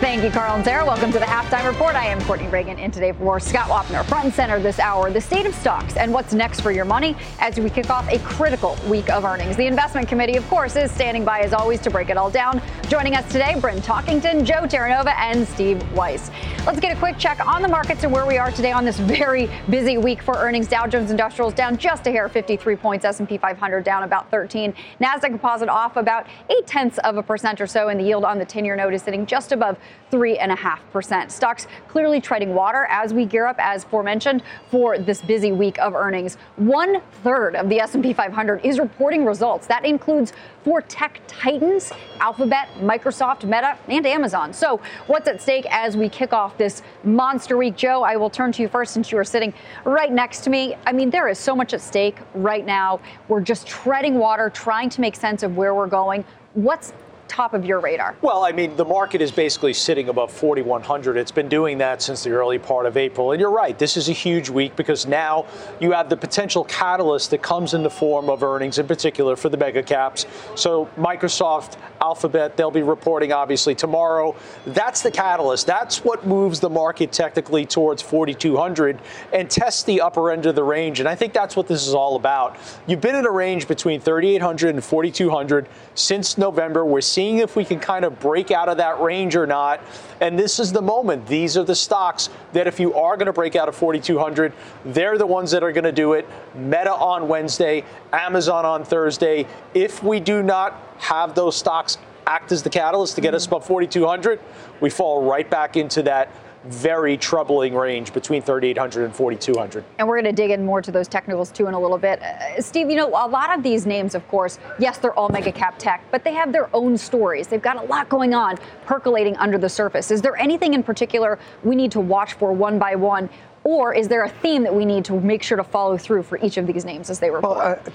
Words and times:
Thank 0.00 0.22
you, 0.22 0.30
Carl 0.30 0.54
and 0.54 0.64
Sarah. 0.64 0.86
Welcome 0.86 1.10
to 1.10 1.18
the 1.18 1.24
Halftime 1.24 1.66
Report. 1.66 1.96
I 1.96 2.06
am 2.06 2.20
Courtney 2.20 2.46
Reagan 2.46 2.78
and 2.78 2.92
today 2.92 3.10
for 3.10 3.40
Scott 3.40 3.68
Wapner. 3.68 4.04
Front 4.04 4.26
and 4.26 4.32
center 4.32 4.60
this 4.60 4.78
hour, 4.78 5.10
the 5.10 5.20
state 5.20 5.44
of 5.44 5.52
stocks 5.56 5.96
and 5.96 6.12
what's 6.12 6.32
next 6.32 6.60
for 6.60 6.70
your 6.70 6.84
money 6.84 7.16
as 7.40 7.58
we 7.58 7.68
kick 7.68 7.90
off 7.90 8.08
a 8.08 8.20
critical 8.20 8.78
week 8.88 9.10
of 9.10 9.24
earnings. 9.24 9.56
The 9.56 9.66
investment 9.66 10.06
committee, 10.06 10.36
of 10.36 10.48
course, 10.48 10.76
is 10.76 10.92
standing 10.92 11.24
by 11.24 11.40
as 11.40 11.52
always 11.52 11.80
to 11.80 11.90
break 11.90 12.10
it 12.10 12.16
all 12.16 12.30
down. 12.30 12.62
Joining 12.88 13.16
us 13.16 13.26
today, 13.32 13.58
Bryn 13.58 13.80
Talkington, 13.80 14.44
Joe 14.44 14.62
Terranova, 14.68 15.16
and 15.16 15.48
Steve 15.48 15.82
Weiss. 15.94 16.30
Let's 16.64 16.78
get 16.78 16.96
a 16.96 17.00
quick 17.00 17.18
check 17.18 17.44
on 17.44 17.60
the 17.60 17.68
markets 17.68 18.04
and 18.04 18.12
where 18.12 18.24
we 18.24 18.38
are 18.38 18.52
today 18.52 18.70
on 18.70 18.84
this 18.84 19.00
very 19.00 19.50
busy 19.68 19.98
week 19.98 20.22
for 20.22 20.36
earnings. 20.36 20.68
Dow 20.68 20.86
Jones 20.86 21.10
Industrials 21.10 21.54
down 21.54 21.76
just 21.76 22.06
a 22.06 22.12
hair, 22.12 22.28
53 22.28 22.76
points. 22.76 23.04
S&P 23.04 23.36
500 23.36 23.82
down 23.82 24.04
about 24.04 24.30
13. 24.30 24.72
Nasdaq 25.00 25.30
Composite 25.30 25.68
off 25.68 25.96
about 25.96 26.28
eight 26.50 26.68
tenths 26.68 26.98
of 26.98 27.16
a 27.16 27.22
percent 27.22 27.60
or 27.60 27.66
so, 27.66 27.88
and 27.88 27.98
the 27.98 28.04
yield 28.04 28.22
on 28.22 28.38
the 28.38 28.46
10-year 28.46 28.76
note 28.76 28.94
is 28.94 29.02
sitting 29.02 29.26
just 29.26 29.50
above 29.50 29.76
3.5%. 30.10 31.30
Stocks 31.30 31.66
clearly 31.88 32.20
treading 32.20 32.54
water 32.54 32.86
as 32.90 33.12
we 33.12 33.24
gear 33.24 33.46
up, 33.46 33.56
as 33.58 33.84
forementioned, 33.84 34.42
for 34.70 34.98
this 34.98 35.20
busy 35.22 35.52
week 35.52 35.78
of 35.78 35.94
earnings. 35.94 36.36
One 36.56 37.00
third 37.22 37.56
of 37.56 37.68
the 37.68 37.80
S&P 37.80 38.12
500 38.12 38.64
is 38.64 38.78
reporting 38.78 39.24
results. 39.24 39.66
That 39.66 39.84
includes 39.84 40.32
four 40.64 40.82
tech 40.82 41.20
titans, 41.26 41.92
Alphabet, 42.20 42.68
Microsoft, 42.80 43.44
Meta, 43.44 43.78
and 43.88 44.06
Amazon. 44.06 44.52
So 44.52 44.80
what's 45.06 45.28
at 45.28 45.40
stake 45.40 45.66
as 45.70 45.96
we 45.96 46.08
kick 46.08 46.32
off 46.32 46.56
this 46.58 46.82
monster 47.04 47.56
week? 47.56 47.76
Joe, 47.76 48.02
I 48.02 48.16
will 48.16 48.30
turn 48.30 48.52
to 48.52 48.62
you 48.62 48.68
first 48.68 48.92
since 48.92 49.12
you 49.12 49.18
are 49.18 49.24
sitting 49.24 49.52
right 49.84 50.12
next 50.12 50.40
to 50.44 50.50
me. 50.50 50.76
I 50.86 50.92
mean, 50.92 51.10
there 51.10 51.28
is 51.28 51.38
so 51.38 51.54
much 51.54 51.74
at 51.74 51.80
stake 51.80 52.16
right 52.34 52.64
now. 52.64 53.00
We're 53.28 53.40
just 53.40 53.66
treading 53.66 54.14
water, 54.14 54.50
trying 54.50 54.90
to 54.90 55.00
make 55.00 55.16
sense 55.16 55.42
of 55.42 55.56
where 55.56 55.74
we're 55.74 55.86
going. 55.86 56.24
What's 56.54 56.92
top 57.28 57.54
of 57.54 57.64
your 57.64 57.80
radar? 57.80 58.16
Well, 58.22 58.44
I 58.44 58.52
mean, 58.52 58.76
the 58.76 58.84
market 58.84 59.20
is 59.20 59.30
basically 59.30 59.72
sitting 59.72 60.08
above 60.08 60.32
4,100. 60.32 61.16
It's 61.16 61.30
been 61.30 61.48
doing 61.48 61.78
that 61.78 62.02
since 62.02 62.24
the 62.24 62.30
early 62.30 62.58
part 62.58 62.86
of 62.86 62.96
April. 62.96 63.32
And 63.32 63.40
you're 63.40 63.50
right, 63.50 63.78
this 63.78 63.96
is 63.96 64.08
a 64.08 64.12
huge 64.12 64.48
week 64.48 64.74
because 64.76 65.06
now 65.06 65.46
you 65.80 65.92
have 65.92 66.08
the 66.08 66.16
potential 66.16 66.64
catalyst 66.64 67.30
that 67.30 67.42
comes 67.42 67.74
in 67.74 67.82
the 67.82 67.90
form 67.90 68.28
of 68.28 68.42
earnings, 68.42 68.78
in 68.78 68.86
particular 68.86 69.36
for 69.36 69.48
the 69.48 69.56
mega 69.56 69.82
caps. 69.82 70.26
So, 70.54 70.88
Microsoft, 70.96 71.76
Alphabet, 72.00 72.56
they'll 72.56 72.70
be 72.70 72.82
reporting 72.82 73.32
obviously 73.32 73.74
tomorrow. 73.74 74.36
That's 74.66 75.02
the 75.02 75.10
catalyst. 75.10 75.66
That's 75.66 76.04
what 76.04 76.26
moves 76.26 76.60
the 76.60 76.70
market 76.70 77.12
technically 77.12 77.66
towards 77.66 78.02
4,200 78.02 79.00
and 79.32 79.50
tests 79.50 79.82
the 79.82 80.00
upper 80.00 80.30
end 80.30 80.46
of 80.46 80.54
the 80.54 80.64
range. 80.64 81.00
And 81.00 81.08
I 81.08 81.14
think 81.14 81.32
that's 81.32 81.56
what 81.56 81.66
this 81.66 81.86
is 81.86 81.94
all 81.94 82.16
about. 82.16 82.56
You've 82.86 83.00
been 83.00 83.14
in 83.16 83.26
a 83.26 83.30
range 83.30 83.68
between 83.68 84.00
3,800 84.00 84.74
and 84.74 84.84
4,200 84.84 85.68
since 85.94 86.38
November. 86.38 86.84
We're 86.84 87.00
seeing 87.00 87.38
if 87.38 87.56
we 87.56 87.64
can 87.64 87.80
kind 87.80 88.04
of 88.04 88.20
break 88.20 88.50
out 88.50 88.68
of 88.68 88.76
that 88.76 89.00
range 89.00 89.36
or 89.36 89.46
not. 89.46 89.80
And 90.20 90.38
this 90.38 90.58
is 90.58 90.72
the 90.72 90.82
moment. 90.82 91.26
These 91.26 91.56
are 91.56 91.64
the 91.64 91.74
stocks 91.74 92.28
that, 92.52 92.66
if 92.66 92.80
you 92.80 92.94
are 92.94 93.16
going 93.16 93.26
to 93.26 93.32
break 93.32 93.56
out 93.56 93.68
of 93.68 93.76
4,200, 93.76 94.52
they're 94.84 95.18
the 95.18 95.26
ones 95.26 95.50
that 95.52 95.62
are 95.62 95.72
going 95.72 95.84
to 95.84 95.92
do 95.92 96.14
it. 96.14 96.28
Meta 96.54 96.92
on 96.92 97.28
Wednesday, 97.28 97.84
Amazon 98.12 98.64
on 98.64 98.84
Thursday. 98.84 99.46
If 99.74 100.02
we 100.02 100.20
do 100.20 100.42
not 100.42 100.87
have 100.98 101.34
those 101.34 101.56
stocks 101.56 101.98
act 102.26 102.52
as 102.52 102.62
the 102.62 102.70
catalyst 102.70 103.14
to 103.16 103.20
get 103.20 103.34
us 103.34 103.46
above 103.46 103.66
4,200, 103.66 104.40
we 104.80 104.90
fall 104.90 105.24
right 105.24 105.48
back 105.48 105.76
into 105.76 106.02
that 106.02 106.30
very 106.64 107.16
troubling 107.16 107.74
range 107.74 108.12
between 108.12 108.42
3,800 108.42 109.04
and 109.04 109.14
4,200. 109.14 109.84
And 109.98 110.06
we're 110.06 110.20
going 110.20 110.34
to 110.34 110.42
dig 110.42 110.50
in 110.50 110.64
more 110.64 110.82
to 110.82 110.90
those 110.90 111.08
technicals 111.08 111.50
too 111.50 111.66
in 111.66 111.74
a 111.74 111.80
little 111.80 111.98
bit. 111.98 112.20
Uh, 112.20 112.60
Steve, 112.60 112.90
you 112.90 112.96
know, 112.96 113.08
a 113.08 113.28
lot 113.28 113.56
of 113.56 113.62
these 113.62 113.86
names, 113.86 114.14
of 114.14 114.26
course, 114.28 114.58
yes, 114.78 114.98
they're 114.98 115.14
all 115.14 115.28
mega 115.28 115.52
cap 115.52 115.78
tech, 115.78 116.04
but 116.10 116.24
they 116.24 116.34
have 116.34 116.52
their 116.52 116.68
own 116.74 116.98
stories. 116.98 117.46
They've 117.46 117.62
got 117.62 117.76
a 117.76 117.86
lot 117.86 118.08
going 118.08 118.34
on 118.34 118.58
percolating 118.84 119.36
under 119.36 119.56
the 119.56 119.68
surface. 119.68 120.10
Is 120.10 120.20
there 120.20 120.36
anything 120.36 120.74
in 120.74 120.82
particular 120.82 121.38
we 121.62 121.76
need 121.76 121.92
to 121.92 122.00
watch 122.00 122.34
for 122.34 122.52
one 122.52 122.78
by 122.78 122.96
one? 122.96 123.30
Or 123.64 123.94
is 123.94 124.08
there 124.08 124.24
a 124.24 124.28
theme 124.28 124.62
that 124.62 124.74
we 124.74 124.84
need 124.84 125.04
to 125.06 125.20
make 125.20 125.42
sure 125.42 125.56
to 125.56 125.64
follow 125.64 125.96
through 125.96 126.22
for 126.22 126.38
each 126.38 126.56
of 126.56 126.66
these 126.66 126.84
names 126.84 127.10
as 127.10 127.18
they 127.18 127.30
report? 127.30 127.56
Well, 127.58 127.66
uh, 127.66 127.90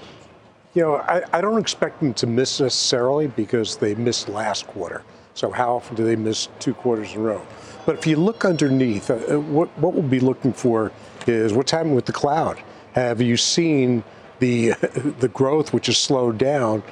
you 0.74 0.82
know, 0.82 0.96
I, 0.96 1.22
I 1.32 1.40
don't 1.40 1.58
expect 1.58 2.00
them 2.00 2.12
to 2.14 2.26
miss 2.26 2.60
necessarily 2.60 3.28
because 3.28 3.76
they 3.76 3.94
missed 3.94 4.28
last 4.28 4.66
quarter. 4.66 5.02
So 5.34 5.50
how 5.50 5.76
often 5.76 5.96
do 5.96 6.04
they 6.04 6.16
miss 6.16 6.48
two 6.58 6.74
quarters 6.74 7.12
in 7.12 7.20
a 7.20 7.22
row? 7.22 7.46
But 7.86 7.96
if 7.96 8.06
you 8.06 8.16
look 8.16 8.44
underneath, 8.44 9.10
uh, 9.10 9.14
uh, 9.14 9.40
what, 9.40 9.68
what 9.78 9.94
we'll 9.94 10.02
be 10.02 10.20
looking 10.20 10.52
for 10.52 10.92
is 11.26 11.52
what's 11.52 11.70
happening 11.70 11.94
with 11.94 12.06
the 12.06 12.12
cloud. 12.12 12.60
Have 12.92 13.20
you 13.20 13.36
seen 13.36 14.02
the, 14.40 14.70
the 15.20 15.28
growth, 15.28 15.72
which 15.72 15.86
has 15.86 15.98
slowed 15.98 16.38
down, 16.38 16.82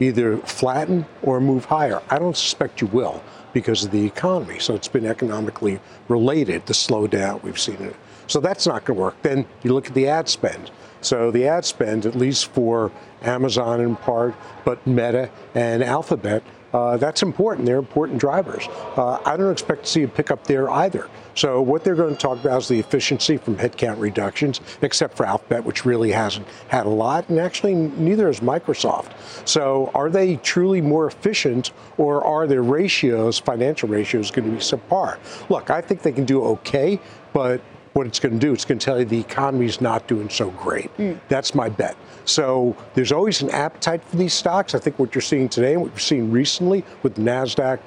either 0.00 0.38
flatten 0.38 1.06
or 1.22 1.40
move 1.40 1.66
higher? 1.66 2.02
I 2.08 2.18
don't 2.18 2.36
suspect 2.36 2.80
you 2.80 2.86
will 2.88 3.22
because 3.52 3.84
of 3.84 3.90
the 3.90 4.04
economy. 4.04 4.58
So 4.58 4.74
it's 4.74 4.88
been 4.88 5.06
economically 5.06 5.80
related, 6.08 6.66
the 6.66 6.74
slowdown 6.74 7.42
we've 7.42 7.58
seen 7.58 7.76
it. 7.76 7.96
So 8.26 8.40
that's 8.40 8.66
not 8.66 8.84
going 8.84 8.96
to 8.96 9.02
work. 9.02 9.22
Then 9.22 9.46
you 9.62 9.72
look 9.72 9.86
at 9.86 9.94
the 9.94 10.08
ad 10.08 10.28
spend. 10.28 10.70
So 11.00 11.30
the 11.30 11.46
ad 11.46 11.64
spend, 11.64 12.06
at 12.06 12.14
least 12.14 12.46
for 12.46 12.90
Amazon 13.22 13.80
in 13.80 13.96
part, 13.96 14.34
but 14.64 14.84
Meta 14.86 15.30
and 15.54 15.84
Alphabet, 15.84 16.42
uh, 16.72 16.96
that's 16.96 17.22
important. 17.22 17.64
They're 17.64 17.78
important 17.78 18.18
drivers. 18.18 18.66
Uh, 18.96 19.18
I 19.24 19.36
don't 19.36 19.52
expect 19.52 19.84
to 19.84 19.90
see 19.90 20.02
a 20.02 20.08
pickup 20.08 20.46
there 20.46 20.68
either. 20.68 21.08
So 21.34 21.62
what 21.62 21.84
they're 21.84 21.94
going 21.94 22.14
to 22.14 22.20
talk 22.20 22.38
about 22.38 22.62
is 22.62 22.68
the 22.68 22.78
efficiency 22.78 23.36
from 23.36 23.56
headcount 23.56 24.00
reductions, 24.00 24.60
except 24.82 25.16
for 25.16 25.24
Alphabet, 25.24 25.64
which 25.64 25.84
really 25.84 26.10
hasn't 26.10 26.46
had 26.68 26.86
a 26.86 26.90
lot, 26.90 27.28
and 27.28 27.38
actually 27.38 27.74
neither 27.74 28.26
has 28.26 28.40
Microsoft. 28.40 29.12
So 29.48 29.90
are 29.94 30.10
they 30.10 30.36
truly 30.36 30.80
more 30.80 31.06
efficient, 31.06 31.72
or 31.98 32.24
are 32.24 32.46
their 32.46 32.62
ratios, 32.62 33.38
financial 33.38 33.88
ratios, 33.88 34.30
going 34.30 34.50
to 34.50 34.56
be 34.56 34.58
subpar? 34.58 35.18
Look, 35.48 35.70
I 35.70 35.80
think 35.80 36.02
they 36.02 36.12
can 36.12 36.24
do 36.24 36.42
okay, 36.42 37.00
but 37.32 37.60
what 37.96 38.06
it's 38.06 38.20
going 38.20 38.34
to 38.34 38.38
do, 38.38 38.52
it's 38.52 38.66
going 38.66 38.78
to 38.78 38.84
tell 38.84 38.98
you 38.98 39.06
the 39.06 39.18
economy 39.18 39.64
is 39.64 39.80
not 39.80 40.06
doing 40.06 40.28
so 40.28 40.50
great. 40.50 40.94
Mm. 40.98 41.18
That's 41.28 41.54
my 41.54 41.70
bet. 41.70 41.96
So 42.26 42.76
there's 42.92 43.10
always 43.10 43.40
an 43.40 43.48
appetite 43.50 44.04
for 44.04 44.16
these 44.16 44.34
stocks. 44.34 44.74
I 44.74 44.78
think 44.78 44.98
what 44.98 45.14
you're 45.14 45.22
seeing 45.22 45.48
today 45.48 45.72
and 45.72 45.82
what 45.82 45.92
you're 45.92 45.98
seeing 45.98 46.30
recently 46.30 46.84
with 47.02 47.16
NASDAQ 47.16 47.80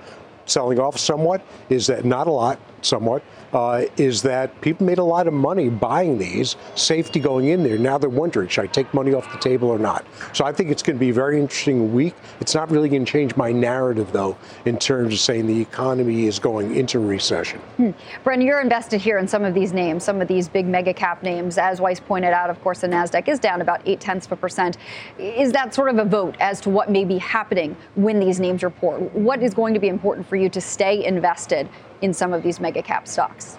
selling 0.47 0.79
off 0.79 0.97
somewhat 0.97 1.43
is 1.69 1.85
that 1.87 2.05
not 2.05 2.25
a 2.25 2.31
lot, 2.31 2.59
somewhat, 2.81 3.21
uh, 3.53 3.85
is 3.97 4.21
that 4.23 4.59
people 4.61 4.85
made 4.85 4.97
a 4.97 5.03
lot 5.03 5.27
of 5.27 5.33
money 5.33 5.69
buying 5.69 6.17
these, 6.17 6.55
safety 6.75 7.19
going 7.19 7.47
in 7.47 7.63
there. 7.63 7.77
Now 7.77 7.97
they're 7.97 8.09
wondering, 8.09 8.47
should 8.49 8.63
I 8.65 8.67
take 8.67 8.93
money 8.93 9.13
off 9.13 9.31
the 9.31 9.39
table 9.39 9.69
or 9.69 9.79
not? 9.79 10.05
So 10.33 10.45
I 10.45 10.51
think 10.51 10.69
it's 10.69 10.83
going 10.83 10.95
to 10.95 10.99
be 10.99 11.09
a 11.09 11.13
very 11.13 11.39
interesting 11.39 11.93
week. 11.93 12.15
It's 12.39 12.55
not 12.55 12.69
really 12.71 12.89
going 12.89 13.05
to 13.05 13.11
change 13.11 13.35
my 13.35 13.51
narrative, 13.51 14.11
though, 14.11 14.37
in 14.65 14.77
terms 14.77 15.13
of 15.13 15.19
saying 15.19 15.47
the 15.47 15.61
economy 15.61 16.25
is 16.25 16.39
going 16.39 16.75
into 16.75 16.99
recession. 16.99 17.59
Hmm. 17.77 17.91
Bryn, 18.23 18.41
you're 18.41 18.61
invested 18.61 19.01
here 19.01 19.17
in 19.17 19.27
some 19.27 19.43
of 19.43 19.53
these 19.53 19.73
names, 19.73 20.03
some 20.03 20.21
of 20.21 20.27
these 20.27 20.47
big 20.47 20.65
mega 20.65 20.93
cap 20.93 21.23
names. 21.23 21.57
As 21.57 21.81
Weiss 21.81 21.99
pointed 21.99 22.33
out, 22.33 22.49
of 22.49 22.61
course, 22.61 22.81
the 22.81 22.87
NASDAQ 22.87 23.27
is 23.27 23.39
down 23.39 23.61
about 23.61 23.81
eight 23.85 23.99
tenths 23.99 24.25
of 24.25 24.33
a 24.33 24.35
percent. 24.35 24.77
Is 25.17 25.51
that 25.51 25.73
sort 25.73 25.89
of 25.89 25.97
a 25.97 26.05
vote 26.05 26.35
as 26.39 26.61
to 26.61 26.69
what 26.69 26.89
may 26.89 27.05
be 27.05 27.17
happening 27.17 27.75
when 27.95 28.19
these 28.19 28.39
names 28.39 28.63
report? 28.63 29.01
What 29.13 29.41
is 29.41 29.53
going 29.53 29.73
to 29.73 29.79
be 29.79 29.87
important 29.87 30.27
for 30.27 30.35
you 30.35 30.49
to 30.49 30.61
stay 30.61 31.05
invested 31.05 31.69
in 32.01 32.13
some 32.13 32.33
of 32.33 32.43
these 32.43 32.59
mega 32.59 32.81
cap 32.81 33.07
stocks? 33.07 33.57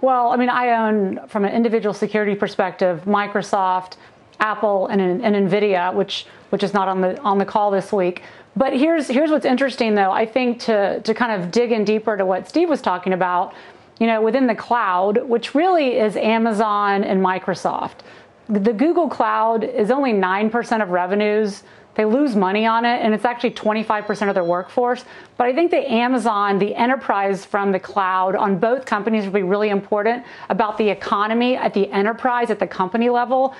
Well, 0.00 0.30
I 0.30 0.36
mean, 0.36 0.50
I 0.50 0.86
own, 0.86 1.26
from 1.28 1.44
an 1.44 1.52
individual 1.52 1.94
security 1.94 2.34
perspective, 2.34 3.02
Microsoft, 3.06 3.96
Apple, 4.40 4.86
and, 4.88 5.00
and 5.00 5.50
Nvidia, 5.50 5.94
which 5.94 6.26
which 6.50 6.62
is 6.62 6.72
not 6.72 6.88
on 6.88 7.00
the 7.00 7.20
on 7.22 7.38
the 7.38 7.44
call 7.44 7.70
this 7.70 7.92
week. 7.92 8.22
But 8.54 8.72
here's 8.72 9.08
here's 9.08 9.30
what's 9.30 9.46
interesting, 9.46 9.94
though. 9.94 10.12
I 10.12 10.26
think 10.26 10.60
to 10.60 11.00
to 11.00 11.14
kind 11.14 11.32
of 11.42 11.50
dig 11.50 11.72
in 11.72 11.84
deeper 11.84 12.16
to 12.16 12.26
what 12.26 12.48
Steve 12.48 12.68
was 12.68 12.82
talking 12.82 13.12
about, 13.12 13.54
you 13.98 14.06
know, 14.06 14.20
within 14.20 14.46
the 14.46 14.54
cloud, 14.54 15.28
which 15.28 15.54
really 15.54 15.98
is 15.98 16.16
Amazon 16.16 17.02
and 17.02 17.24
Microsoft. 17.24 18.00
The 18.48 18.72
Google 18.72 19.08
Cloud 19.08 19.64
is 19.64 19.90
only 19.90 20.12
nine 20.12 20.50
percent 20.50 20.82
of 20.82 20.90
revenues 20.90 21.62
they 21.96 22.04
lose 22.04 22.36
money 22.36 22.66
on 22.66 22.84
it, 22.84 23.00
and 23.02 23.14
it's 23.14 23.24
actually 23.24 23.52
25% 23.52 24.28
of 24.28 24.34
their 24.34 24.44
workforce. 24.44 25.04
But 25.36 25.46
I 25.46 25.54
think 25.54 25.70
the 25.70 25.90
Amazon, 25.90 26.58
the 26.58 26.74
enterprise 26.74 27.44
from 27.44 27.72
the 27.72 27.80
cloud 27.80 28.36
on 28.36 28.58
both 28.58 28.84
companies 28.84 29.24
will 29.24 29.32
be 29.32 29.42
really 29.42 29.70
important 29.70 30.24
about 30.50 30.76
the 30.76 30.88
economy 30.90 31.56
at 31.56 31.72
the 31.72 31.90
enterprise, 31.90 32.50
at 32.50 32.58
the 32.58 32.66
company 32.66 33.08
level. 33.08 33.54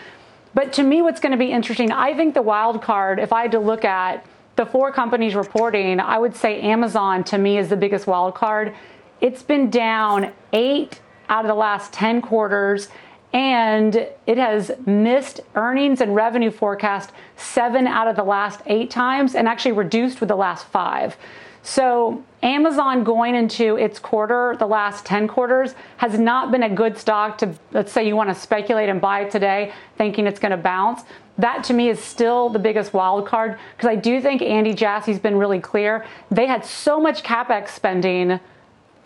But 0.55 0.73
to 0.75 0.83
me, 0.83 1.03
what's 1.03 1.21
going 1.21 1.33
to 1.33 1.38
be 1.38 1.50
interesting, 1.50 1.91
I 1.91 2.15
think 2.15 2.35
the 2.35 2.43
wild 2.43 2.83
card, 2.83 3.19
if 3.19 3.33
I 3.33 3.43
had 3.43 3.53
to 3.53 3.59
look 3.59 3.85
at 3.85 4.25
the 4.56 4.67
four 4.67 4.93
companies 4.93 5.35
reporting, 5.35 6.00
I 6.00 6.19
would 6.19 6.37
say 6.37 6.61
Amazon 6.61 7.25
to 7.25 7.38
me 7.38 7.59
is 7.59 7.69
the 7.69 7.77
biggest 7.77 8.06
wild 8.06 8.35
card. 8.35 8.75
It's 9.21 9.43
been 9.43 9.71
down 9.71 10.33
eight 10.53 11.00
out 11.29 11.44
of 11.44 11.49
the 11.49 11.55
last 11.55 11.93
10 11.93 12.23
quarters 12.23 12.88
and 13.37 14.09
it 14.27 14.38
has 14.38 14.73
missed 14.87 15.43
earnings 15.56 16.00
and 16.00 16.15
revenue 16.15 16.50
forecast 16.50 17.12
seven 17.37 17.87
out 17.87 18.09
of 18.09 18.17
the 18.17 18.25
last 18.25 18.62
eight 18.65 18.88
times 18.88 19.35
and 19.35 19.47
actually 19.47 19.73
reduced 19.73 20.21
with 20.21 20.31
the 20.31 20.35
last 20.35 20.67
five. 20.69 21.19
So, 21.62 22.25
Amazon 22.43 23.05
going 23.05 23.35
into 23.35 23.77
its 23.77 23.99
quarter, 23.99 24.56
the 24.59 24.67
last 24.67 25.05
10 25.05 25.29
quarters, 25.29 25.75
has 25.99 26.19
not 26.19 26.50
been 26.50 26.62
a 26.62 26.71
good 26.71 26.97
stock 26.97 27.37
to, 27.38 27.55
let's 27.73 27.93
say 27.93 28.06
you 28.09 28.17
want 28.17 28.31
to 28.31 28.35
speculate 28.35 28.88
and 28.88 29.03
buy 29.03 29.21
it 29.21 29.31
today 29.31 29.71
thinking 29.99 30.27
it's 30.27 30.41
going 30.41 30.53
to 30.53 30.56
bounce. 30.56 31.03
That 31.37 31.62
to 31.65 31.75
me 31.75 31.91
is 31.91 32.03
still 32.03 32.49
the 32.49 32.59
biggest 32.59 32.94
wild 32.94 33.27
card 33.27 33.59
because 33.77 33.91
I 33.91 33.97
do 33.97 34.19
think 34.23 34.41
Andy 34.41 34.73
Jassy's 34.73 35.19
been 35.19 35.37
really 35.37 35.61
clear. 35.61 36.06
They 36.31 36.47
had 36.47 36.65
so 36.65 36.99
much 36.99 37.23
capex 37.23 37.69
spending 37.71 38.41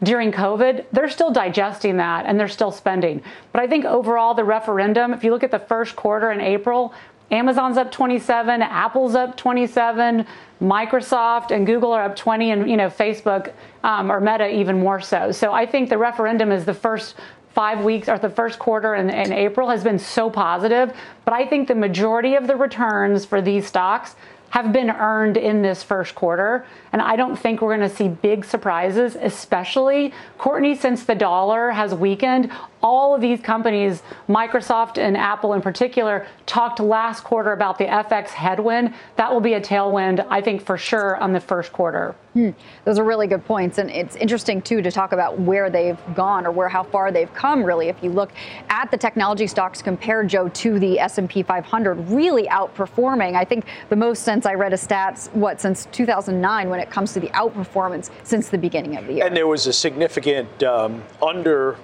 during 0.03 0.33
COVID, 0.33 0.87
they're 0.93 1.11
still 1.11 1.31
digesting 1.31 1.99
that 1.99 2.27
and 2.27 2.39
they're 2.39 2.49
still 2.49 2.71
spending. 2.71 3.23
But 3.53 3.63
I 3.63 3.67
think 3.67 3.85
overall, 3.85 4.35
the 4.35 4.45
referendum, 4.45 5.13
if 5.13 5.25
you 5.25 5.31
look 5.31 5.43
at 5.43 5.51
the 5.51 5.59
first 5.59 5.97
quarter 5.97 6.31
in 6.31 6.41
April, 6.41 6.95
Amazon's 7.31 7.77
up 7.77 7.93
27, 7.93 8.63
Apple's 8.63 9.15
up 9.15 9.37
27, 9.37 10.27
Microsoft 10.61 11.53
and 11.53 11.67
Google 11.67 11.93
are 11.93 12.05
up 12.05 12.17
20, 12.17 12.51
and 12.51 12.71
you 12.71 12.77
know 12.77 12.89
Facebook 12.89 13.53
um, 13.85 14.11
or 14.11 14.21
Meta 14.21 14.49
even 14.49 14.81
more 14.81 15.01
so. 15.01 15.31
So 15.31 15.53
I 15.53 15.65
think 15.65 15.91
the 15.91 15.99
referendum 15.99 16.51
is 16.51 16.65
the 16.65 16.75
first 16.75 17.15
five 17.55 17.85
weeks 17.85 18.09
or 18.09 18.19
the 18.19 18.31
first 18.31 18.59
quarter 18.59 18.95
in, 18.95 19.11
in 19.11 19.33
April 19.33 19.69
has 19.69 19.85
been 19.85 19.99
so 19.99 20.31
positive. 20.31 20.97
But 21.25 21.35
I 21.35 21.47
think 21.47 21.69
the 21.69 21.75
majority 21.75 22.35
of 22.35 22.47
the 22.47 22.57
returns 22.57 23.25
for 23.25 23.41
these 23.41 23.67
stocks 23.67 24.17
have 24.51 24.73
been 24.73 24.91
earned 24.91 25.37
in 25.37 25.63
this 25.63 25.83
first 25.83 26.15
quarter. 26.15 26.67
And 26.93 27.01
I 27.01 27.17
don't 27.17 27.37
think 27.37 27.61
we're 27.61 27.77
going 27.77 27.89
to 27.89 27.95
see 27.95 28.09
big 28.09 28.45
surprises, 28.45 29.17
especially, 29.21 30.13
Courtney, 30.39 30.75
since 30.75 31.05
the 31.05 31.15
dollar 31.15 31.71
has 31.71 31.95
weakened. 31.95 32.51
All 32.83 33.15
of 33.15 33.21
these 33.21 33.41
companies, 33.41 34.03
Microsoft 34.29 34.99
and 34.99 35.17
Apple 35.17 35.53
in 35.53 35.61
particular, 35.61 36.27
talked 36.47 36.81
last 36.81 37.25
quarter 37.25 37.53
about 37.53 37.79
the 37.79 37.85
FX 37.85 38.29
headwind. 38.29 38.95
That 39.17 39.33
will 39.33 39.41
be 39.41 39.55
a 39.55 39.61
tailwind, 39.61 40.27
I 40.31 40.41
think, 40.41 40.63
for 40.63 40.79
sure 40.79 41.17
on 41.17 41.33
the 41.33 41.41
first 41.41 41.73
quarter. 41.73 42.15
Hmm. 42.33 42.51
Those 42.85 42.99
are 42.99 43.05
really 43.05 43.27
good 43.27 43.45
points, 43.45 43.79
and 43.79 43.91
it's 43.91 44.15
interesting 44.17 44.63
too 44.63 44.83
to 44.83 44.91
talk 44.91 45.13
about 45.13 45.41
where 45.41 45.69
they've 45.69 45.99
gone 46.15 46.47
or 46.47 46.53
where 46.53 46.69
how 46.69 46.85
far 46.85 47.11
they've 47.11 47.33
come. 47.35 47.65
Really, 47.65 47.89
if 47.89 48.03
you 48.03 48.11
look 48.11 48.31
at 48.69 48.91
the 48.91 48.97
technology 48.97 49.49
stocks 49.49 49.83
compared, 49.83 50.29
Joe, 50.29 50.49
to 50.49 50.79
the 50.79 51.01
S&P 51.01 51.43
500, 51.43 52.09
really 52.09 52.45
outperforming. 52.45 53.35
I 53.35 53.45
think 53.45 53.65
the 53.89 53.97
most 53.97 54.23
since 54.23 54.47
I 54.47 54.55
read 54.55 54.73
a 54.73 54.77
stats 54.77 55.31
what 55.35 55.61
since 55.61 55.87
2009 55.87 56.71
when 56.71 56.79
it 56.79 56.89
comes 56.89 57.13
to 57.15 57.21
the 57.21 57.29
outperformance 57.29 58.11
since 58.23 58.49
the 58.49 58.59
beginning 58.59 58.97
of 58.97 59.07
the 59.07 59.15
year. 59.15 59.27
And 59.27 59.37
there 59.37 59.49
was 59.49 59.67
a 59.67 59.73
significant 59.73 60.63
um, 60.63 61.03
under. 61.21 61.77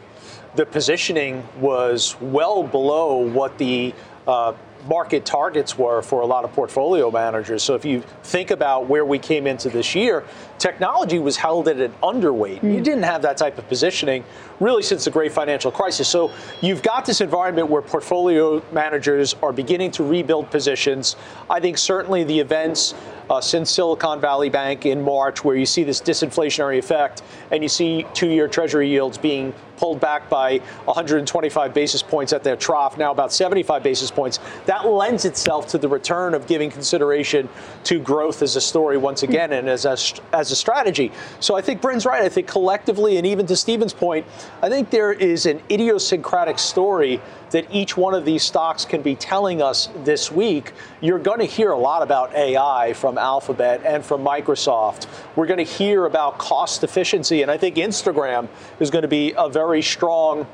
The 0.56 0.66
positioning 0.66 1.46
was 1.60 2.16
well 2.20 2.62
below 2.62 3.16
what 3.16 3.58
the 3.58 3.94
uh, 4.26 4.54
market 4.86 5.24
targets 5.24 5.76
were 5.76 6.02
for 6.02 6.20
a 6.20 6.26
lot 6.26 6.44
of 6.44 6.52
portfolio 6.52 7.10
managers. 7.10 7.62
So 7.62 7.74
if 7.74 7.84
you 7.84 8.02
think 8.22 8.50
about 8.50 8.86
where 8.86 9.04
we 9.04 9.18
came 9.18 9.46
into 9.46 9.68
this 9.68 9.94
year, 9.94 10.24
technology 10.58 11.18
was 11.18 11.36
held 11.36 11.68
at 11.68 11.78
an 11.78 11.92
underweight. 12.02 12.60
Mm. 12.60 12.74
You 12.74 12.80
didn't 12.80 13.02
have 13.02 13.22
that 13.22 13.36
type 13.36 13.58
of 13.58 13.68
positioning 13.68 14.24
really 14.60 14.82
since 14.82 15.04
the 15.04 15.10
great 15.10 15.32
financial 15.32 15.70
crisis. 15.70 16.08
So 16.08 16.32
you've 16.62 16.82
got 16.82 17.04
this 17.04 17.20
environment 17.20 17.68
where 17.68 17.82
portfolio 17.82 18.62
managers 18.72 19.34
are 19.42 19.52
beginning 19.52 19.90
to 19.92 20.04
rebuild 20.04 20.50
positions. 20.50 21.16
I 21.50 21.60
think 21.60 21.78
certainly 21.78 22.24
the 22.24 22.38
events 22.38 22.94
uh, 23.28 23.40
since 23.40 23.70
Silicon 23.70 24.20
Valley 24.20 24.48
Bank 24.48 24.86
in 24.86 25.02
March, 25.02 25.44
where 25.44 25.56
you 25.56 25.66
see 25.66 25.82
this 25.82 26.00
disinflationary 26.00 26.78
effect 26.78 27.22
and 27.50 27.62
you 27.62 27.68
see 27.68 28.06
two 28.14 28.28
year 28.28 28.48
Treasury 28.48 28.88
yields 28.88 29.18
being 29.18 29.52
pulled 29.76 30.00
back 30.00 30.28
by 30.28 30.58
125 30.84 31.74
basis 31.74 32.02
points 32.02 32.32
at 32.32 32.42
their 32.42 32.56
trough, 32.56 32.98
now 32.98 33.10
about 33.10 33.32
75 33.32 33.82
basis 33.82 34.10
points. 34.10 34.38
That 34.66 34.86
lends 34.86 35.24
itself 35.24 35.66
to 35.68 35.78
the 35.78 35.88
return 35.88 36.34
of 36.34 36.46
giving 36.46 36.70
consideration 36.70 37.48
to 37.84 37.98
growth 37.98 38.42
as 38.42 38.56
a 38.56 38.60
story 38.60 38.96
once 38.96 39.22
again 39.22 39.52
and 39.52 39.68
as 39.68 39.84
a, 39.84 39.96
as 40.34 40.50
a 40.50 40.56
strategy. 40.56 41.12
So 41.40 41.56
I 41.56 41.62
think 41.62 41.80
Bryn's 41.80 42.06
right. 42.06 42.22
I 42.22 42.28
think 42.28 42.46
collectively, 42.46 43.16
and 43.16 43.26
even 43.26 43.46
to 43.46 43.56
Stephen's 43.56 43.94
point, 43.94 44.26
I 44.62 44.68
think 44.68 44.90
there 44.90 45.12
is 45.12 45.46
an 45.46 45.60
idiosyncratic 45.70 46.58
story 46.58 47.20
that 47.50 47.66
each 47.72 47.96
one 47.96 48.14
of 48.14 48.24
these 48.24 48.42
stocks 48.42 48.84
can 48.84 49.02
be 49.02 49.14
telling 49.14 49.62
us 49.62 49.88
this 50.04 50.30
week. 50.30 50.72
You're 51.00 51.18
going 51.18 51.38
to 51.38 51.46
hear 51.46 51.70
a 51.70 51.78
lot 51.78 52.02
about 52.02 52.34
AI 52.34 52.92
from 52.94 53.18
Alphabet 53.18 53.82
and 53.84 54.04
from 54.04 54.24
Microsoft. 54.24 55.06
We're 55.36 55.46
going 55.46 55.64
to 55.64 55.64
hear 55.64 56.06
about 56.06 56.38
cost 56.38 56.82
efficiency, 56.82 57.42
and 57.42 57.50
I 57.50 57.56
think 57.56 57.76
Instagram 57.76 58.48
is 58.80 58.90
going 58.90 59.02
to 59.02 59.08
be 59.08 59.32
a 59.36 59.48
very 59.48 59.65
strong 59.82 60.46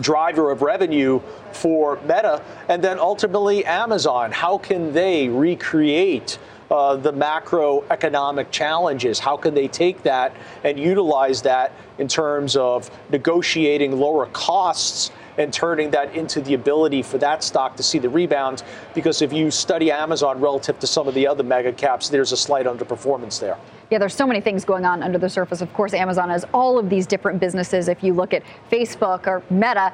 driver 0.00 0.50
of 0.50 0.62
revenue 0.62 1.20
for 1.52 2.00
Meta, 2.02 2.42
and 2.68 2.82
then 2.82 2.98
ultimately 2.98 3.64
Amazon. 3.64 4.32
How 4.32 4.58
can 4.58 4.92
they 4.92 5.28
recreate? 5.28 6.38
Uh, 6.70 6.96
the 6.96 7.12
macroeconomic 7.12 8.50
challenges. 8.50 9.18
How 9.18 9.36
can 9.36 9.54
they 9.54 9.68
take 9.68 10.02
that 10.04 10.34
and 10.64 10.80
utilize 10.80 11.42
that 11.42 11.72
in 11.98 12.08
terms 12.08 12.56
of 12.56 12.90
negotiating 13.10 14.00
lower 14.00 14.26
costs 14.26 15.12
and 15.38 15.52
turning 15.52 15.90
that 15.90 16.14
into 16.14 16.40
the 16.40 16.54
ability 16.54 17.02
for 17.02 17.18
that 17.18 17.42
stock 17.44 17.76
to 17.76 17.82
see 17.82 17.98
the 17.98 18.08
rebound. 18.08 18.62
Because 18.94 19.22
if 19.22 19.32
you 19.32 19.50
study 19.50 19.90
Amazon 19.90 20.40
relative 20.40 20.78
to 20.80 20.86
some 20.86 21.08
of 21.08 21.14
the 21.14 21.26
other 21.26 21.42
mega 21.42 21.72
caps, 21.72 22.08
there's 22.08 22.32
a 22.32 22.36
slight 22.36 22.66
underperformance 22.66 23.40
there. 23.40 23.58
Yeah, 23.90 23.98
there's 23.98 24.14
so 24.14 24.26
many 24.26 24.40
things 24.40 24.64
going 24.64 24.84
on 24.84 25.02
under 25.02 25.18
the 25.18 25.28
surface. 25.28 25.60
Of 25.60 25.72
course, 25.74 25.92
Amazon 25.92 26.30
has 26.30 26.44
all 26.54 26.78
of 26.78 26.88
these 26.88 27.06
different 27.06 27.38
businesses. 27.38 27.88
If 27.88 28.02
you 28.02 28.14
look 28.14 28.32
at 28.32 28.42
Facebook 28.70 29.26
or 29.26 29.42
Meta, 29.50 29.92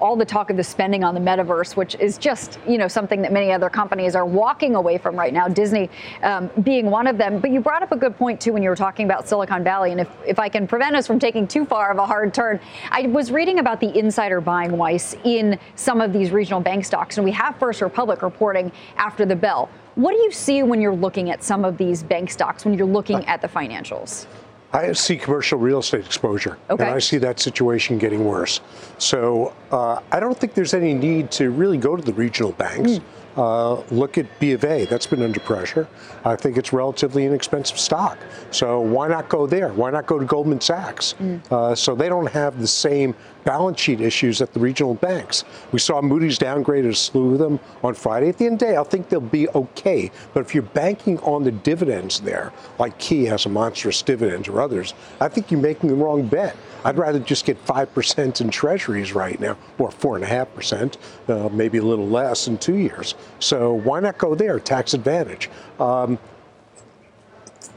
all 0.00 0.16
the 0.16 0.24
talk 0.24 0.50
of 0.50 0.56
the 0.56 0.64
spending 0.64 1.02
on 1.02 1.14
the 1.14 1.20
metaverse, 1.20 1.76
which 1.76 1.96
is 1.96 2.18
just 2.18 2.58
you 2.68 2.78
know 2.78 2.88
something 2.88 3.20
that 3.22 3.32
many 3.32 3.52
other 3.52 3.68
companies 3.68 4.14
are 4.14 4.24
walking 4.24 4.74
away 4.74 4.96
from 4.96 5.16
right 5.16 5.32
now. 5.32 5.48
Disney 5.48 5.90
um, 6.22 6.50
being 6.62 6.86
one 6.86 7.06
of 7.06 7.18
them. 7.18 7.40
But 7.40 7.50
you 7.50 7.60
brought 7.60 7.82
up 7.82 7.92
a 7.92 7.96
good 7.96 8.16
point 8.16 8.40
too 8.40 8.52
when 8.52 8.62
you 8.62 8.68
were 8.68 8.76
talking 8.76 9.06
about 9.06 9.28
Silicon 9.28 9.64
Valley. 9.64 9.90
And 9.90 10.00
if 10.00 10.08
if 10.26 10.38
I 10.38 10.48
can 10.48 10.66
prevent 10.66 10.94
us 10.94 11.06
from 11.06 11.18
taking 11.18 11.48
too 11.48 11.64
far 11.64 11.90
of 11.90 11.98
a 11.98 12.06
hard 12.06 12.32
turn, 12.32 12.60
I 12.90 13.02
was 13.02 13.32
reading 13.32 13.58
about 13.58 13.80
the 13.80 13.96
insider 13.98 14.40
buying 14.40 14.76
Weiss 14.76 15.16
in 15.24 15.58
some 15.74 16.00
of 16.00 16.12
these 16.12 16.30
regional 16.30 16.60
bank 16.60 16.84
stocks, 16.84 17.18
and 17.18 17.24
we 17.24 17.32
have 17.32 17.56
First 17.58 17.82
Republic 17.82 18.22
reporting 18.22 18.70
after 18.96 19.26
the 19.26 19.36
bell. 19.36 19.68
What 20.00 20.12
do 20.12 20.22
you 20.22 20.32
see 20.32 20.62
when 20.62 20.80
you're 20.80 20.94
looking 20.94 21.28
at 21.28 21.44
some 21.44 21.62
of 21.62 21.76
these 21.76 22.02
bank 22.02 22.30
stocks, 22.30 22.64
when 22.64 22.72
you're 22.72 22.86
looking 22.86 23.22
at 23.26 23.42
the 23.42 23.48
financials? 23.48 24.24
I 24.72 24.92
see 24.92 25.18
commercial 25.18 25.58
real 25.58 25.80
estate 25.80 26.06
exposure, 26.06 26.56
okay. 26.70 26.84
and 26.84 26.94
I 26.94 27.00
see 27.00 27.18
that 27.18 27.38
situation 27.38 27.98
getting 27.98 28.24
worse. 28.24 28.62
So 28.96 29.52
uh, 29.70 30.00
I 30.10 30.18
don't 30.18 30.38
think 30.38 30.54
there's 30.54 30.72
any 30.72 30.94
need 30.94 31.30
to 31.32 31.50
really 31.50 31.76
go 31.76 31.96
to 31.96 32.02
the 32.02 32.14
regional 32.14 32.52
banks. 32.52 32.92
Mm. 32.92 33.02
Uh, 33.36 33.82
look 33.94 34.16
at 34.16 34.26
B 34.38 34.52
of 34.52 34.64
A. 34.64 34.86
That's 34.86 35.06
been 35.06 35.20
under 35.20 35.38
pressure. 35.38 35.86
I 36.24 36.34
think 36.34 36.56
it's 36.56 36.72
relatively 36.72 37.26
inexpensive 37.26 37.78
stock. 37.78 38.18
So 38.52 38.80
why 38.80 39.08
not 39.08 39.28
go 39.28 39.46
there? 39.46 39.68
Why 39.68 39.90
not 39.90 40.06
go 40.06 40.18
to 40.18 40.24
Goldman 40.24 40.62
Sachs? 40.62 41.14
Mm. 41.20 41.52
Uh, 41.52 41.74
so 41.74 41.94
they 41.94 42.08
don't 42.08 42.30
have 42.30 42.58
the 42.58 42.66
same 42.66 43.14
balance 43.44 43.80
sheet 43.80 44.00
issues 44.00 44.40
at 44.40 44.52
the 44.52 44.60
regional 44.60 44.94
banks. 44.94 45.44
We 45.72 45.78
saw 45.78 46.00
Moody's 46.00 46.38
downgrade 46.38 46.84
a 46.86 46.94
slew 46.94 47.32
of 47.32 47.38
them 47.38 47.60
on 47.82 47.94
Friday. 47.94 48.28
At 48.28 48.38
the 48.38 48.46
end 48.46 48.54
of 48.54 48.58
the 48.60 48.66
day, 48.66 48.76
I 48.76 48.84
think 48.84 49.08
they'll 49.08 49.20
be 49.20 49.48
okay. 49.50 50.10
But 50.34 50.40
if 50.40 50.54
you're 50.54 50.62
banking 50.62 51.18
on 51.20 51.44
the 51.44 51.52
dividends 51.52 52.20
there, 52.20 52.52
like 52.78 52.98
Key 52.98 53.24
has 53.24 53.46
a 53.46 53.48
monstrous 53.48 54.02
dividend 54.02 54.48
or 54.48 54.60
others, 54.60 54.94
I 55.20 55.28
think 55.28 55.50
you're 55.50 55.60
making 55.60 55.88
the 55.88 55.96
wrong 55.96 56.26
bet. 56.26 56.56
I'd 56.84 56.96
rather 56.96 57.18
just 57.18 57.44
get 57.44 57.62
5% 57.66 58.40
in 58.40 58.50
treasuries 58.50 59.12
right 59.12 59.38
now, 59.38 59.56
or 59.78 59.90
4.5%, 59.90 60.96
uh, 61.28 61.48
maybe 61.50 61.78
a 61.78 61.82
little 61.82 62.08
less 62.08 62.48
in 62.48 62.56
two 62.56 62.76
years. 62.76 63.14
So 63.38 63.74
why 63.74 64.00
not 64.00 64.16
go 64.16 64.34
there, 64.34 64.58
tax 64.58 64.94
advantage? 64.94 65.50
Um, 65.78 66.18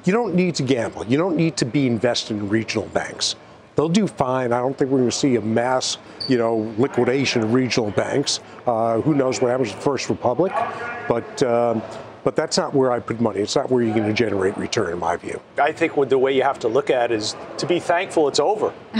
you 0.05 0.13
don't 0.13 0.35
need 0.35 0.55
to 0.55 0.63
gamble. 0.63 1.05
You 1.05 1.17
don't 1.17 1.35
need 1.35 1.57
to 1.57 1.65
be 1.65 1.87
invested 1.87 2.37
in 2.37 2.49
regional 2.49 2.87
banks. 2.87 3.35
They'll 3.75 3.89
do 3.89 4.07
fine. 4.07 4.53
I 4.53 4.59
don't 4.59 4.77
think 4.77 4.91
we're 4.91 4.99
going 4.99 5.09
to 5.09 5.15
see 5.15 5.35
a 5.35 5.41
mass, 5.41 5.97
you 6.27 6.37
know, 6.37 6.73
liquidation 6.77 7.41
of 7.41 7.53
regional 7.53 7.91
banks. 7.91 8.39
Uh, 8.67 9.01
who 9.01 9.15
knows 9.15 9.41
what 9.41 9.49
happens 9.49 9.73
with 9.73 9.83
First 9.83 10.09
Republic? 10.09 10.53
But 11.07 11.43
um, 11.43 11.81
but 12.23 12.35
that's 12.35 12.57
not 12.57 12.73
where 12.73 12.91
I 12.91 12.99
put 12.99 13.19
money. 13.19 13.41
It's 13.41 13.55
not 13.55 13.69
where 13.69 13.83
you're 13.83 13.93
going 13.93 14.07
to 14.07 14.13
generate 14.13 14.57
return, 14.57 14.93
in 14.93 14.99
my 14.99 15.17
view. 15.17 15.39
I 15.57 15.71
think 15.71 15.93
the 16.09 16.17
way 16.17 16.33
you 16.33 16.43
have 16.43 16.59
to 16.59 16.67
look 16.67 16.89
at 16.89 17.11
it 17.11 17.15
is 17.15 17.35
to 17.57 17.65
be 17.65 17.79
thankful 17.79 18.27
it's 18.27 18.39
over. 18.39 18.73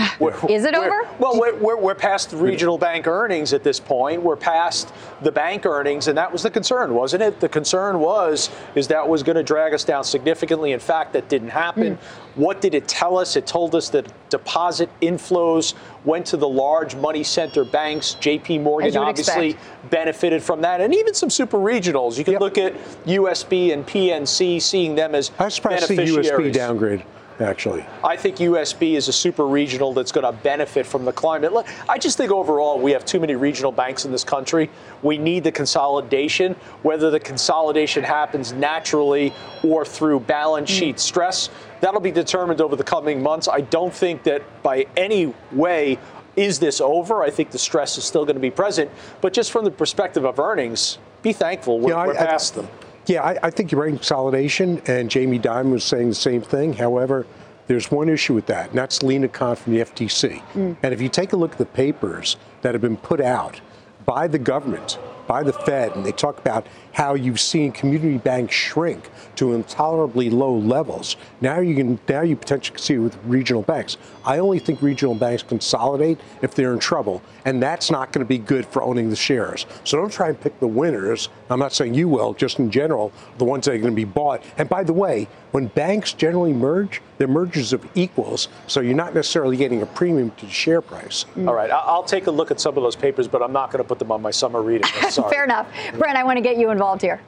is 0.50 0.66
it 0.66 0.76
over? 0.76 1.08
Well, 1.20 1.40
we're, 1.40 1.56
we're, 1.56 1.78
we're, 1.78 1.96
past 1.96 2.32
the 2.32 2.38
regional 2.38 2.78
bank 2.78 3.08
earnings 3.08 3.54
at 3.54 3.64
this 3.64 3.80
point. 3.80 4.22
We're 4.22 4.36
past 4.36 4.94
the 5.22 5.32
bank 5.32 5.66
earnings, 5.66 6.10
and 6.10 6.18
that 6.18 6.32
was 6.32 6.44
the 6.44 6.50
concern, 6.50 6.94
wasn't 6.94 7.24
it? 7.24 7.40
The 7.40 7.48
concern 7.48 8.00
was 8.00 8.50
is 8.76 8.88
that 8.88 9.08
was 9.08 9.24
going 9.24 9.38
to 9.38 9.44
drag 9.44 9.74
us 9.74 9.84
down 9.84 10.04
significantly. 10.04 10.74
In 10.74 10.80
fact, 10.80 11.14
that 11.14 11.30
didn't 11.30 11.50
happen. 11.50 11.96
Mm. 11.96 12.00
What 12.36 12.62
did 12.62 12.74
it 12.74 12.88
tell 12.88 13.18
us? 13.18 13.36
It 13.36 13.46
told 13.46 13.76
us 13.76 13.90
that 13.90 14.12
deposit 14.30 14.90
inflows 15.02 15.76
went 16.04 16.26
to 16.28 16.38
the 16.38 16.48
large 16.48 16.96
money 16.96 17.24
center 17.24 17.64
banks. 17.64 18.18
JP 18.20 18.62
Morgan 18.62 18.98
obviously 18.98 19.52
expect. 19.52 19.90
benefited 19.92 20.42
from 20.42 20.62
that, 20.62 20.82
and 20.82 20.94
even 20.96 21.14
some 21.14 21.30
super 21.30 21.58
regionals. 21.58 22.18
You 22.18 22.24
can 22.24 22.34
yep. 22.34 22.42
look 22.42 22.58
at 22.58 22.74
USB 23.06 23.72
and 23.72 23.86
PNC, 23.86 24.62
seeing 24.62 24.96
them 24.96 25.14
as 25.14 25.32
I 25.38 25.46
was 25.46 25.54
surprised 25.54 25.88
to 25.88 25.96
see 25.96 26.16
USB 26.16 26.52
downgrade 26.52 27.04
actually. 27.40 27.86
I 28.04 28.16
think 28.16 28.38
USB 28.38 28.94
is 28.94 29.08
a 29.08 29.14
super 29.14 29.46
regional 29.46 29.94
that's 29.94 30.12
going 30.12 30.26
to 30.26 30.32
benefit 30.32 30.86
from 30.86 31.06
the 31.06 31.12
climate. 31.12 31.52
I 31.90 31.98
just 31.98 32.18
think 32.18 32.32
overall 32.32 32.80
we 32.80 32.92
have 32.92 33.06
too 33.06 33.20
many 33.20 33.36
regional 33.36 33.72
banks 33.72 34.06
in 34.06 34.12
this 34.12 34.24
country. 34.24 34.70
We 35.02 35.18
need 35.18 35.44
the 35.44 35.52
consolidation, 35.52 36.56
whether 36.82 37.10
the 37.10 37.20
consolidation 37.20 38.04
happens 38.04 38.54
naturally 38.54 39.34
or 39.64 39.86
through 39.86 40.22
balance 40.22 40.70
hmm. 40.70 40.78
sheet 40.78 41.00
stress. 41.00 41.50
That'll 41.84 42.00
be 42.00 42.12
determined 42.12 42.62
over 42.62 42.78
the 42.78 42.84
coming 42.86 43.22
months. 43.22 43.50
I 43.50 43.60
don't 43.60 43.94
think 43.94 44.24
that 44.24 44.42
by 44.64 44.86
any 44.96 45.34
way 45.52 46.00
is 46.38 46.58
this 46.58 46.80
over. 46.80 47.22
I 47.22 47.30
think 47.30 47.52
the 47.52 47.60
stress 47.60 47.98
is 47.98 48.06
still 48.06 48.24
going 48.24 48.38
to 48.38 48.42
be 48.42 48.50
present. 48.50 48.90
But 49.20 49.34
just 49.34 49.52
from 49.52 49.66
the 49.66 49.72
perspective 49.72 50.24
of 50.24 50.40
earnings, 50.40 50.98
be 51.24 51.34
thankful 51.34 51.82
we're, 51.82 51.92
yeah, 51.92 52.06
we're 52.06 52.14
I, 52.14 52.26
past 52.26 52.54
I, 52.54 52.62
them. 52.62 52.70
Yeah, 53.06 53.22
I, 53.22 53.38
I, 53.44 53.50
think 53.50 53.74
you're 53.74 53.82
right 53.82 53.90
in 53.90 53.98
consolidation, 53.98 54.82
and 54.88 55.12
Jamie 55.12 55.40
Dimon 55.40 55.72
was 55.72 55.84
saying 55.84 56.08
the 56.08 56.16
same 56.16 56.42
thing. 56.42 56.72
However, 56.72 57.28
there's 57.68 57.92
one 57.92 58.08
issue 58.08 58.34
with 58.34 58.46
that, 58.46 58.70
and 58.70 58.80
that's 58.80 59.04
Lina 59.04 59.28
Khan 59.28 59.58
from 59.58 59.74
the 59.74 59.80
FTC. 59.80 60.42
Mm. 60.54 60.78
And 60.82 60.94
if 60.94 61.02
you 61.02 61.10
take 61.10 61.34
a 61.34 61.36
look 61.36 61.52
at 61.52 61.58
the 61.58 61.66
papers 61.66 62.38
that 62.62 62.74
have 62.74 62.82
been 62.82 62.96
put 62.96 63.20
out 63.20 63.60
by 64.06 64.28
the 64.28 64.40
government, 64.40 64.98
by 65.34 65.42
the 65.42 65.52
Fed, 65.52 65.96
and 65.96 66.06
they 66.06 66.12
talk 66.12 66.38
about 66.38 66.68
how 66.92 67.16
you've 67.16 67.40
seen 67.40 67.72
community 67.72 68.20
banks 68.20 68.54
shrink 68.54 69.10
to 69.36 69.54
intolerably 69.54 70.30
low 70.30 70.56
levels. 70.56 71.16
Now 71.42 71.60
you 71.60 71.74
can 71.74 72.00
now 72.08 72.22
you 72.22 72.36
potentially 72.36 72.78
see 72.78 72.94
it 72.94 73.00
with 73.00 73.18
regional 73.26 73.64
banks. 73.64 73.98
I 74.26 74.38
only 74.38 74.60
think 74.60 74.80
regional 74.84 75.16
banks 75.16 75.42
consolidate 75.42 76.20
if 76.44 76.54
they're 76.54 76.72
in 76.72 76.78
trouble, 76.78 77.24
and 77.46 77.62
that's 77.64 77.90
not 77.90 78.12
going 78.12 78.24
to 78.24 78.30
be 78.30 78.38
good 78.38 78.68
for 78.68 78.84
owning 78.84 79.10
the 79.10 79.16
shares. 79.16 79.66
So 79.84 79.98
don't 79.98 80.14
try 80.14 80.30
and 80.30 80.40
pick 80.40 80.60
the 80.60 80.68
winners. 80.68 81.30
I'm 81.50 81.58
not 81.58 81.74
saying 81.74 81.96
you 81.96 82.08
will, 82.08 82.36
just 82.36 82.60
in 82.60 82.70
general, 82.70 83.12
the 83.40 83.44
ones 83.46 83.66
that 83.66 83.74
are 83.74 83.80
going 83.80 83.92
to 83.92 83.96
be 83.96 84.06
bought. 84.06 84.44
And 84.60 84.70
by 84.70 84.84
the 84.84 84.94
way, 84.94 85.28
when 85.52 85.68
banks 85.68 86.14
generally 86.14 86.54
merge, 86.54 87.02
they're 87.18 87.28
mergers 87.28 87.74
of 87.74 87.86
equals, 87.96 88.48
so 88.68 88.82
you're 88.82 88.96
not 88.96 89.14
necessarily 89.14 89.58
getting 89.58 89.82
a 89.82 89.86
premium 89.86 90.32
to 90.32 90.46
the 90.46 90.52
share 90.52 90.82
price. 90.82 91.26
All 91.38 91.54
right, 91.54 91.70
I'll 91.72 92.04
take 92.04 92.28
a 92.28 92.32
look 92.32 92.52
at 92.52 92.60
some 92.60 92.78
of 92.78 92.84
those 92.84 92.96
papers, 92.96 93.28
but 93.28 93.42
I'm 93.42 93.54
not 93.54 93.72
going 93.72 93.84
to 93.84 93.88
put 93.88 94.00
them 94.00 94.12
on 94.12 94.22
my 94.22 94.32
summer 94.32 94.62
reading. 94.62 94.90
Fair 95.30 95.44
enough. 95.44 95.68
Bryn, 95.98 96.16
I 96.16 96.24
want 96.24 96.38
to 96.38 96.42
get 96.42 96.58
you 96.58 96.70
involved 96.70 96.84
involved 96.84 97.02
here? 97.02 97.22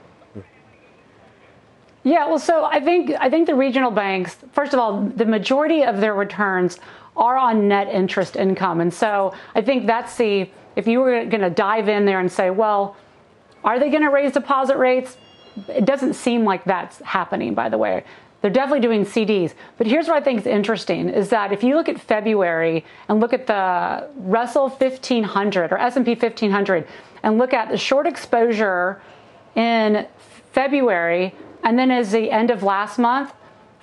Yeah, 2.04 2.28
well, 2.28 2.40
so 2.40 2.66
I 2.66 2.80
think 2.80 3.12
I 3.20 3.30
think 3.30 3.48
the 3.48 3.56
regional 3.56 3.90
banks, 3.90 4.38
first 4.52 4.74
of 4.74 4.80
all, 4.80 5.02
the 5.02 5.26
majority 5.26 5.84
of 5.84 6.02
their 6.02 6.14
returns 6.14 6.80
are 7.18 7.38
on 7.38 7.68
net 7.68 7.88
interest 7.88 8.36
income, 8.36 8.82
and 8.82 8.94
so 8.94 9.34
I 9.56 9.62
think 9.62 9.88
that's 9.88 10.16
the 10.18 10.50
if 10.76 10.88
you 10.88 11.00
were 11.00 11.26
going 11.26 11.42
to 11.42 11.50
dive 11.50 11.88
in 11.90 12.06
there 12.06 12.20
and 12.20 12.32
say, 12.32 12.50
well, 12.50 12.98
are 13.64 13.80
they 13.80 13.90
going 13.90 14.04
to 14.04 14.10
raise 14.10 14.34
deposit 14.34 14.78
rates? 14.78 15.18
It 15.70 15.86
doesn't 15.86 16.16
seem 16.16 16.44
like 16.44 16.66
that's 16.66 17.00
happening. 17.00 17.56
By 17.56 17.70
the 17.70 17.78
way, 17.78 18.04
they're 18.42 18.52
definitely 18.52 18.82
doing 18.82 19.06
CDs. 19.06 19.54
But 19.78 19.88
here's 19.88 20.08
what 20.08 20.18
I 20.18 20.24
think 20.24 20.42
is 20.42 20.46
interesting: 20.46 21.10
is 21.10 21.30
that 21.30 21.52
if 21.52 21.64
you 21.64 21.76
look 21.76 21.90
at 21.90 22.00
February 22.00 22.86
and 23.08 23.20
look 23.20 23.34
at 23.34 23.48
the 23.48 24.10
Russell 24.18 24.70
1500 24.70 25.72
or 25.72 25.78
S&P 25.80 26.12
1500 26.12 26.86
and 27.26 27.40
look 27.40 27.54
at 27.54 27.70
the 27.70 27.78
short 27.78 28.06
exposure 28.06 29.02
in 29.56 30.08
February, 30.54 31.36
and 31.64 31.78
then 31.78 31.90
as 31.92 32.12
the 32.12 32.32
end 32.32 32.52
of 32.52 32.64
last 32.64 33.00
month, 33.00 33.34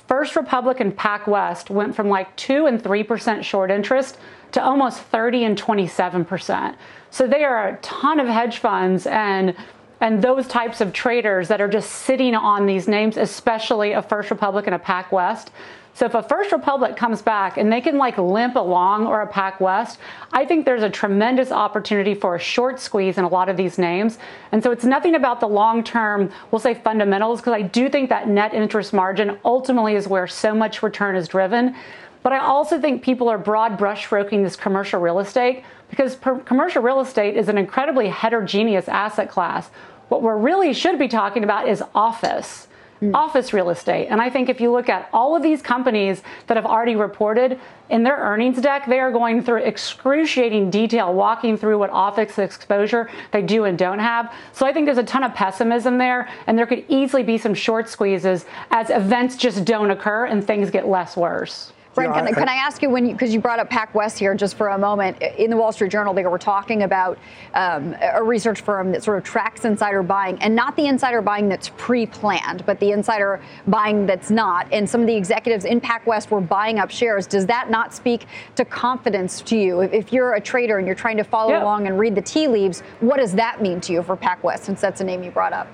First 0.06 0.36
Republic 0.36 0.78
and 0.78 0.96
PacWest 0.96 1.68
went 1.68 1.94
from 1.96 2.08
like 2.08 2.34
2 2.36 2.66
and 2.66 2.82
3% 2.82 3.42
short 3.42 3.70
interest 3.70 4.18
to 4.52 4.62
almost 4.62 5.00
30 5.00 5.44
and 5.44 5.60
27%. 5.60 6.76
So 7.10 7.26
there 7.26 7.56
are 7.56 7.70
a 7.70 7.76
ton 7.78 8.20
of 8.20 8.28
hedge 8.28 8.58
funds 8.58 9.06
and 9.06 9.54
and 10.00 10.20
those 10.20 10.48
types 10.48 10.80
of 10.80 10.92
traders 10.92 11.46
that 11.46 11.60
are 11.60 11.68
just 11.68 11.88
sitting 11.88 12.34
on 12.34 12.66
these 12.66 12.88
names, 12.88 13.16
especially 13.16 13.92
a 13.92 14.02
First 14.02 14.32
Republic 14.32 14.66
and 14.66 14.74
a 14.74 14.78
PacWest, 14.78 15.50
so 15.94 16.06
if 16.06 16.14
a 16.14 16.22
First 16.22 16.52
Republic 16.52 16.96
comes 16.96 17.20
back 17.20 17.58
and 17.58 17.70
they 17.70 17.80
can 17.80 17.98
like 17.98 18.16
limp 18.16 18.56
along 18.56 19.06
or 19.06 19.20
a 19.20 19.28
PacWest, 19.28 19.98
I 20.32 20.46
think 20.46 20.64
there's 20.64 20.82
a 20.82 20.88
tremendous 20.88 21.52
opportunity 21.52 22.14
for 22.14 22.34
a 22.34 22.38
short 22.38 22.80
squeeze 22.80 23.18
in 23.18 23.24
a 23.24 23.28
lot 23.28 23.50
of 23.50 23.58
these 23.58 23.76
names. 23.76 24.18
And 24.52 24.62
so 24.62 24.70
it's 24.70 24.84
nothing 24.84 25.14
about 25.14 25.40
the 25.40 25.48
long 25.48 25.84
term, 25.84 26.30
we'll 26.50 26.60
say 26.60 26.74
fundamentals, 26.74 27.40
because 27.40 27.52
I 27.52 27.62
do 27.62 27.90
think 27.90 28.08
that 28.08 28.26
net 28.26 28.54
interest 28.54 28.94
margin 28.94 29.38
ultimately 29.44 29.94
is 29.94 30.08
where 30.08 30.26
so 30.26 30.54
much 30.54 30.82
return 30.82 31.14
is 31.14 31.28
driven. 31.28 31.76
But 32.22 32.32
I 32.32 32.38
also 32.38 32.80
think 32.80 33.02
people 33.02 33.28
are 33.28 33.38
broad 33.38 33.78
brushstroking 33.78 34.42
this 34.42 34.56
commercial 34.56 35.00
real 35.00 35.18
estate 35.18 35.64
because 35.90 36.16
per- 36.16 36.38
commercial 36.38 36.82
real 36.82 37.00
estate 37.00 37.36
is 37.36 37.48
an 37.50 37.58
incredibly 37.58 38.08
heterogeneous 38.08 38.88
asset 38.88 39.28
class. 39.28 39.68
What 40.08 40.22
we 40.22 40.30
really 40.30 40.72
should 40.72 40.98
be 40.98 41.08
talking 41.08 41.44
about 41.44 41.68
is 41.68 41.82
office 41.94 42.68
mm. 43.02 43.14
office 43.14 43.52
real 43.52 43.70
estate. 43.70 44.06
And 44.06 44.20
I 44.20 44.30
think 44.30 44.48
if 44.48 44.60
you 44.60 44.70
look 44.70 44.88
at 44.88 45.08
all 45.12 45.34
of 45.36 45.42
these 45.42 45.60
companies 45.60 46.22
that 46.46 46.56
have 46.56 46.64
already 46.64 46.96
reported 46.96 47.58
in 47.90 48.02
their 48.02 48.16
earnings 48.16 48.60
deck, 48.60 48.86
they 48.86 49.00
are 49.00 49.10
going 49.10 49.42
through 49.42 49.62
excruciating 49.62 50.70
detail, 50.70 51.12
walking 51.12 51.56
through 51.56 51.78
what 51.78 51.90
office 51.90 52.38
exposure 52.38 53.10
they 53.32 53.42
do 53.42 53.64
and 53.64 53.76
don't 53.76 53.98
have. 53.98 54.32
So 54.52 54.66
I 54.66 54.72
think 54.72 54.86
there's 54.86 54.98
a 54.98 55.02
ton 55.02 55.24
of 55.24 55.34
pessimism 55.34 55.98
there, 55.98 56.28
and 56.46 56.56
there 56.56 56.66
could 56.66 56.84
easily 56.88 57.22
be 57.22 57.36
some 57.36 57.54
short 57.54 57.88
squeezes 57.88 58.46
as 58.70 58.90
events 58.90 59.36
just 59.36 59.64
don't 59.64 59.90
occur 59.90 60.26
and 60.26 60.44
things 60.44 60.70
get 60.70 60.86
less 60.88 61.16
worse. 61.16 61.72
Bryn, 61.94 62.12
can, 62.12 62.26
I, 62.26 62.32
can 62.32 62.48
I 62.48 62.54
ask 62.54 62.80
you 62.80 62.88
when 62.88 63.12
because 63.12 63.30
you, 63.30 63.34
you, 63.34 63.40
brought 63.40 63.58
up 63.58 63.68
PacWest 63.68 64.18
here 64.18 64.34
just 64.34 64.56
for 64.56 64.68
a 64.68 64.78
moment 64.78 65.20
in 65.20 65.50
the 65.50 65.56
Wall 65.56 65.72
Street 65.72 65.90
Journal 65.90 66.14
they 66.14 66.24
were 66.24 66.38
talking 66.38 66.84
about 66.84 67.18
um, 67.52 67.94
a 68.00 68.22
research 68.22 68.62
firm 68.62 68.92
that 68.92 69.04
sort 69.04 69.18
of 69.18 69.24
tracks 69.24 69.66
insider 69.66 70.02
buying 70.02 70.40
and 70.40 70.54
not 70.54 70.74
the 70.76 70.86
insider 70.86 71.20
buying 71.20 71.48
that's 71.48 71.70
pre-planned 71.76 72.64
but 72.64 72.80
the 72.80 72.92
insider 72.92 73.42
buying 73.66 74.06
that's 74.06 74.30
not 74.30 74.66
and 74.72 74.88
some 74.88 75.02
of 75.02 75.06
the 75.06 75.14
executives 75.14 75.66
in 75.66 75.80
PacWest 75.80 76.30
were 76.30 76.40
buying 76.40 76.78
up 76.78 76.90
shares 76.90 77.26
does 77.26 77.44
that 77.46 77.70
not 77.70 77.92
speak 77.92 78.24
to 78.56 78.64
confidence 78.64 79.42
to 79.42 79.56
you 79.56 79.80
if, 79.80 79.92
if 79.92 80.12
you're 80.12 80.34
a 80.34 80.40
trader 80.40 80.78
and 80.78 80.86
you're 80.86 80.96
trying 80.96 81.18
to 81.18 81.24
follow 81.24 81.52
yeah. 81.52 81.62
along 81.62 81.86
and 81.86 81.98
read 81.98 82.14
the 82.14 82.22
tea 82.22 82.48
leaves 82.48 82.80
what 83.00 83.18
does 83.18 83.32
that 83.32 83.60
mean 83.60 83.80
to 83.82 83.92
you 83.92 84.02
for 84.02 84.16
PacWest 84.16 84.60
since 84.60 84.80
that's 84.80 85.02
a 85.02 85.04
name 85.04 85.22
you 85.22 85.30
brought 85.30 85.52
up 85.52 85.68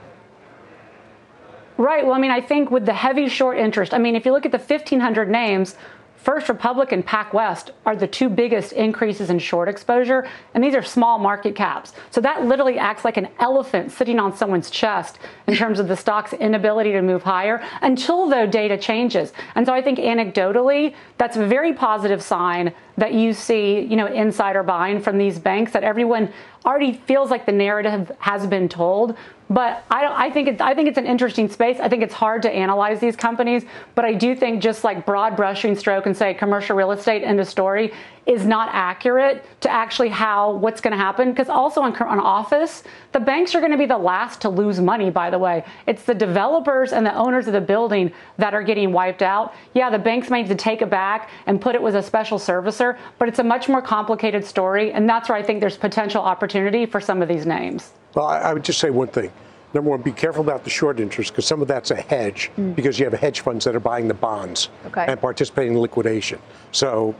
Right. 1.78 2.04
Well, 2.04 2.14
I 2.14 2.18
mean, 2.18 2.32
I 2.32 2.40
think 2.40 2.72
with 2.72 2.86
the 2.86 2.92
heavy 2.92 3.28
short 3.28 3.56
interest, 3.56 3.94
I 3.94 3.98
mean, 3.98 4.16
if 4.16 4.26
you 4.26 4.32
look 4.32 4.44
at 4.44 4.50
the 4.50 4.58
1,500 4.58 5.30
names, 5.30 5.76
First 6.18 6.48
Republic 6.48 6.90
and 6.90 7.06
PacWest 7.06 7.70
are 7.86 7.94
the 7.94 8.06
two 8.06 8.28
biggest 8.28 8.72
increases 8.72 9.30
in 9.30 9.38
short 9.38 9.68
exposure, 9.68 10.28
and 10.52 10.62
these 10.62 10.74
are 10.74 10.82
small 10.82 11.18
market 11.18 11.54
caps. 11.54 11.92
So 12.10 12.20
that 12.20 12.44
literally 12.44 12.76
acts 12.76 13.04
like 13.04 13.16
an 13.16 13.28
elephant 13.38 13.92
sitting 13.92 14.18
on 14.18 14.36
someone's 14.36 14.68
chest 14.68 15.20
in 15.46 15.54
terms 15.54 15.78
of 15.78 15.86
the 15.86 15.96
stock's 15.96 16.32
inability 16.32 16.92
to 16.92 17.02
move 17.02 17.22
higher 17.22 17.64
until 17.82 18.28
the 18.28 18.46
data 18.46 18.76
changes. 18.76 19.32
And 19.54 19.64
so 19.64 19.72
I 19.72 19.80
think 19.80 20.00
anecdotally, 20.00 20.94
that's 21.18 21.36
a 21.36 21.46
very 21.46 21.72
positive 21.72 22.20
sign 22.20 22.74
that 22.98 23.14
you 23.14 23.32
see, 23.32 23.80
you 23.80 23.96
know, 23.96 24.06
insider 24.06 24.62
buying 24.62 25.00
from 25.00 25.18
these 25.18 25.38
banks 25.38 25.72
that 25.72 25.84
everyone 25.84 26.30
already 26.66 26.92
feels 26.92 27.30
like 27.30 27.46
the 27.46 27.52
narrative 27.52 28.10
has 28.18 28.46
been 28.46 28.68
told. 28.68 29.16
But 29.48 29.84
I, 29.90 30.26
I 30.26 30.30
think 30.30 30.48
it, 30.48 30.60
I 30.60 30.74
think 30.74 30.88
it's 30.88 30.98
an 30.98 31.06
interesting 31.06 31.48
space. 31.48 31.78
I 31.80 31.88
think 31.88 32.02
it's 32.02 32.12
hard 32.12 32.42
to 32.42 32.50
analyze 32.50 33.00
these 33.00 33.16
companies, 33.16 33.64
but 33.94 34.04
I 34.04 34.12
do 34.12 34.34
think 34.34 34.60
just 34.60 34.84
like 34.84 35.06
broad 35.06 35.36
brushing 35.36 35.76
stroke 35.76 36.06
and 36.06 36.14
say 36.14 36.34
commercial 36.34 36.76
real 36.76 36.90
estate 36.90 37.22
end 37.22 37.40
of 37.40 37.48
story 37.48 37.94
is 38.28 38.44
not 38.44 38.68
accurate 38.72 39.42
to 39.62 39.70
actually 39.70 40.10
how 40.10 40.52
what's 40.52 40.82
going 40.82 40.92
to 40.92 40.98
happen. 40.98 41.30
Because 41.30 41.48
also 41.48 41.80
on, 41.80 41.96
on 41.96 42.20
office, 42.20 42.84
the 43.12 43.18
banks 43.18 43.54
are 43.54 43.60
going 43.60 43.72
to 43.72 43.78
be 43.78 43.86
the 43.86 43.96
last 43.98 44.42
to 44.42 44.50
lose 44.50 44.80
money. 44.80 45.08
By 45.10 45.30
the 45.30 45.38
way, 45.38 45.64
it's 45.86 46.04
the 46.04 46.14
developers 46.14 46.92
and 46.92 47.04
the 47.04 47.14
owners 47.14 47.46
of 47.46 47.54
the 47.54 47.60
building 47.60 48.12
that 48.36 48.52
are 48.52 48.62
getting 48.62 48.92
wiped 48.92 49.22
out. 49.22 49.54
Yeah, 49.72 49.88
the 49.88 49.98
banks 49.98 50.28
may 50.28 50.42
need 50.42 50.48
to 50.48 50.54
take 50.54 50.82
it 50.82 50.90
back 50.90 51.30
and 51.46 51.58
put 51.58 51.74
it 51.74 51.82
with 51.82 51.96
a 51.96 52.02
special 52.02 52.38
servicer, 52.38 52.98
but 53.18 53.28
it's 53.28 53.38
a 53.38 53.44
much 53.44 53.66
more 53.66 53.80
complicated 53.80 54.44
story, 54.44 54.92
and 54.92 55.08
that's 55.08 55.30
where 55.30 55.38
I 55.38 55.42
think 55.42 55.60
there's 55.60 55.78
potential 55.78 56.22
opportunity 56.22 56.84
for 56.84 57.00
some 57.00 57.22
of 57.22 57.28
these 57.28 57.46
names. 57.46 57.92
Well, 58.14 58.26
I 58.26 58.52
would 58.52 58.64
just 58.64 58.78
say 58.78 58.90
one 58.90 59.08
thing. 59.08 59.32
Number 59.72 59.90
one, 59.90 60.02
be 60.02 60.12
careful 60.12 60.42
about 60.42 60.64
the 60.64 60.70
short 60.70 60.98
interest 61.00 61.32
because 61.32 61.46
some 61.46 61.60
of 61.60 61.68
that's 61.68 61.90
a 61.90 61.96
hedge 61.96 62.50
mm. 62.56 62.74
because 62.74 62.98
you 62.98 63.04
have 63.04 63.18
hedge 63.18 63.40
funds 63.40 63.64
that 63.64 63.76
are 63.76 63.80
buying 63.80 64.08
the 64.08 64.14
bonds 64.14 64.70
okay. 64.86 65.04
and 65.06 65.20
participating 65.20 65.74
in 65.74 65.80
liquidation. 65.80 66.40
So, 66.72 67.14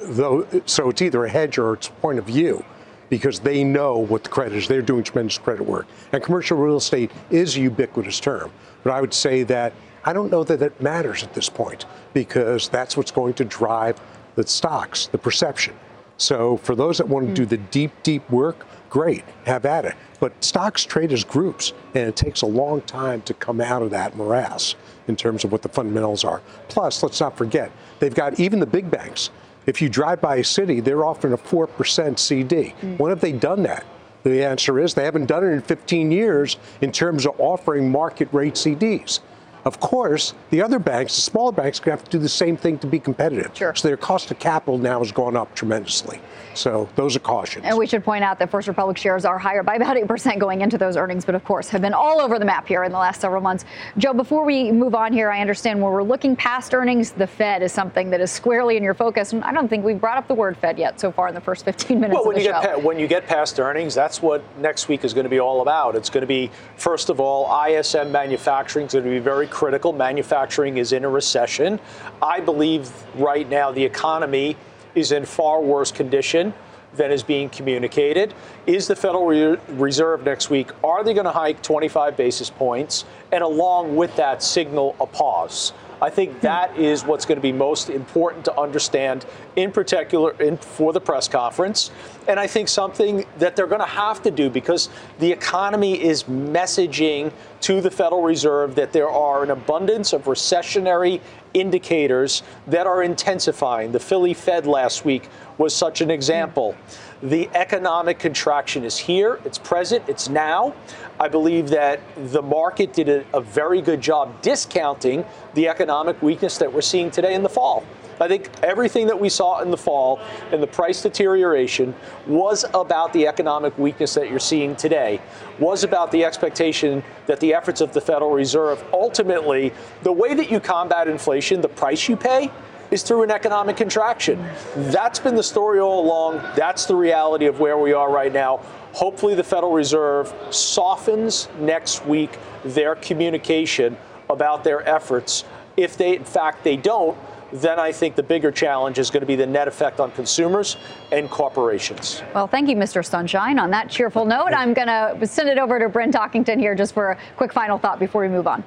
though, 0.00 0.46
so 0.66 0.90
it's 0.90 1.02
either 1.02 1.24
a 1.24 1.30
hedge 1.30 1.58
or 1.58 1.74
it's 1.74 1.88
a 1.88 1.92
point 1.92 2.18
of 2.18 2.24
view. 2.24 2.64
because 3.12 3.40
they 3.40 3.62
know 3.62 3.98
what 3.98 4.24
the 4.24 4.30
credit 4.30 4.56
is. 4.56 4.66
They're 4.66 4.80
doing 4.80 5.04
tremendous 5.04 5.36
credit 5.36 5.66
work. 5.66 5.86
And 6.12 6.22
commercial 6.22 6.56
real 6.56 6.78
estate 6.78 7.10
is 7.28 7.58
a 7.58 7.60
ubiquitous 7.60 8.18
term. 8.18 8.50
But 8.82 8.94
I 8.94 9.02
would 9.02 9.12
say 9.12 9.42
that 9.42 9.74
I 10.02 10.14
don't 10.14 10.32
know 10.32 10.42
that 10.44 10.62
it 10.62 10.80
matters 10.80 11.22
at 11.22 11.34
this 11.34 11.50
point 11.50 11.84
because 12.14 12.70
that's 12.70 12.96
what's 12.96 13.10
going 13.10 13.34
to 13.34 13.44
drive 13.44 14.00
the 14.34 14.46
stocks, 14.46 15.08
the 15.08 15.18
perception. 15.18 15.74
So 16.16 16.56
for 16.56 16.74
those 16.74 16.96
that 16.96 17.06
want 17.06 17.24
to 17.26 17.28
hmm. 17.28 17.34
do 17.34 17.44
the 17.44 17.58
deep, 17.58 17.92
deep 18.02 18.30
work, 18.30 18.66
great, 18.88 19.24
have 19.44 19.66
at 19.66 19.84
it. 19.84 19.94
But 20.18 20.32
stocks 20.42 20.82
trade 20.82 21.12
as 21.12 21.22
groups, 21.22 21.74
and 21.94 22.08
it 22.08 22.16
takes 22.16 22.40
a 22.40 22.46
long 22.46 22.80
time 22.80 23.20
to 23.22 23.34
come 23.34 23.60
out 23.60 23.82
of 23.82 23.90
that 23.90 24.16
morass 24.16 24.74
in 25.06 25.16
terms 25.16 25.44
of 25.44 25.52
what 25.52 25.60
the 25.60 25.68
fundamentals 25.68 26.24
are. 26.24 26.40
Plus, 26.68 27.02
let's 27.02 27.20
not 27.20 27.36
forget, 27.36 27.70
they've 27.98 28.14
got 28.14 28.40
even 28.40 28.58
the 28.58 28.66
big 28.66 28.90
banks 28.90 29.28
if 29.66 29.80
you 29.80 29.88
drive 29.88 30.20
by 30.20 30.36
a 30.36 30.44
city, 30.44 30.80
they're 30.80 31.04
offering 31.04 31.32
a 31.34 31.38
4% 31.38 32.18
CD. 32.18 32.74
Mm. 32.80 32.98
When 32.98 33.10
have 33.10 33.20
they 33.20 33.32
done 33.32 33.62
that? 33.64 33.84
The 34.22 34.44
answer 34.44 34.78
is 34.78 34.94
they 34.94 35.04
haven't 35.04 35.26
done 35.26 35.44
it 35.44 35.48
in 35.48 35.60
15 35.60 36.10
years 36.12 36.56
in 36.80 36.92
terms 36.92 37.26
of 37.26 37.38
offering 37.40 37.90
market 37.90 38.28
rate 38.32 38.54
CDs. 38.54 39.20
Of 39.64 39.78
course, 39.78 40.34
the 40.50 40.60
other 40.60 40.78
banks, 40.78 41.14
the 41.14 41.22
smaller 41.22 41.52
banks, 41.52 41.78
have 41.80 42.04
to 42.04 42.10
do 42.10 42.18
the 42.18 42.28
same 42.28 42.56
thing 42.56 42.78
to 42.78 42.86
be 42.86 42.98
competitive. 42.98 43.56
Sure. 43.56 43.74
So 43.74 43.88
their 43.88 43.96
cost 43.96 44.30
of 44.30 44.38
capital 44.38 44.78
now 44.78 44.98
has 44.98 45.12
gone 45.12 45.36
up 45.36 45.54
tremendously. 45.54 46.20
So 46.54 46.88
those 46.96 47.16
are 47.16 47.20
cautions. 47.20 47.64
And 47.64 47.78
we 47.78 47.86
should 47.86 48.04
point 48.04 48.24
out 48.24 48.38
that 48.38 48.50
First 48.50 48.68
Republic 48.68 48.96
shares 48.96 49.24
are 49.24 49.38
higher 49.38 49.62
by 49.62 49.76
about 49.76 49.96
8% 49.96 50.38
going 50.38 50.60
into 50.60 50.76
those 50.76 50.96
earnings, 50.96 51.24
but 51.24 51.34
of 51.34 51.44
course 51.44 51.68
have 51.70 51.80
been 51.80 51.94
all 51.94 52.20
over 52.20 52.38
the 52.38 52.44
map 52.44 52.66
here 52.66 52.84
in 52.84 52.92
the 52.92 52.98
last 52.98 53.20
several 53.20 53.40
months. 53.40 53.64
Joe, 53.98 54.12
before 54.12 54.44
we 54.44 54.70
move 54.70 54.94
on 54.94 55.12
here, 55.12 55.30
I 55.30 55.40
understand 55.40 55.80
when 55.80 55.92
we're 55.92 56.02
looking 56.02 56.36
past 56.36 56.74
earnings, 56.74 57.12
the 57.12 57.26
Fed 57.26 57.62
is 57.62 57.72
something 57.72 58.10
that 58.10 58.20
is 58.20 58.30
squarely 58.30 58.76
in 58.76 58.82
your 58.82 58.94
focus. 58.94 59.32
And 59.32 59.42
I 59.44 59.52
don't 59.52 59.68
think 59.68 59.84
we've 59.84 60.00
brought 60.00 60.18
up 60.18 60.28
the 60.28 60.34
word 60.34 60.56
Fed 60.56 60.78
yet 60.78 61.00
so 61.00 61.10
far 61.10 61.28
in 61.28 61.34
the 61.34 61.40
first 61.40 61.64
15 61.64 62.00
minutes 62.00 62.14
well, 62.14 62.26
when 62.26 62.36
of 62.36 62.42
the 62.42 62.48
you 62.48 62.54
show. 62.54 62.62
Get, 62.62 62.82
when 62.82 62.98
you 62.98 63.06
get 63.06 63.26
past 63.26 63.58
earnings, 63.58 63.94
that's 63.94 64.20
what 64.20 64.42
next 64.58 64.88
week 64.88 65.04
is 65.04 65.14
going 65.14 65.24
to 65.24 65.30
be 65.30 65.40
all 65.40 65.62
about. 65.62 65.96
It's 65.96 66.10
going 66.10 66.22
to 66.22 66.26
be, 66.26 66.50
first 66.76 67.08
of 67.08 67.20
all, 67.20 67.50
ISM 67.66 68.12
manufacturing 68.12 68.86
is 68.86 68.92
going 68.92 69.04
to 69.04 69.10
be 69.10 69.18
very 69.18 69.46
critical. 69.52 69.92
Manufacturing 69.92 70.78
is 70.78 70.92
in 70.92 71.04
a 71.04 71.08
recession. 71.08 71.78
I 72.20 72.40
believe 72.40 72.90
right 73.14 73.48
now 73.48 73.70
the 73.70 73.84
economy 73.84 74.56
is 74.94 75.12
in 75.12 75.26
far 75.26 75.60
worse 75.60 75.92
condition 75.92 76.54
than 76.94 77.10
is 77.10 77.22
being 77.22 77.48
communicated. 77.48 78.34
Is 78.66 78.88
the 78.88 78.96
Federal 78.96 79.26
Reserve 79.26 80.24
next 80.24 80.50
week, 80.50 80.70
are 80.82 81.04
they 81.04 81.14
going 81.14 81.26
to 81.26 81.32
hike 81.32 81.62
25 81.62 82.16
basis 82.16 82.50
points 82.50 83.04
and 83.30 83.42
along 83.42 83.94
with 83.94 84.14
that 84.16 84.42
signal 84.42 84.96
a 85.00 85.06
pause? 85.06 85.72
I 86.02 86.10
think 86.10 86.40
that 86.40 86.76
is 86.76 87.04
what's 87.04 87.24
going 87.24 87.36
to 87.36 87.42
be 87.42 87.52
most 87.52 87.88
important 87.88 88.44
to 88.46 88.60
understand, 88.60 89.24
in 89.54 89.70
particular 89.70 90.32
in, 90.42 90.56
for 90.56 90.92
the 90.92 91.00
press 91.00 91.28
conference. 91.28 91.92
And 92.26 92.40
I 92.40 92.48
think 92.48 92.68
something 92.68 93.24
that 93.38 93.54
they're 93.54 93.68
going 93.68 93.82
to 93.82 93.86
have 93.86 94.20
to 94.22 94.32
do 94.32 94.50
because 94.50 94.88
the 95.20 95.30
economy 95.30 96.02
is 96.02 96.24
messaging 96.24 97.32
to 97.60 97.80
the 97.80 97.90
Federal 97.90 98.22
Reserve 98.22 98.74
that 98.74 98.92
there 98.92 99.08
are 99.08 99.44
an 99.44 99.52
abundance 99.52 100.12
of 100.12 100.24
recessionary 100.24 101.20
indicators 101.54 102.42
that 102.66 102.88
are 102.88 103.04
intensifying. 103.04 103.92
The 103.92 104.00
Philly 104.00 104.34
Fed 104.34 104.66
last 104.66 105.04
week 105.04 105.28
was 105.56 105.72
such 105.72 106.00
an 106.00 106.10
example. 106.10 106.74
The 107.22 107.48
economic 107.54 108.18
contraction 108.18 108.82
is 108.82 108.98
here, 108.98 109.38
it's 109.44 109.58
present, 109.58 110.08
it's 110.08 110.28
now. 110.28 110.74
I 111.20 111.28
believe 111.28 111.68
that 111.68 112.00
the 112.16 112.42
market 112.42 112.92
did 112.92 113.08
a, 113.08 113.24
a, 113.32 113.40
very 113.40 113.80
good 113.80 114.00
job 114.00 114.42
discounting 114.42 115.24
the 115.54 115.68
economic 115.68 116.20
weakness 116.20 116.58
that 116.58 116.72
we're 116.72 116.80
seeing 116.80 117.12
today 117.12 117.34
in 117.34 117.44
the 117.44 117.48
fall. 117.48 117.84
I 118.20 118.26
think 118.26 118.50
everything 118.64 119.06
that 119.06 119.20
we 119.20 119.28
saw 119.28 119.60
in 119.60 119.70
the 119.70 119.76
fall 119.76 120.20
and 120.50 120.60
the 120.60 120.66
price 120.66 121.00
deterioration 121.00 121.94
was 122.26 122.64
about 122.74 123.12
the 123.12 123.28
economic 123.28 123.76
weakness 123.78 124.14
that 124.14 124.28
you're 124.28 124.40
seeing 124.40 124.74
today, 124.74 125.20
was 125.60 125.84
about 125.84 126.10
the 126.10 126.24
expectation 126.24 127.04
that 127.26 127.38
the 127.38 127.54
efforts 127.54 127.80
of 127.80 127.92
the 127.92 128.00
Federal 128.00 128.32
Reserve 128.32 128.84
ultimately, 128.92 129.72
the 130.02 130.12
way 130.12 130.34
that 130.34 130.50
you 130.50 130.58
combat 130.58 131.06
inflation, 131.06 131.60
the 131.60 131.68
price 131.68 132.08
you 132.08 132.16
pay, 132.16 132.50
is 132.92 133.02
through 133.02 133.22
an 133.22 133.30
economic 133.30 133.76
contraction. 133.76 134.44
That's 134.76 135.18
been 135.18 135.34
the 135.34 135.42
story 135.42 135.80
all 135.80 136.04
along. 136.04 136.36
That's 136.54 136.84
the 136.84 136.94
reality 136.94 137.46
of 137.46 137.58
where 137.58 137.78
we 137.78 137.94
are 137.94 138.12
right 138.12 138.32
now. 138.32 138.58
Hopefully, 138.92 139.34
the 139.34 139.42
Federal 139.42 139.72
Reserve 139.72 140.32
softens 140.50 141.48
next 141.58 142.06
week 142.06 142.38
their 142.64 142.94
communication 142.94 143.96
about 144.28 144.62
their 144.62 144.86
efforts. 144.86 145.44
If 145.76 145.96
they, 145.96 146.16
in 146.16 146.24
fact, 146.24 146.62
they 146.64 146.76
don't, 146.76 147.16
then 147.50 147.78
I 147.78 147.92
think 147.92 148.14
the 148.14 148.22
bigger 148.22 148.50
challenge 148.50 148.98
is 148.98 149.10
going 149.10 149.22
to 149.22 149.26
be 149.26 149.36
the 149.36 149.46
net 149.46 149.68
effect 149.68 149.98
on 149.98 150.10
consumers 150.12 150.76
and 151.10 151.30
corporations. 151.30 152.22
Well, 152.34 152.46
thank 152.46 152.68
you, 152.68 152.76
Mr. 152.76 153.04
Sunshine. 153.04 153.58
On 153.58 153.70
that 153.70 153.88
cheerful 153.88 154.24
note, 154.26 154.52
I'm 154.54 154.74
going 154.74 154.86
to 154.88 155.26
send 155.26 155.48
it 155.48 155.58
over 155.58 155.78
to 155.78 155.88
Bryn 155.88 156.12
Talkington 156.12 156.58
here 156.58 156.74
just 156.74 156.92
for 156.92 157.12
a 157.12 157.18
quick 157.36 157.52
final 157.52 157.78
thought 157.78 157.98
before 157.98 158.22
we 158.22 158.28
move 158.28 158.46
on. 158.46 158.64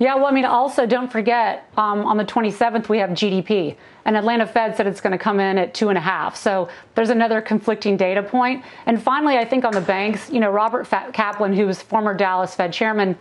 Yeah, 0.00 0.14
well, 0.14 0.24
I 0.24 0.30
mean, 0.30 0.46
also 0.46 0.86
don't 0.86 1.12
forget 1.12 1.68
um, 1.76 2.06
on 2.06 2.16
the 2.16 2.24
27th 2.24 2.88
we 2.88 2.96
have 2.98 3.10
GDP, 3.10 3.76
and 4.06 4.16
Atlanta 4.16 4.46
Fed 4.46 4.74
said 4.74 4.86
it's 4.86 5.02
going 5.02 5.12
to 5.12 5.18
come 5.18 5.38
in 5.40 5.58
at 5.58 5.74
two 5.74 5.90
and 5.90 5.98
a 5.98 6.00
half. 6.00 6.36
So 6.36 6.70
there's 6.94 7.10
another 7.10 7.42
conflicting 7.42 7.98
data 7.98 8.22
point. 8.22 8.64
And 8.86 9.00
finally, 9.00 9.36
I 9.36 9.44
think 9.44 9.66
on 9.66 9.74
the 9.74 9.80
banks, 9.82 10.30
you 10.30 10.40
know, 10.40 10.50
Robert 10.50 10.88
Kaplan, 11.12 11.52
who 11.52 11.66
was 11.66 11.82
former 11.82 12.14
Dallas 12.14 12.54
Fed 12.54 12.72
chairman 12.72 13.14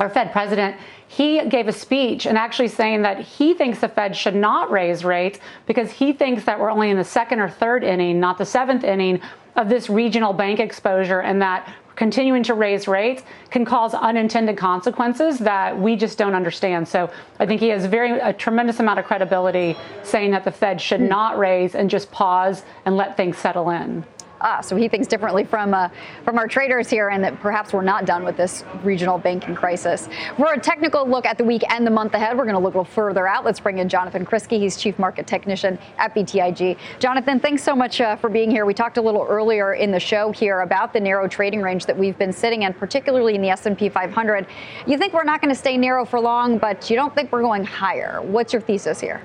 or 0.00 0.08
Fed 0.08 0.32
president, 0.32 0.76
he 1.06 1.48
gave 1.48 1.68
a 1.68 1.72
speech 1.72 2.26
and 2.26 2.36
actually 2.36 2.68
saying 2.68 3.02
that 3.02 3.20
he 3.20 3.54
thinks 3.54 3.78
the 3.78 3.88
Fed 3.88 4.16
should 4.16 4.34
not 4.34 4.72
raise 4.72 5.04
rates 5.04 5.38
because 5.66 5.92
he 5.92 6.12
thinks 6.12 6.42
that 6.46 6.58
we're 6.58 6.70
only 6.70 6.90
in 6.90 6.96
the 6.96 7.04
second 7.04 7.38
or 7.38 7.48
third 7.48 7.84
inning, 7.84 8.18
not 8.18 8.38
the 8.38 8.44
seventh 8.44 8.82
inning 8.82 9.20
of 9.54 9.68
this 9.68 9.88
regional 9.88 10.32
bank 10.32 10.58
exposure, 10.58 11.20
and 11.20 11.40
that 11.40 11.72
continuing 11.98 12.44
to 12.44 12.54
raise 12.54 12.86
rates 12.86 13.24
can 13.50 13.64
cause 13.64 13.92
unintended 13.92 14.56
consequences 14.56 15.40
that 15.40 15.76
we 15.76 15.96
just 15.96 16.16
don't 16.16 16.32
understand. 16.32 16.86
So 16.86 17.10
I 17.40 17.44
think 17.44 17.60
he 17.60 17.70
has 17.70 17.86
very 17.86 18.20
a 18.20 18.32
tremendous 18.32 18.78
amount 18.78 19.00
of 19.00 19.04
credibility 19.04 19.76
saying 20.04 20.30
that 20.30 20.44
the 20.44 20.52
Fed 20.52 20.80
should 20.80 21.00
hmm. 21.00 21.08
not 21.08 21.36
raise 21.38 21.74
and 21.74 21.90
just 21.90 22.12
pause 22.12 22.62
and 22.84 22.96
let 22.96 23.16
things 23.16 23.36
settle 23.36 23.68
in. 23.70 24.04
Ah, 24.40 24.60
so 24.60 24.76
he 24.76 24.88
thinks 24.88 25.08
differently 25.08 25.44
from 25.44 25.74
uh, 25.74 25.88
from 26.24 26.38
our 26.38 26.46
traders 26.46 26.88
here, 26.88 27.08
and 27.08 27.22
that 27.24 27.40
perhaps 27.40 27.72
we're 27.72 27.82
not 27.82 28.04
done 28.04 28.24
with 28.24 28.36
this 28.36 28.64
regional 28.84 29.18
banking 29.18 29.54
crisis. 29.54 30.08
For 30.36 30.52
a 30.52 30.60
technical 30.60 31.08
look 31.08 31.26
at 31.26 31.38
the 31.38 31.44
week 31.44 31.64
and 31.70 31.86
the 31.86 31.90
month 31.90 32.14
ahead, 32.14 32.36
we're 32.36 32.44
going 32.44 32.54
to 32.54 32.60
look 32.60 32.74
a 32.74 32.78
little 32.78 32.92
further 32.92 33.26
out. 33.26 33.44
Let's 33.44 33.58
bring 33.58 33.78
in 33.78 33.88
Jonathan 33.88 34.24
Krinsky. 34.24 34.58
He's 34.58 34.76
chief 34.76 34.98
market 34.98 35.26
technician 35.26 35.78
at 35.96 36.14
BTIG. 36.14 36.76
Jonathan, 36.98 37.40
thanks 37.40 37.62
so 37.62 37.74
much 37.74 38.00
uh, 38.00 38.16
for 38.16 38.28
being 38.28 38.50
here. 38.50 38.66
We 38.66 38.74
talked 38.74 38.96
a 38.96 39.02
little 39.02 39.26
earlier 39.28 39.74
in 39.74 39.90
the 39.90 40.00
show 40.00 40.30
here 40.30 40.60
about 40.60 40.92
the 40.92 41.00
narrow 41.00 41.26
trading 41.26 41.62
range 41.62 41.86
that 41.86 41.96
we've 41.96 42.18
been 42.18 42.32
sitting 42.32 42.62
in, 42.62 42.74
particularly 42.74 43.34
in 43.34 43.42
the 43.42 43.50
S&P 43.50 43.88
500. 43.88 44.46
You 44.86 44.98
think 44.98 45.12
we're 45.12 45.24
not 45.24 45.40
going 45.40 45.52
to 45.52 45.58
stay 45.58 45.76
narrow 45.76 46.04
for 46.04 46.20
long, 46.20 46.58
but 46.58 46.88
you 46.88 46.96
don't 46.96 47.14
think 47.14 47.32
we're 47.32 47.42
going 47.42 47.64
higher. 47.64 48.22
What's 48.22 48.52
your 48.52 48.62
thesis 48.62 49.00
here? 49.00 49.22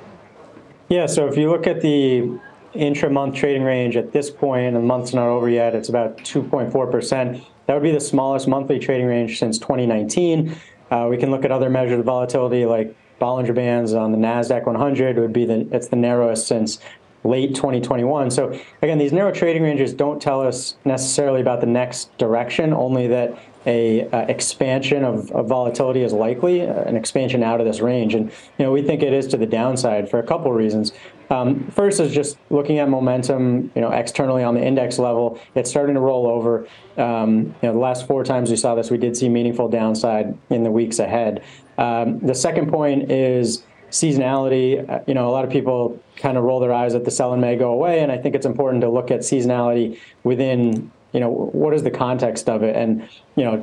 Yeah, 0.89 1.05
so 1.05 1.27
if 1.27 1.37
you 1.37 1.49
look 1.49 1.67
at 1.67 1.81
the 1.81 2.39
intra-month 2.75 3.35
trading 3.35 3.63
range 3.63 3.95
at 3.95 4.11
this 4.11 4.29
point, 4.29 4.67
and 4.67 4.75
the 4.75 4.81
month's 4.81 5.13
not 5.13 5.27
over 5.27 5.49
yet, 5.49 5.75
it's 5.75 5.89
about 5.89 6.17
2.4%. 6.19 7.43
That 7.65 7.73
would 7.73 7.83
be 7.83 7.91
the 7.91 7.99
smallest 7.99 8.47
monthly 8.47 8.79
trading 8.79 9.07
range 9.07 9.39
since 9.39 9.57
2019. 9.59 10.55
Uh, 10.91 11.07
we 11.09 11.17
can 11.17 11.31
look 11.31 11.45
at 11.45 11.51
other 11.51 11.69
measures 11.69 11.99
of 11.99 12.05
volatility 12.05 12.65
like 12.65 12.95
Bollinger 13.19 13.55
Bands 13.55 13.93
on 13.93 14.11
the 14.11 14.17
NASDAQ 14.17 14.65
100 14.65 15.17
would 15.17 15.33
be 15.33 15.45
the, 15.45 15.67
it's 15.71 15.87
the 15.87 15.95
narrowest 15.95 16.47
since 16.47 16.79
late 17.23 17.55
2021. 17.55 18.31
So 18.31 18.59
again, 18.81 18.97
these 18.97 19.13
narrow 19.13 19.31
trading 19.31 19.63
ranges 19.63 19.93
don't 19.93 20.21
tell 20.21 20.41
us 20.41 20.75
necessarily 20.83 21.41
about 21.41 21.61
the 21.61 21.67
next 21.67 22.15
direction, 22.17 22.73
only 22.73 23.07
that 23.07 23.37
a 23.65 24.09
uh, 24.09 24.25
expansion 24.27 25.05
of, 25.05 25.31
of, 25.31 25.47
volatility 25.47 26.03
is 26.03 26.11
likely, 26.11 26.67
uh, 26.67 26.83
an 26.83 26.97
expansion 26.97 27.43
out 27.43 27.61
of 27.61 27.65
this 27.65 27.79
range. 27.79 28.13
And 28.13 28.29
you 28.57 28.65
know, 28.65 28.73
we 28.73 28.81
think 28.81 29.01
it 29.01 29.13
is 29.13 29.25
to 29.27 29.37
the 29.37 29.45
downside 29.45 30.09
for 30.09 30.19
a 30.19 30.23
couple 30.23 30.51
of 30.51 30.57
reasons. 30.57 30.91
Um, 31.33 31.67
first 31.71 31.99
is 31.99 32.13
just 32.13 32.37
looking 32.51 32.77
at 32.77 32.87
momentum, 32.89 33.71
you 33.73 33.81
know, 33.81 33.89
externally 33.89 34.43
on 34.43 34.53
the 34.53 34.63
index 34.63 34.99
level. 34.99 35.39
It's 35.55 35.67
starting 35.67 35.95
to 35.95 36.01
roll 36.01 36.27
over. 36.27 36.67
Um, 36.95 37.55
you 37.61 37.69
know, 37.69 37.73
the 37.73 37.79
last 37.79 38.05
four 38.05 38.23
times 38.23 38.51
we 38.51 38.55
saw 38.55 38.75
this, 38.75 38.91
we 38.91 38.99
did 38.99 39.17
see 39.17 39.29
meaningful 39.29 39.67
downside 39.67 40.37
in 40.51 40.63
the 40.63 40.69
weeks 40.69 40.99
ahead. 40.99 41.43
Um, 41.79 42.19
the 42.19 42.35
second 42.35 42.69
point 42.69 43.11
is 43.11 43.63
seasonality. 43.89 44.87
Uh, 44.87 44.99
you 45.07 45.15
know, 45.15 45.27
a 45.27 45.31
lot 45.31 45.43
of 45.43 45.49
people 45.49 45.99
kind 46.17 46.37
of 46.37 46.43
roll 46.43 46.59
their 46.59 46.73
eyes 46.73 46.93
at 46.93 47.03
the 47.03 47.11
sell 47.11 47.33
and 47.33 47.41
may 47.41 47.55
go 47.55 47.71
away, 47.71 48.01
and 48.01 48.11
I 48.11 48.17
think 48.19 48.35
it's 48.35 48.45
important 48.45 48.81
to 48.81 48.89
look 48.89 49.09
at 49.09 49.21
seasonality 49.21 49.99
within. 50.23 50.91
You 51.13 51.19
know, 51.19 51.29
what 51.29 51.75
is 51.75 51.83
the 51.83 51.91
context 51.91 52.49
of 52.49 52.63
it? 52.63 52.75
And 52.75 53.07
you 53.35 53.43
know, 53.43 53.57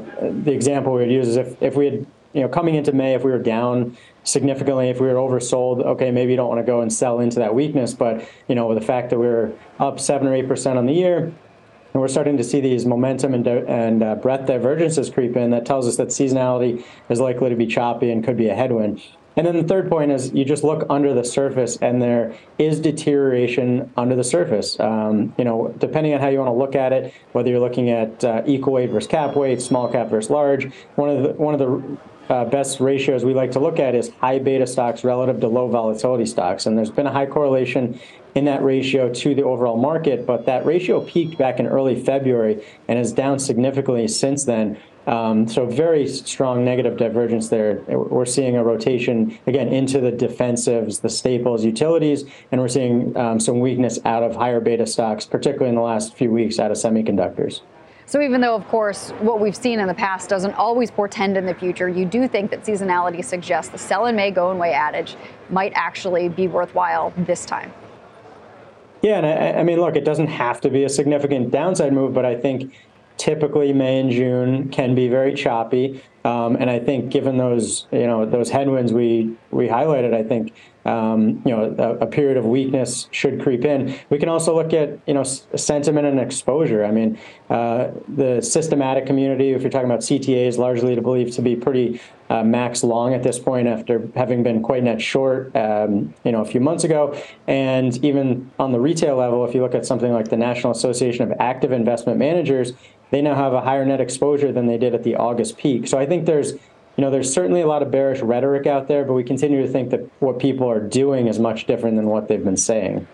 the 0.45 0.53
example 0.53 0.93
we 0.93 1.01
would 1.01 1.11
use 1.11 1.27
is 1.27 1.37
if 1.37 1.61
if 1.61 1.75
we 1.75 1.85
had 1.87 2.07
you 2.33 2.43
know, 2.43 2.49
coming 2.49 2.75
into 2.75 2.93
May, 2.93 3.15
if 3.15 3.25
we 3.25 3.31
were 3.31 3.39
down 3.39 3.97
significantly, 4.25 4.89
if 4.89 5.01
we 5.01 5.09
were 5.09 5.15
oversold, 5.15 5.85
okay, 5.85 6.11
maybe 6.11 6.33
you 6.33 6.37
don't 6.37 6.49
want 6.49 6.61
to 6.61 6.67
go 6.67 6.81
and 6.81 6.93
sell 6.93 7.21
into 7.21 7.39
that 7.41 7.55
weakness. 7.55 7.95
But 7.95 8.29
you 8.49 8.55
know, 8.55 8.67
with 8.67 8.79
the 8.79 8.85
fact 8.85 9.11
that 9.11 9.19
we're 9.19 9.53
up 9.79 9.99
seven 9.99 10.29
or 10.29 10.35
eight 10.35 10.49
percent 10.49 10.79
on 10.79 10.87
the 10.87 10.93
year, 10.93 11.33
and 11.93 12.01
we're 12.01 12.09
starting 12.09 12.37
to 12.37 12.45
see 12.45 12.61
these 12.61 12.87
momentum 12.87 13.35
and, 13.35 13.47
and 13.47 14.03
uh, 14.03 14.15
breadth 14.15 14.47
divergences 14.47 15.11
creep 15.11 15.37
in, 15.37 15.51
that 15.51 15.67
tells 15.67 15.89
us 15.89 15.97
that 15.97 16.09
seasonality 16.09 16.85
is 17.09 17.19
likely 17.19 17.51
to 17.51 17.57
be 17.57 17.67
choppy 17.67 18.13
and 18.13 18.23
could 18.23 18.37
be 18.37 18.49
a 18.49 18.55
headwind. 18.55 19.03
And 19.37 19.47
then 19.47 19.57
the 19.57 19.65
third 19.65 19.89
point 19.89 20.11
is 20.11 20.33
you 20.33 20.45
just 20.45 20.65
look 20.65 20.85
under 20.91 21.15
the 21.15 21.25
surface, 21.25 21.79
and 21.79 22.03
there 22.03 22.37
is 22.59 22.81
deterioration 22.81 23.91
under 23.97 24.17
the 24.17 24.25
surface. 24.25 24.79
Um, 24.79 25.35
you 25.39 25.45
know, 25.45 25.75
depending 25.79 26.15
on 26.15 26.21
how 26.21 26.29
you 26.29 26.39
want 26.39 26.49
to 26.49 26.53
look 26.53 26.75
at 26.75 26.93
it, 26.93 27.15
whether 27.33 27.49
you're 27.49 27.61
looking 27.61 27.91
at 27.91 28.23
uh, 28.25 28.43
equal 28.45 28.75
weight 28.75 28.91
versus 28.91 29.09
cap 29.09 29.37
weight, 29.37 29.63
small 29.63 29.89
cap 29.89 30.11
versus 30.11 30.31
large, 30.31 30.71
one 30.97 31.09
of 31.09 31.23
the 31.23 31.33
one 31.35 31.55
of 31.55 31.61
the 31.61 31.99
best 32.31 32.79
ratios 32.79 33.25
we 33.25 33.35
like 33.35 33.51
to 33.53 33.59
look 33.59 33.79
at 33.81 33.95
is 33.95 34.11
high 34.21 34.39
beta 34.39 34.67
stocks 34.67 35.03
relative 35.03 35.41
to 35.41 35.49
low 35.49 35.69
volatility 35.69 36.27
stocks. 36.27 36.67
And 36.67 36.79
there's 36.79 36.91
been 36.91 37.07
a 37.07 37.13
high 37.13 37.27
correlation 37.27 37.99
in 38.37 38.45
that 38.45 38.63
ratio 38.63 39.13
to 39.13 39.35
the 39.35 39.43
overall 39.43 39.77
market, 39.77 40.27
but 40.27 40.47
that 40.47 40.65
ratio 40.65 41.01
peaked 41.01 41.37
back 41.37 41.59
in 41.59 41.67
early 41.67 42.01
February 42.01 42.65
and 42.87 42.99
is 42.99 43.13
down 43.13 43.39
significantly 43.39 44.07
since 44.07 44.45
then. 44.45 44.79
Um, 45.07 45.49
so 45.49 45.67
very 45.67 46.07
strong 46.07 46.65
negative 46.65 46.97
divergence 46.97 47.49
there. 47.49 47.83
We're 47.89 48.27
seeing 48.27 48.57
a 48.57 48.63
rotation 48.63 49.37
again 49.49 49.69
into 49.69 50.01
the 50.01 50.13
defensives, 50.13 51.01
the 51.01 51.09
staples, 51.09 51.65
utilities, 51.65 52.25
and 52.53 52.61
we're 52.61 52.69
seeing 52.69 53.17
um, 53.17 53.41
some 53.41 53.59
weakness 53.59 53.99
out 54.05 54.23
of 54.23 54.37
higher 54.37 54.61
beta 54.61 54.87
stocks, 54.87 55.27
particularly 55.27 55.71
in 55.71 55.75
the 55.75 55.81
last 55.81 56.15
few 56.15 56.31
weeks 56.31 56.61
out 56.61 56.71
of 56.71 56.77
semiconductors. 56.77 57.63
So 58.11 58.21
even 58.21 58.41
though, 58.41 58.57
of 58.57 58.67
course, 58.67 59.11
what 59.21 59.39
we've 59.39 59.55
seen 59.55 59.79
in 59.79 59.87
the 59.87 59.95
past 59.95 60.29
doesn't 60.29 60.55
always 60.55 60.91
portend 60.91 61.37
in 61.37 61.47
the 61.47 61.55
future, 61.55 61.89
you 61.89 62.05
do 62.05 62.27
think 62.27 62.51
that 62.51 62.65
seasonality 62.65 63.25
suggests 63.25 63.71
the 63.71 63.79
sell 63.79 64.07
in 64.07 64.17
May, 64.17 64.33
go 64.33 64.51
in 64.51 64.59
May 64.59 64.73
adage 64.73 65.15
might 65.49 65.71
actually 65.77 66.29
be 66.29 66.49
worthwhile 66.49 67.13
this 67.19 67.47
time. 67.47 67.73
Yeah, 69.03 69.19
and 69.19 69.27
I, 69.27 69.61
I, 69.61 69.63
mean, 69.63 69.79
look, 69.79 69.95
it 69.95 70.05
doesn't 70.05 70.27
have 70.27 70.61
to 70.63 70.71
be 70.71 70.83
a 70.83 70.89
significant 70.89 71.53
downside 71.53 71.93
move, 71.93 72.13
but 72.13 72.25
I 72.25 72.35
think 72.35 72.75
typically 73.17 73.73
May 73.73 74.01
and 74.01 74.11
June 74.11 74.71
can 74.71 74.97
be 74.97 75.07
very 75.07 75.33
choppy. 75.33 76.03
Um, 76.25 76.57
and 76.57 76.69
I 76.69 76.79
think 76.79 77.11
given 77.11 77.39
those, 77.39 77.87
you 77.91 78.07
know, 78.07 78.27
those 78.27 78.51
headwinds 78.51 78.93
we 78.93 79.37
we 79.51 79.69
highlighted, 79.69 80.15
I 80.15 80.23
think 80.23 80.53
um, 80.85 81.43
you 81.45 81.55
know, 81.55 81.75
a, 81.79 82.05
a, 82.05 82.07
period 82.07 82.39
of 82.39 82.47
weakness 82.47 83.07
should 83.11 83.43
creep 83.43 83.67
in. 83.67 83.99
We 84.09 84.19
can 84.19 84.31
also 84.31 84.57
look 84.57 84.73
at, 84.73 84.99
you 85.07 85.13
know, 85.13 85.25
sentiment 85.25 86.07
and 86.07 86.19
exposure. 86.19 86.85
I 86.85 86.91
mean, 86.91 87.19
uh, 87.51 87.91
the 88.09 88.41
systematic 88.41 89.05
community, 89.05 89.51
if 89.51 89.61
you're 89.61 89.71
talking 89.71 89.91
about 89.91 90.01
CTA, 90.01 90.47
is 90.47 90.57
largely 90.57 90.95
to 90.95 91.03
believe 91.03 91.33
to 91.33 91.43
be 91.43 91.55
pretty 91.55 92.01
uh, 92.31 92.43
max 92.45 92.83
long 92.83 93.13
at 93.13 93.23
this 93.23 93.39
point 93.39 93.69
after 93.69 94.09
having 94.15 94.43
been 94.43 94.63
quite 94.63 94.83
net 94.83 95.03
short, 95.03 95.55
um, 95.55 96.15
you 96.25 96.33
know, 96.33 96.41
a 96.41 96.47
few 96.47 96.61
months 96.61 96.85
ago. 96.85 97.15
And 97.47 98.03
even 98.03 98.51
on 98.59 98.73
the 98.73 98.81
retail 98.81 99.17
level, 99.17 99.45
if 99.45 99.55
you 99.55 99.61
look 99.61 99.75
at 99.75 99.85
something 99.85 100.13
like 100.13 100.29
the 100.29 100.39
National 100.39 100.73
Association 100.73 101.31
of 101.31 101.39
Active 101.39 101.73
Investment 101.73 102.19
Managers, 102.19 102.73
they 103.11 103.21
now 103.21 103.35
have 103.35 103.53
a 103.53 103.61
higher 103.61 103.85
net 103.85 104.01
exposure 104.01 104.53
than 104.53 104.67
they 104.67 104.79
did 104.79 104.95
at 104.95 105.03
the 105.03 105.17
August 105.17 105.59
peak. 105.59 105.89
So 105.89 105.99
I 105.99 106.07
think 106.11 106.27
there's 106.27 106.53
you 106.97 107.07
know, 107.07 107.11
there's 107.11 107.33
certainly 107.33 107.63
a 107.63 107.67
lot 107.67 107.83
of 107.83 107.91
bearish 107.91 108.21
rhetoric 108.21 108.67
out 108.67 108.87
there, 108.87 109.05
but 109.05 109.15
we 109.15 109.25
continue 109.25 109.63
to 109.63 109.69
think 109.69 109.89
that 109.89 110.01
what 110.21 110.39
people 110.39 110.69
are 110.69 110.81
doing 110.81 111.29
is 111.29 111.39
much 111.39 111.67
different 111.67 111.97
than 111.97 112.07
what 112.09 112.29
they've 112.29 112.45
been 112.45 112.59
saying. 112.59 113.07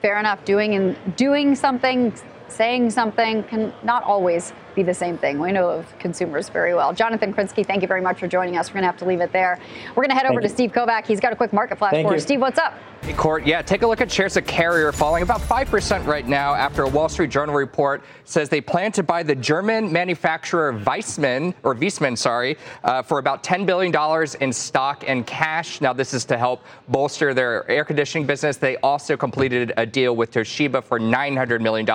Fair 0.00 0.18
enough. 0.18 0.42
Doing 0.46 0.74
and 0.74 1.16
doing 1.16 1.54
something, 1.54 2.14
saying 2.48 2.90
something 2.90 3.42
can 3.44 3.74
not 3.82 4.04
always 4.04 4.54
be 4.74 4.82
the 4.82 4.94
same 4.94 5.16
thing. 5.16 5.38
We 5.38 5.52
know 5.52 5.68
of 5.70 5.98
consumers 5.98 6.48
very 6.48 6.74
well. 6.74 6.92
Jonathan 6.92 7.32
Krinsky, 7.32 7.64
thank 7.66 7.82
you 7.82 7.88
very 7.88 8.00
much 8.00 8.18
for 8.18 8.26
joining 8.26 8.56
us. 8.56 8.70
We're 8.70 8.74
going 8.74 8.82
to 8.82 8.88
have 8.88 8.98
to 8.98 9.04
leave 9.04 9.20
it 9.20 9.32
there. 9.32 9.58
We're 9.90 10.02
going 10.02 10.10
to 10.10 10.14
head 10.14 10.22
thank 10.22 10.32
over 10.32 10.40
you. 10.40 10.48
to 10.48 10.54
Steve 10.54 10.72
Kovach. 10.72 11.06
He's 11.06 11.20
got 11.20 11.32
a 11.32 11.36
quick 11.36 11.52
market 11.52 11.78
flash 11.78 11.92
thank 11.92 12.08
for 12.08 12.14
us. 12.14 12.22
Steve, 12.22 12.40
what's 12.40 12.58
up? 12.58 12.74
Hey, 13.04 13.12
Court, 13.12 13.46
yeah, 13.46 13.60
take 13.60 13.82
a 13.82 13.86
look 13.86 14.00
at 14.00 14.10
shares 14.10 14.38
of 14.38 14.46
Carrier 14.46 14.90
falling 14.90 15.22
about 15.22 15.42
5% 15.42 16.06
right 16.06 16.26
now 16.26 16.54
after 16.54 16.84
a 16.84 16.88
Wall 16.88 17.10
Street 17.10 17.28
Journal 17.28 17.54
report 17.54 18.02
says 18.24 18.48
they 18.48 18.62
plan 18.62 18.92
to 18.92 19.02
buy 19.02 19.22
the 19.22 19.34
German 19.34 19.92
manufacturer 19.92 20.72
Weissman, 20.72 21.54
or 21.64 21.74
Viessmann, 21.74 22.16
sorry, 22.16 22.56
uh, 22.82 23.02
for 23.02 23.18
about 23.18 23.42
$10 23.42 23.66
billion 23.66 23.94
in 24.40 24.50
stock 24.54 25.04
and 25.06 25.26
cash. 25.26 25.82
Now, 25.82 25.92
this 25.92 26.14
is 26.14 26.24
to 26.24 26.38
help 26.38 26.64
bolster 26.88 27.34
their 27.34 27.70
air 27.70 27.84
conditioning 27.84 28.26
business. 28.26 28.56
They 28.56 28.78
also 28.78 29.18
completed 29.18 29.74
a 29.76 29.84
deal 29.84 30.16
with 30.16 30.32
Toshiba 30.32 30.82
for 30.82 30.98
$900 30.98 31.60
million 31.60 31.86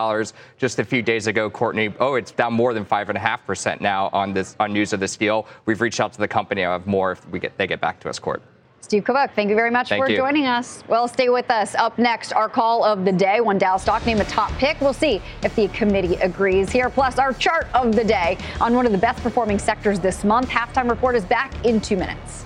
just 0.59 0.77
a 0.77 0.85
few 0.85 1.01
days 1.01 1.25
ago, 1.25 1.49
Courtney. 1.49 1.91
Oh, 1.99 2.15
it's 2.15 2.29
down 2.29 2.53
more 2.53 2.68
than 2.73 2.85
5.5% 2.85 3.81
now 3.81 4.09
on 4.13 4.33
this 4.33 4.55
on 4.59 4.73
news 4.73 4.93
of 4.93 4.99
this 4.99 5.17
deal. 5.17 5.47
We've 5.65 5.81
reached 5.81 5.99
out 5.99 6.13
to 6.13 6.19
the 6.19 6.27
company. 6.27 6.65
I 6.65 6.71
have 6.73 6.87
more 6.87 7.11
if 7.11 7.27
we 7.29 7.39
get 7.39 7.57
they 7.57 7.67
get 7.67 7.81
back 7.81 7.99
to 8.01 8.09
us, 8.09 8.19
Court. 8.19 8.41
Steve 8.81 9.03
Kovach, 9.03 9.35
thank 9.35 9.49
you 9.49 9.55
very 9.55 9.69
much 9.69 9.89
thank 9.89 10.03
for 10.03 10.09
you. 10.09 10.17
joining 10.17 10.47
us. 10.47 10.83
Well, 10.87 11.07
stay 11.07 11.29
with 11.29 11.51
us. 11.51 11.75
Up 11.75 11.99
next, 11.99 12.33
our 12.33 12.49
call 12.49 12.83
of 12.83 13.05
the 13.05 13.11
day. 13.11 13.39
One 13.39 13.59
Dow 13.59 13.77
stock 13.77 14.03
named 14.05 14.21
a 14.21 14.25
top 14.25 14.51
pick. 14.53 14.81
We'll 14.81 14.93
see 14.93 15.21
if 15.43 15.55
the 15.55 15.67
committee 15.67 16.15
agrees 16.15 16.71
here. 16.71 16.89
Plus, 16.89 17.19
our 17.19 17.33
chart 17.33 17.67
of 17.75 17.95
the 17.95 18.03
day 18.03 18.37
on 18.59 18.73
one 18.73 18.87
of 18.87 18.91
the 18.91 18.97
best 18.97 19.21
performing 19.21 19.59
sectors 19.59 19.99
this 19.99 20.23
month. 20.23 20.49
Halftime 20.49 20.89
report 20.89 21.15
is 21.15 21.23
back 21.25 21.53
in 21.65 21.79
two 21.79 21.97
minutes. 21.97 22.45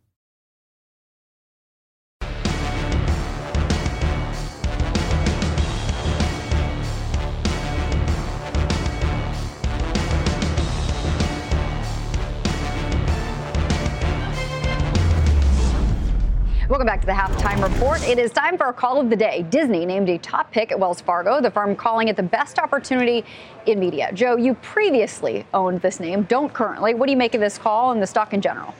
Welcome 16.71 16.87
back 16.87 17.01
to 17.01 17.05
the 17.05 17.11
halftime 17.11 17.61
report. 17.61 18.01
It 18.07 18.17
is 18.17 18.31
time 18.31 18.57
for 18.57 18.69
a 18.69 18.73
call 18.73 18.97
of 18.97 19.09
the 19.09 19.15
day. 19.17 19.45
Disney 19.49 19.85
named 19.85 20.07
a 20.07 20.17
top 20.17 20.53
pick 20.53 20.71
at 20.71 20.79
Wells 20.79 21.01
Fargo, 21.01 21.41
the 21.41 21.51
firm 21.51 21.75
calling 21.75 22.07
it 22.07 22.15
the 22.15 22.23
best 22.23 22.59
opportunity 22.59 23.25
in 23.65 23.77
media. 23.77 24.09
Joe, 24.13 24.37
you 24.37 24.53
previously 24.53 25.45
owned 25.53 25.81
this 25.81 25.99
name, 25.99 26.23
don't 26.23 26.53
currently. 26.53 26.93
What 26.93 27.07
do 27.07 27.11
you 27.11 27.17
make 27.17 27.35
of 27.35 27.41
this 27.41 27.57
call 27.57 27.91
and 27.91 28.01
the 28.01 28.07
stock 28.07 28.33
in 28.33 28.39
general? 28.39 28.73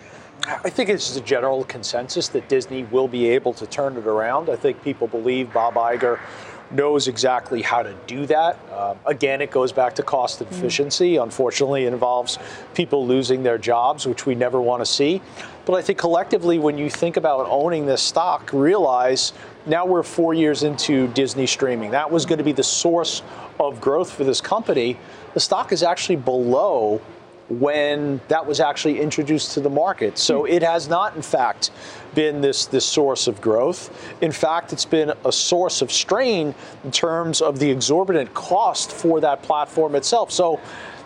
I 0.47 0.69
think 0.69 0.89
it's 0.89 1.17
a 1.17 1.21
general 1.21 1.65
consensus 1.65 2.30
that 2.30 2.47
Disney 2.47 2.84
will 2.84 3.10
be 3.10 3.27
able 3.27 3.51
to 3.56 3.67
turn 3.67 3.97
it 3.97 4.08
around. 4.08 4.49
I 4.49 4.56
think 4.56 4.82
people 4.82 5.08
believe 5.08 5.51
Bob 5.51 5.73
Iger 5.73 6.17
knows 6.71 7.10
exactly 7.10 7.62
how 7.62 7.84
to 7.84 7.93
do 8.08 8.25
that. 8.27 8.58
Um, 8.71 8.97
again, 9.06 9.41
it 9.41 9.51
goes 9.51 9.71
back 9.71 9.95
to 9.95 10.04
cost 10.04 10.39
mm. 10.39 10.49
efficiency. 10.49 11.15
Mm. 11.15 11.23
Unfortunately, 11.23 11.86
it 11.86 11.93
involves 11.93 12.39
people 12.73 13.06
losing 13.06 13.43
their 13.43 13.58
jobs, 13.58 14.08
which 14.08 14.25
we 14.25 14.36
never 14.36 14.62
want 14.62 14.82
to 14.82 14.86
see. 14.86 15.21
But 15.65 15.74
I 15.74 15.82
think 15.82 16.00
collectively, 16.00 16.58
when 16.58 16.78
you 16.78 16.89
think 16.89 17.17
about 17.17 17.47
owning 17.50 17.86
this 17.86 18.02
stock, 18.02 18.50
realize 18.52 19.34
now 19.65 19.86
we're 19.86 20.04
four 20.04 20.34
years 20.34 20.63
into 20.63 21.08
Disney 21.10 21.45
streaming. 21.45 21.91
That 21.91 22.10
was 22.10 22.26
going 22.26 22.39
to 22.39 22.43
be 22.43 22.52
the 22.52 22.63
source 22.63 23.21
of 23.60 23.80
growth 23.80 24.12
for 24.12 24.24
this 24.24 24.41
company. 24.41 24.97
The 25.34 25.39
stock 25.39 25.71
is 25.71 25.84
actually 25.84 26.15
below 26.15 27.00
when 27.50 28.21
that 28.30 28.45
was 28.45 28.60
actually 28.60 29.00
introduced 29.00 29.52
to 29.52 29.60
the 29.60 29.69
market. 29.69 30.17
So 30.17 30.41
hmm. 30.41 30.47
it 30.52 30.63
has 30.63 30.88
not, 30.88 31.15
in 31.15 31.21
fact, 31.21 31.71
been 32.15 32.41
this, 32.41 32.65
this 32.65 32.86
source 32.86 33.28
of 33.28 33.41
growth. 33.41 34.15
In 34.21 34.32
fact, 34.32 34.74
it's 34.74 34.86
been 34.86 35.13
a 35.26 35.32
source 35.32 35.82
of 35.82 35.91
strain 35.91 36.56
in 36.84 36.91
terms 36.91 37.41
of 37.41 37.60
the 37.60 37.69
exorbitant 37.69 38.34
cost 38.34 38.91
for 38.91 39.19
that 39.21 39.43
platform 39.43 39.95
itself. 39.95 40.32
So 40.32 40.60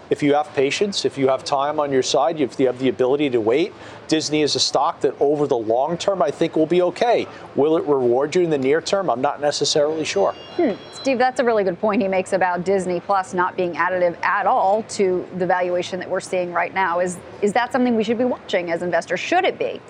if 0.09 0.21
you 0.21 0.33
have 0.33 0.53
patience, 0.53 1.05
if 1.05 1.17
you 1.17 1.27
have 1.27 1.43
time 1.43 1.79
on 1.79 1.91
your 1.91 2.03
side, 2.03 2.39
if 2.39 2.59
you 2.59 2.67
have 2.67 2.79
the 2.79 2.89
ability 2.89 3.29
to 3.31 3.41
wait, 3.41 3.73
Disney 4.07 4.41
is 4.41 4.55
a 4.55 4.59
stock 4.59 5.01
that 5.01 5.15
over 5.19 5.47
the 5.47 5.57
long 5.57 5.97
term 5.97 6.21
I 6.21 6.31
think 6.31 6.55
will 6.55 6.65
be 6.65 6.81
okay. 6.81 7.27
Will 7.55 7.77
it 7.77 7.83
reward 7.85 8.35
you 8.35 8.41
in 8.41 8.49
the 8.49 8.57
near 8.57 8.81
term? 8.81 9.09
I'm 9.09 9.21
not 9.21 9.41
necessarily 9.41 10.05
sure. 10.05 10.33
Hmm. 10.55 10.73
Steve, 10.93 11.17
that's 11.17 11.39
a 11.39 11.43
really 11.43 11.63
good 11.63 11.79
point 11.79 12.01
he 12.01 12.07
makes 12.07 12.33
about 12.33 12.63
Disney 12.63 12.99
Plus 12.99 13.33
not 13.33 13.55
being 13.55 13.73
additive 13.73 14.21
at 14.23 14.45
all 14.45 14.83
to 14.83 15.27
the 15.37 15.45
valuation 15.45 15.99
that 15.99 16.09
we're 16.09 16.19
seeing 16.19 16.53
right 16.53 16.73
now. 16.73 16.99
Is 16.99 17.17
is 17.41 17.53
that 17.53 17.71
something 17.71 17.95
we 17.95 18.03
should 18.03 18.17
be 18.17 18.25
watching 18.25 18.71
as 18.71 18.81
investors? 18.81 19.19
Should 19.19 19.45
it 19.45 19.57
be? 19.57 19.81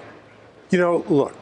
You 0.72 0.80
know, 0.80 1.06
look, 1.08 1.36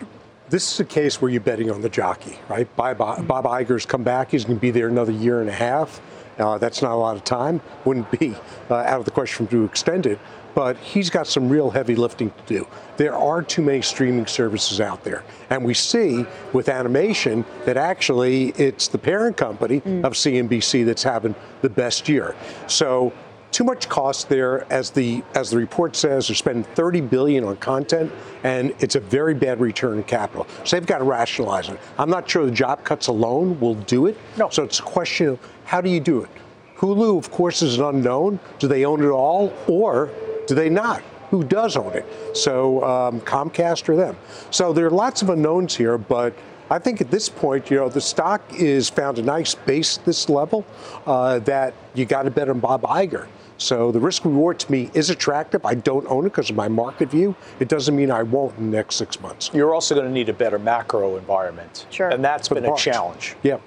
this 0.49 0.73
is 0.73 0.79
a 0.79 0.85
case 0.85 1.21
where 1.21 1.31
you're 1.31 1.41
betting 1.41 1.71
on 1.71 1.81
the 1.81 1.89
jockey, 1.89 2.37
right? 2.49 2.67
Bob, 2.75 2.97
Bob 2.97 3.45
Iger's 3.45 3.85
come 3.85 4.03
back. 4.03 4.31
He's 4.31 4.45
going 4.45 4.57
to 4.57 4.61
be 4.61 4.71
there 4.71 4.87
another 4.87 5.11
year 5.11 5.41
and 5.41 5.49
a 5.49 5.53
half. 5.53 6.01
Uh, 6.37 6.57
that's 6.57 6.81
not 6.81 6.91
a 6.91 6.95
lot 6.95 7.15
of 7.15 7.23
time. 7.23 7.61
Wouldn't 7.85 8.09
be 8.11 8.35
uh, 8.69 8.75
out 8.75 8.99
of 8.99 9.05
the 9.05 9.11
question 9.11 9.47
to 9.47 9.65
extend 9.65 10.05
it. 10.05 10.19
But 10.55 10.77
he's 10.77 11.09
got 11.09 11.25
some 11.25 11.49
real 11.49 11.71
heavy 11.71 11.95
lifting 11.95 12.29
to 12.29 12.43
do. 12.45 12.67
There 12.97 13.15
are 13.15 13.41
too 13.41 13.63
many 13.63 13.81
streaming 13.81 14.27
services 14.27 14.79
out 14.79 15.03
there. 15.03 15.23
And 15.49 15.65
we 15.65 15.73
see 15.73 16.25
with 16.53 16.69
animation 16.69 17.43
that 17.65 17.75
actually 17.75 18.49
it's 18.49 18.87
the 18.87 18.99
parent 18.99 19.35
company 19.35 19.81
mm. 19.81 20.03
of 20.03 20.13
CNBC 20.13 20.85
that's 20.85 21.01
having 21.01 21.33
the 21.61 21.69
best 21.69 22.07
year. 22.07 22.35
So 22.67 23.13
too 23.53 23.63
much 23.63 23.87
cost 23.87 24.29
there 24.29 24.65
as 24.73 24.89
the 24.89 25.23
as 25.35 25.51
the 25.51 25.57
report 25.57 25.95
says. 25.95 26.27
They're 26.27 26.35
spending 26.35 26.63
30 26.63 27.01
billion 27.01 27.43
on 27.43 27.55
content 27.57 28.11
and 28.43 28.73
it's 28.79 28.95
a 28.95 28.99
very 28.99 29.33
bad 29.35 29.61
return 29.61 29.99
on 29.99 30.03
capital. 30.03 30.47
So 30.65 30.75
they've 30.75 30.85
got 30.85 30.97
to 30.97 31.03
rationalize 31.03 31.69
it. 31.69 31.79
I'm 31.97 32.09
not 32.09 32.29
sure 32.29 32.45
the 32.45 32.51
job 32.51 32.83
cuts 32.83 33.07
alone 33.07 33.59
will 33.59 33.75
do 33.75 34.07
it. 34.07 34.17
No. 34.37 34.49
so 34.49 34.63
it's 34.63 34.79
a 34.79 34.83
question 34.83 35.27
of 35.27 35.39
how 35.65 35.79
do 35.79 35.89
you 35.89 35.99
do 35.99 36.23
it? 36.23 36.29
Hulu 36.77 37.17
of 37.17 37.31
course 37.31 37.61
is 37.61 37.77
an 37.77 37.85
unknown. 37.85 38.39
Do 38.59 38.67
they 38.67 38.85
own 38.85 39.03
it 39.03 39.09
all 39.09 39.53
or 39.67 40.09
do 40.47 40.55
they 40.55 40.69
not? 40.69 41.03
Who 41.29 41.43
does 41.43 41.77
own 41.77 41.93
it? 41.93 42.05
So 42.35 42.83
um, 42.83 43.21
comcast 43.21 43.87
or 43.87 43.95
them? 43.95 44.17
So 44.49 44.73
there 44.73 44.87
are 44.87 44.91
lots 44.91 45.21
of 45.21 45.29
unknowns 45.29 45.75
here 45.75 45.97
but 45.99 46.33
I 46.69 46.79
think 46.79 47.01
at 47.01 47.11
this 47.11 47.29
point, 47.29 47.69
you 47.69 47.77
know, 47.77 47.87
the 47.89 48.01
stock 48.01 48.41
is 48.53 48.89
found 48.89 49.19
a 49.19 49.21
nice 49.21 49.53
base 49.53 49.97
this 49.97 50.27
level 50.27 50.65
uh, 51.05 51.37
that 51.39 51.75
you 51.93 52.05
got 52.05 52.23
to 52.23 52.31
bet 52.31 52.49
on 52.49 52.59
Bob 52.59 52.81
Iger. 52.81 53.27
So 53.57 53.91
the 53.91 53.99
risk 53.99 54.25
reward 54.25 54.59
to 54.59 54.71
me 54.71 54.89
is 54.93 55.09
attractive. 55.09 55.65
I 55.65 55.75
don't 55.75 56.05
own 56.07 56.25
it 56.25 56.29
because 56.29 56.49
of 56.49 56.55
my 56.55 56.67
market 56.67 57.09
view. 57.09 57.35
It 57.59 57.69
doesn't 57.69 57.95
mean 57.95 58.11
I 58.11 58.23
won't 58.23 58.57
in 58.57 58.71
the 58.71 58.77
next 58.77 58.95
six 58.95 59.19
months. 59.19 59.51
You're 59.53 59.73
also 59.73 59.95
going 59.95 60.07
to 60.07 60.13
need 60.13 60.29
a 60.29 60.33
better 60.33 60.59
macro 60.59 61.15
environment. 61.17 61.85
Sure. 61.89 62.09
And 62.09 62.23
that's 62.23 62.47
For 62.47 62.55
been 62.55 62.65
a 62.65 62.75
challenge. 62.75 63.35
Yeah. 63.43 63.57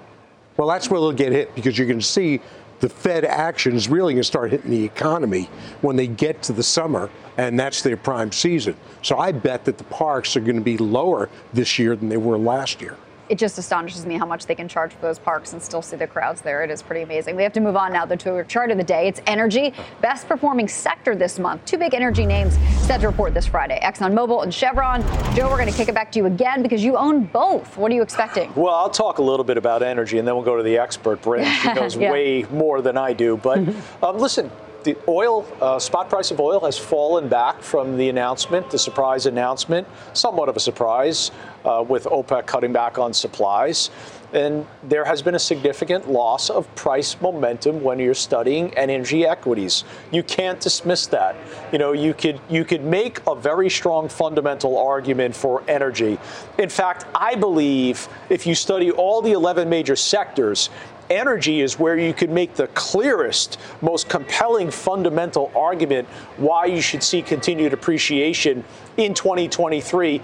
Well, 0.57 0.69
that's 0.69 0.91
where 0.91 1.01
they'll 1.01 1.13
get 1.13 1.33
hit 1.33 1.55
because 1.55 1.77
you're 1.77 1.87
going 1.87 2.01
to 2.01 2.07
see 2.07 2.41
the 2.81 2.89
Fed 2.89 3.25
action 3.25 3.75
is 3.75 3.89
really 3.89 4.13
going 4.15 4.21
to 4.21 4.25
start 4.25 4.51
hitting 4.51 4.71
the 4.71 4.85
economy 4.85 5.49
when 5.81 5.97
they 5.97 6.07
get 6.07 6.43
to 6.43 6.53
the 6.53 6.63
summer, 6.63 7.11
and 7.39 7.59
that's 7.59 7.81
their 7.83 7.97
prime 7.97 8.33
season. 8.33 8.77
So 9.03 9.19
I 9.19 9.33
bet 9.33 9.65
that 9.65 9.79
the 9.79 9.85
parks 9.85 10.37
are 10.37 10.41
going 10.41 10.57
to 10.57 10.63
be 10.63 10.77
lower 10.77 11.31
this 11.55 11.79
year 11.79 11.97
than 11.97 12.11
they 12.11 12.19
were 12.19 12.37
last 12.37 12.83
year 12.83 12.97
it 13.29 13.39
just 13.39 13.59
astonishes 13.59 14.07
me 14.07 14.17
how 14.17 14.27
much 14.27 14.47
they 14.47 14.55
can 14.55 14.69
charge 14.69 14.93
for 14.93 15.01
those 15.01 15.19
parks 15.19 15.53
and 15.53 15.63
still 15.63 15.83
see 15.83 15.97
the 15.97 16.07
crowds 16.07 16.41
there. 16.41 16.63
It 16.63 16.71
is 16.71 16.83
pretty 16.83 17.03
amazing. 17.03 17.37
We 17.37 17.43
have 17.43 17.53
to 17.55 17.61
move 17.61 17.77
on 17.77 17.93
now 17.93 18.05
to 18.05 18.31
our 18.31 18.45
chart 18.45 18.71
of 18.71 18.79
the 18.79 18.85
day. 18.85 19.09
It's 19.09 19.21
energy, 19.27 19.75
best 20.01 20.29
performing 20.29 20.69
sector 20.69 21.17
this 21.17 21.39
month. 21.39 21.65
Two 21.65 21.79
big 21.79 21.95
energy 21.95 22.27
names 22.27 22.55
set 22.87 23.01
to 23.01 23.07
report 23.07 23.35
this 23.35 23.47
Friday 23.47 23.81
ExxonMobil 23.83 24.43
and 24.43 24.53
Chevron. 24.53 25.03
Joe, 25.35 25.49
we're 25.51 25.59
going 25.59 25.71
to 25.71 25.77
kick 25.77 25.89
it 25.89 25.95
back 25.95 26.13
to 26.13 26.19
you 26.19 26.27
again 26.27 26.63
because 26.63 26.85
you 26.85 26.97
own 26.97 27.25
both. 27.25 27.77
What 27.77 27.91
are 27.91 27.95
you 27.95 28.03
expecting? 28.03 28.53
Well, 28.55 28.75
I'll 28.75 28.91
talk 28.91 29.19
a 29.19 29.23
little 29.23 29.45
bit 29.45 29.57
about 29.57 29.83
energy 29.83 30.19
and 30.19 30.27
then 30.27 30.35
we'll 30.35 30.45
go 30.45 30.57
to 30.57 30.63
the 30.63 30.79
expert, 30.79 31.23
Bryn. 31.23 31.45
She 31.45 31.73
knows 31.73 31.97
yeah. 31.97 32.13
way 32.13 32.45
more 32.51 32.81
than 32.81 32.97
I 32.97 33.13
do. 33.13 33.37
But 33.37 33.59
um, 34.03 34.19
listen, 34.19 34.51
the 34.87 34.97
oil 35.09 35.45
uh, 35.61 35.81
spot 35.81 36.09
price 36.09 36.31
of 36.31 36.39
oil 36.39 36.61
has 36.61 36.79
fallen 36.79 37.29
back 37.29 37.61
from 37.61 37.97
the 37.97 38.09
announcement, 38.09 38.71
the 38.71 38.79
surprise 38.79 39.27
announcement, 39.27 39.87
somewhat 40.13 40.49
of 40.49 40.57
a 40.57 40.61
surprise 40.61 41.33
uh, 41.65 41.85
with 41.87 42.05
OPEC 42.05 42.47
cutting 42.47 42.73
back 42.73 42.97
on 42.97 43.13
supplies. 43.13 43.91
And 44.33 44.67
there 44.85 45.05
has 45.05 45.23
been 45.23 45.35
a 45.35 45.39
significant 45.39 46.11
loss 46.11 46.51
of 46.51 46.73
price 46.75 47.21
momentum 47.21 47.83
when 47.83 47.99
you're 47.99 48.15
studying 48.15 48.73
energy 48.75 49.27
equities. 49.27 49.85
You 50.13 50.23
can't 50.23 50.61
dismiss 50.61 51.07
that. 51.09 51.37
You 51.73 51.79
know, 51.79 51.93
you 51.93 52.13
could 52.15 52.41
you 52.49 52.65
could 52.65 52.85
make 52.85 53.21
a 53.27 53.35
very 53.35 53.71
strong 53.71 54.09
fundamental 54.09 54.79
argument 54.79 55.35
for 55.35 55.63
energy. 55.69 56.19
In 56.59 56.69
fact, 56.69 57.07
I 57.15 57.35
believe 57.35 58.09
if 58.29 58.47
you 58.47 58.55
study 58.55 58.91
all 58.91 59.23
the 59.23 59.33
11 59.33 59.69
major 59.69 59.97
sectors, 59.97 60.71
energy 61.11 61.61
is 61.61 61.79
where 61.79 61.97
you 61.97 62.13
could 62.13 62.31
make 62.31 62.55
the 62.55 62.69
clearest, 62.69 63.59
most 63.83 64.09
compelling 64.09 64.71
fundamental 64.71 65.51
argument 65.55 66.09
why 66.37 66.67
you 66.67 66.81
should 66.81 67.03
see 67.03 67.23
continued 67.23 67.73
appreciation 67.73 68.65
in 68.97 69.15
2023 69.15 70.21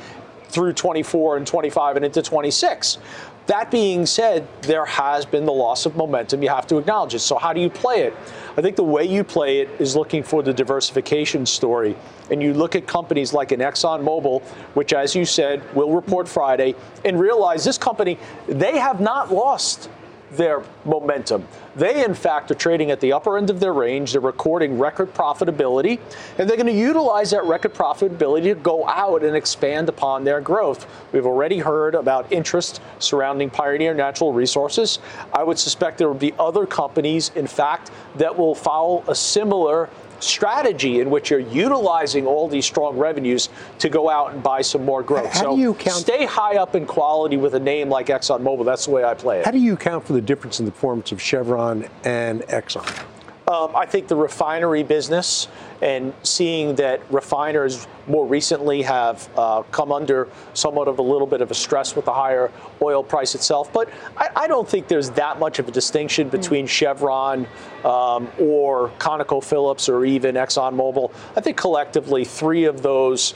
through 0.49 0.73
24 0.75 1.39
and 1.39 1.47
25 1.47 1.97
and 1.97 2.05
into 2.05 2.23
26. 2.23 2.99
That 3.47 3.73
being 3.73 4.07
said, 4.07 4.47
there 4.63 4.85
has 4.85 5.27
been 5.27 5.47
the 5.47 5.53
loss 5.53 5.85
of 5.85 5.97
momentum. 5.97 6.43
You 6.43 6.49
have 6.51 6.67
to 6.69 6.79
acknowledge 6.79 7.15
it. 7.15 7.19
So, 7.21 7.39
how 7.39 7.53
do 7.53 7.61
you 7.61 7.71
play 7.71 8.03
it? 8.03 8.15
I 8.57 8.63
think 8.63 8.77
the 8.77 8.85
way 8.85 9.05
you 9.05 9.25
play 9.25 9.61
it 9.61 9.69
is 9.81 9.97
looking 9.97 10.23
for 10.23 10.45
the 10.45 10.53
diversification 10.53 11.45
story. 11.45 11.97
And 12.31 12.41
you 12.41 12.55
look 12.55 12.77
at 12.77 12.87
companies 12.87 13.33
like 13.33 13.51
an 13.51 13.59
ExxonMobil, 13.59 14.43
which, 14.75 14.93
as 14.93 15.17
you 15.17 15.25
said, 15.25 15.63
will 15.75 15.93
report 15.93 16.29
Friday, 16.29 16.77
and 17.05 17.19
realize 17.19 17.65
this 17.65 17.79
company, 17.79 18.17
they 18.47 18.79
have 18.79 19.01
not 19.01 19.33
lost 19.33 19.91
their 20.37 20.63
momentum. 20.85 21.47
They, 21.75 22.05
in 22.05 22.15
fact, 22.15 22.51
are 22.51 22.55
trading 22.55 22.91
at 22.91 23.01
the 23.01 23.13
upper 23.13 23.39
end 23.39 23.51
of 23.51 23.61
their 23.61 23.73
range. 23.73 24.13
They're 24.13 24.21
recording 24.21 24.79
record 24.79 25.15
profitability, 25.15 25.99
and 26.39 26.49
they're 26.49 26.57
going 26.57 26.67
to 26.67 26.73
utilize 26.73 27.31
that 27.31 27.45
record 27.45 27.75
profitability 27.75 28.45
to 28.45 28.55
go 28.55 28.87
out 28.87 29.23
and 29.23 29.35
expand 29.35 29.89
upon 29.89 30.25
their 30.25 30.41
growth. 30.41 30.87
We've 31.13 31.27
already 31.27 31.59
heard 31.59 31.95
about 31.95 32.31
interest 32.33 32.81
surrounding 32.99 33.51
Pioneer 33.51 33.95
Natural 33.95 34.33
Resources. 34.33 34.99
I 35.33 35.43
would 35.45 35.59
suspect 35.59 35.99
there 35.99 36.09
will 36.09 36.15
be 36.15 36.35
other 36.39 36.67
companies, 36.67 37.31
in 37.35 37.47
fact, 37.47 37.91
that 38.17 38.37
will 38.37 38.55
follow 38.55 39.05
a 39.09 39.15
similar 39.15 39.89
strategy 40.23 41.01
in 41.01 41.11
which 41.11 41.31
you're 41.31 41.41
utilizing 41.41 42.27
all 42.27 42.49
these 42.49 42.65
strong 42.65 42.97
revenues 42.99 43.49
to 43.79 43.89
go 43.89 44.09
out 44.09 44.33
and 44.33 44.43
buy 44.43 44.63
some 44.63 44.85
more 44.85 45.03
growth. 45.03 45.33
How 45.33 45.43
so 45.43 45.57
do 45.57 45.63
you 45.63 45.75
count- 45.75 45.97
stay 45.97 46.25
high 46.25 46.57
up 46.57 46.75
in 46.75 46.87
quality 46.87 47.37
with 47.37 47.55
a 47.55 47.61
name 47.61 47.89
like 47.89 48.07
ExxonMobil. 48.07 48.65
That's 48.65 48.87
the 48.87 48.93
way 48.93 49.05
I 49.05 49.15
play 49.15 49.41
it. 49.41 49.45
How 49.45 49.51
do 49.51 49.59
you 49.59 49.75
account 49.75 50.07
for 50.07 50.13
the 50.13 50.21
difference 50.21 50.61
in 50.61 50.67
the 50.67 50.73
performance 50.73 51.13
of 51.13 51.21
Chevron 51.21 51.89
and 52.05 52.43
Exxon? 52.43 53.05
Um, 53.49 53.75
I 53.75 53.87
think 53.87 54.09
the 54.09 54.17
refinery 54.17 54.83
business 54.83 55.49
and 55.83 56.15
seeing 56.23 56.77
that 56.77 57.01
refiners 57.11 57.89
more 58.07 58.25
recently 58.25 58.83
have 58.83 59.29
uh, 59.37 59.63
come 59.73 59.91
under 59.91 60.29
somewhat 60.55 60.87
of 60.87 61.01
a 61.01 61.03
little 61.03 61.27
bit 61.27 61.41
of 61.41 61.51
a 61.51 61.55
stress 61.55 61.97
with 61.97 62.05
the 62.05 62.13
higher 62.13 62.51
oil 62.81 63.03
price 63.03 63.35
itself. 63.35 63.73
But 63.73 63.91
I, 64.17 64.31
I 64.37 64.47
don't 64.47 64.69
think 64.69 64.87
there's 64.87 65.11
that 65.11 65.41
much 65.41 65.59
of 65.59 65.69
a 65.69 65.73
distinction 65.73 66.29
hmm. 66.29 66.37
between 66.37 66.67
mm. 66.67 66.71
Chevron 66.71 67.47
um, 67.85 68.31
or 68.39 68.91
ConocoPhillips 68.99 69.89
or 69.89 70.05
even 70.05 70.37
ExxonMobil. 70.37 71.13
I 71.37 71.41
think 71.41 71.57
collectively, 71.57 72.25
three 72.25 72.65
of 72.65 72.83
those 72.83 73.35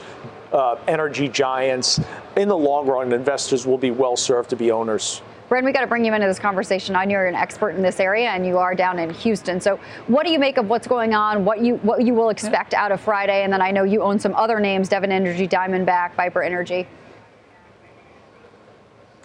uh, 0.53 0.77
energy 0.87 1.27
giants, 1.27 1.99
in 2.37 2.47
the 2.47 2.57
long 2.57 2.87
run, 2.87 3.11
investors 3.11 3.67
will 3.67 3.77
be 3.77 3.91
well 3.91 4.15
served 4.15 4.49
to 4.51 4.55
be 4.55 4.71
owners. 4.71 5.21
Bryn, 5.49 5.63
we 5.63 5.71
got 5.71 5.81
to 5.81 5.87
bring 5.87 6.03
you 6.03 6.13
into 6.13 6.27
this 6.27 6.39
conversation. 6.39 6.95
I 6.95 7.05
know 7.05 7.11
you're 7.11 7.27
an 7.27 7.35
expert 7.35 7.71
in 7.71 7.81
this 7.81 7.99
area, 7.99 8.29
and 8.29 8.45
you 8.45 8.57
are 8.57 8.75
down 8.75 8.99
in 8.99 9.09
Houston. 9.09 9.61
So, 9.61 9.79
what 10.07 10.25
do 10.25 10.31
you 10.31 10.39
make 10.39 10.57
of 10.57 10.67
what's 10.67 10.87
going 10.87 11.13
on? 11.13 11.45
What 11.45 11.61
you 11.61 11.75
what 11.77 12.03
you 12.03 12.13
will 12.13 12.29
expect 12.29 12.73
out 12.73 12.91
of 12.91 12.99
Friday? 12.99 13.43
And 13.43 13.53
then 13.53 13.61
I 13.61 13.71
know 13.71 13.83
you 13.83 14.01
own 14.01 14.19
some 14.19 14.35
other 14.35 14.59
names: 14.59 14.89
Devon 14.89 15.11
Energy, 15.11 15.47
Diamondback, 15.47 16.15
Viper 16.15 16.43
Energy 16.43 16.87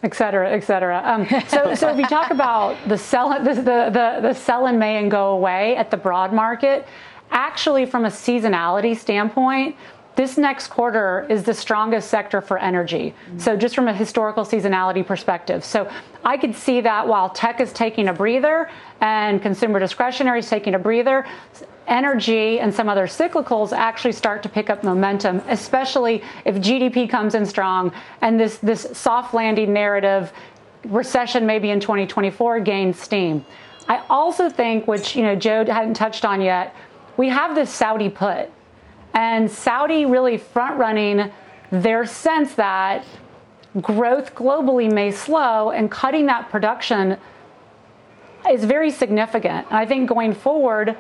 et 0.03 0.15
cetera, 0.15 0.51
et 0.51 0.65
cetera. 0.65 1.01
Um, 1.05 1.27
so, 1.47 1.75
so 1.75 1.89
if 1.89 1.99
you 1.99 2.07
talk 2.07 2.31
about 2.33 2.77
the 2.89 2.99
sell, 2.99 3.31
the, 3.43 3.55
the, 3.55 3.63
the, 3.63 4.19
the 4.21 4.33
sell 4.35 4.67
in 4.67 4.79
May 4.79 4.99
and 4.99 5.11
go 5.11 5.31
away 5.31 5.77
at 5.77 5.91
the 5.91 5.97
broad 5.97 6.33
market, 6.33 6.87
actually 7.31 7.87
from 7.87 8.05
a 8.05 8.09
seasonality 8.09 8.97
standpoint, 8.97 9.77
this 10.15 10.37
next 10.37 10.69
quarter 10.69 11.27
is 11.29 11.43
the 11.45 11.55
strongest 11.55 12.11
sector 12.11 12.41
for 12.41 12.59
energy. 12.59 13.15
Mm-hmm. 13.27 13.39
So, 13.39 13.57
just 13.57 13.75
from 13.75 13.89
a 13.89 13.95
historical 13.95 14.45
seasonality 14.45 15.07
perspective. 15.07 15.65
So, 15.65 15.91
I 16.25 16.37
could 16.37 16.55
see 16.55 16.81
that 16.83 17.09
while 17.09 17.31
tech 17.31 17.61
is 17.61 17.73
taking 17.73 18.09
a 18.09 18.13
breather 18.13 18.71
and 19.01 19.41
consumer 19.41 19.79
discretionary 19.79 20.41
is 20.41 20.49
taking 20.49 20.75
a 20.75 20.79
breather, 20.79 21.27
energy 21.89 22.61
and 22.61 22.73
some 22.73 22.89
other 22.89 23.07
cyclicals 23.07 23.73
actually 23.73 24.13
start 24.13 24.43
to 24.43 24.49
pick 24.49 24.71
up 24.71 24.85
momentum, 24.85 25.43
especially 25.49 26.23
if 26.45 26.57
GDP 26.57 27.09
comes 27.09 27.35
in 27.35 27.45
strong 27.45 27.93
and 28.21 28.39
this, 28.39 28.59
this 28.59 28.87
soft 28.93 29.35
landing 29.35 29.73
narrative, 29.73 30.33
recession 30.85 31.47
maybe 31.47 31.71
in 31.71 31.81
2024, 31.81 32.61
gains 32.61 32.99
steam. 32.99 33.45
I 33.89 34.03
also 34.09 34.49
think, 34.49 34.87
which 34.87 35.17
you 35.17 35.23
know 35.23 35.35
Joe 35.35 35.65
hadn't 35.65 35.95
touched 35.95 36.25
on 36.25 36.41
yet, 36.41 36.75
we 37.17 37.29
have 37.29 37.55
this 37.55 37.71
Saudi 37.71 38.09
put, 38.09 38.51
and 39.15 39.51
Saudi 39.51 40.07
really 40.07 40.39
front 40.39 40.79
running 40.79 41.31
their 41.71 42.05
sense 42.07 42.55
that 42.55 43.05
growth 43.81 44.35
globally 44.35 44.93
may 44.93 45.11
slow, 45.11 45.71
and 45.71 45.91
cutting 45.91 46.27
that 46.27 46.51
production 46.51 47.17
is 48.51 48.65
very 48.65 48.91
significant. 48.91 49.67
And 49.69 49.77
I 49.77 49.87
think 49.87 50.09
going 50.09 50.35
forward, 50.35 50.97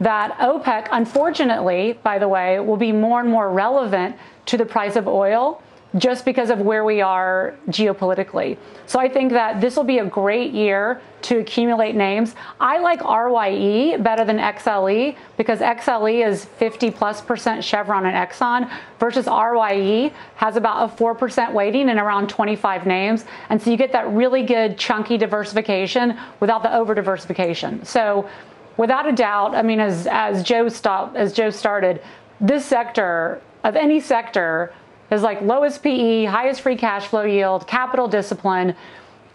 that 0.00 0.36
OPEC, 0.38 0.88
unfortunately, 0.90 1.98
by 2.02 2.18
the 2.18 2.28
way, 2.28 2.58
will 2.60 2.76
be 2.76 2.92
more 2.92 3.20
and 3.20 3.28
more 3.28 3.50
relevant 3.50 4.16
to 4.46 4.56
the 4.56 4.66
price 4.66 4.96
of 4.96 5.06
oil 5.06 5.62
just 5.96 6.24
because 6.24 6.50
of 6.50 6.60
where 6.60 6.84
we 6.84 7.00
are 7.00 7.54
geopolitically. 7.68 8.56
So 8.86 8.98
I 8.98 9.08
think 9.08 9.30
that 9.32 9.60
this 9.60 9.76
will 9.76 9.84
be 9.84 9.98
a 9.98 10.04
great 10.04 10.52
year 10.52 11.00
to 11.22 11.38
accumulate 11.38 11.94
names. 11.94 12.34
I 12.60 12.78
like 12.78 13.00
RYE 13.02 13.96
better 13.98 14.24
than 14.24 14.38
XLE 14.38 15.16
because 15.36 15.60
XLE 15.60 16.26
is 16.26 16.44
50 16.44 16.90
plus 16.90 17.20
percent 17.20 17.62
Chevron 17.62 18.06
and 18.06 18.16
Exxon 18.16 18.70
versus 18.98 19.26
RYE 19.26 20.12
has 20.34 20.56
about 20.56 20.90
a 20.90 21.02
4% 21.02 21.52
weighting 21.52 21.88
and 21.88 22.00
around 22.00 22.28
25 22.28 22.86
names. 22.86 23.24
And 23.48 23.62
so 23.62 23.70
you 23.70 23.76
get 23.76 23.92
that 23.92 24.10
really 24.10 24.42
good 24.42 24.76
chunky 24.76 25.16
diversification 25.16 26.18
without 26.40 26.62
the 26.62 26.74
over 26.74 26.94
diversification. 26.94 27.84
So 27.84 28.28
without 28.76 29.08
a 29.08 29.12
doubt, 29.12 29.54
I 29.54 29.62
mean, 29.62 29.78
as, 29.78 30.08
as 30.08 30.42
Joe 30.42 30.68
stopped, 30.68 31.16
as 31.16 31.32
Joe 31.32 31.50
started, 31.50 32.02
this 32.40 32.66
sector 32.66 33.40
of 33.62 33.76
any 33.76 34.00
sector 34.00 34.74
is 35.14 35.22
like 35.22 35.40
lowest 35.40 35.82
PE, 35.82 36.24
highest 36.24 36.60
free 36.60 36.76
cash 36.76 37.06
flow 37.06 37.24
yield, 37.24 37.66
capital 37.66 38.08
discipline. 38.08 38.74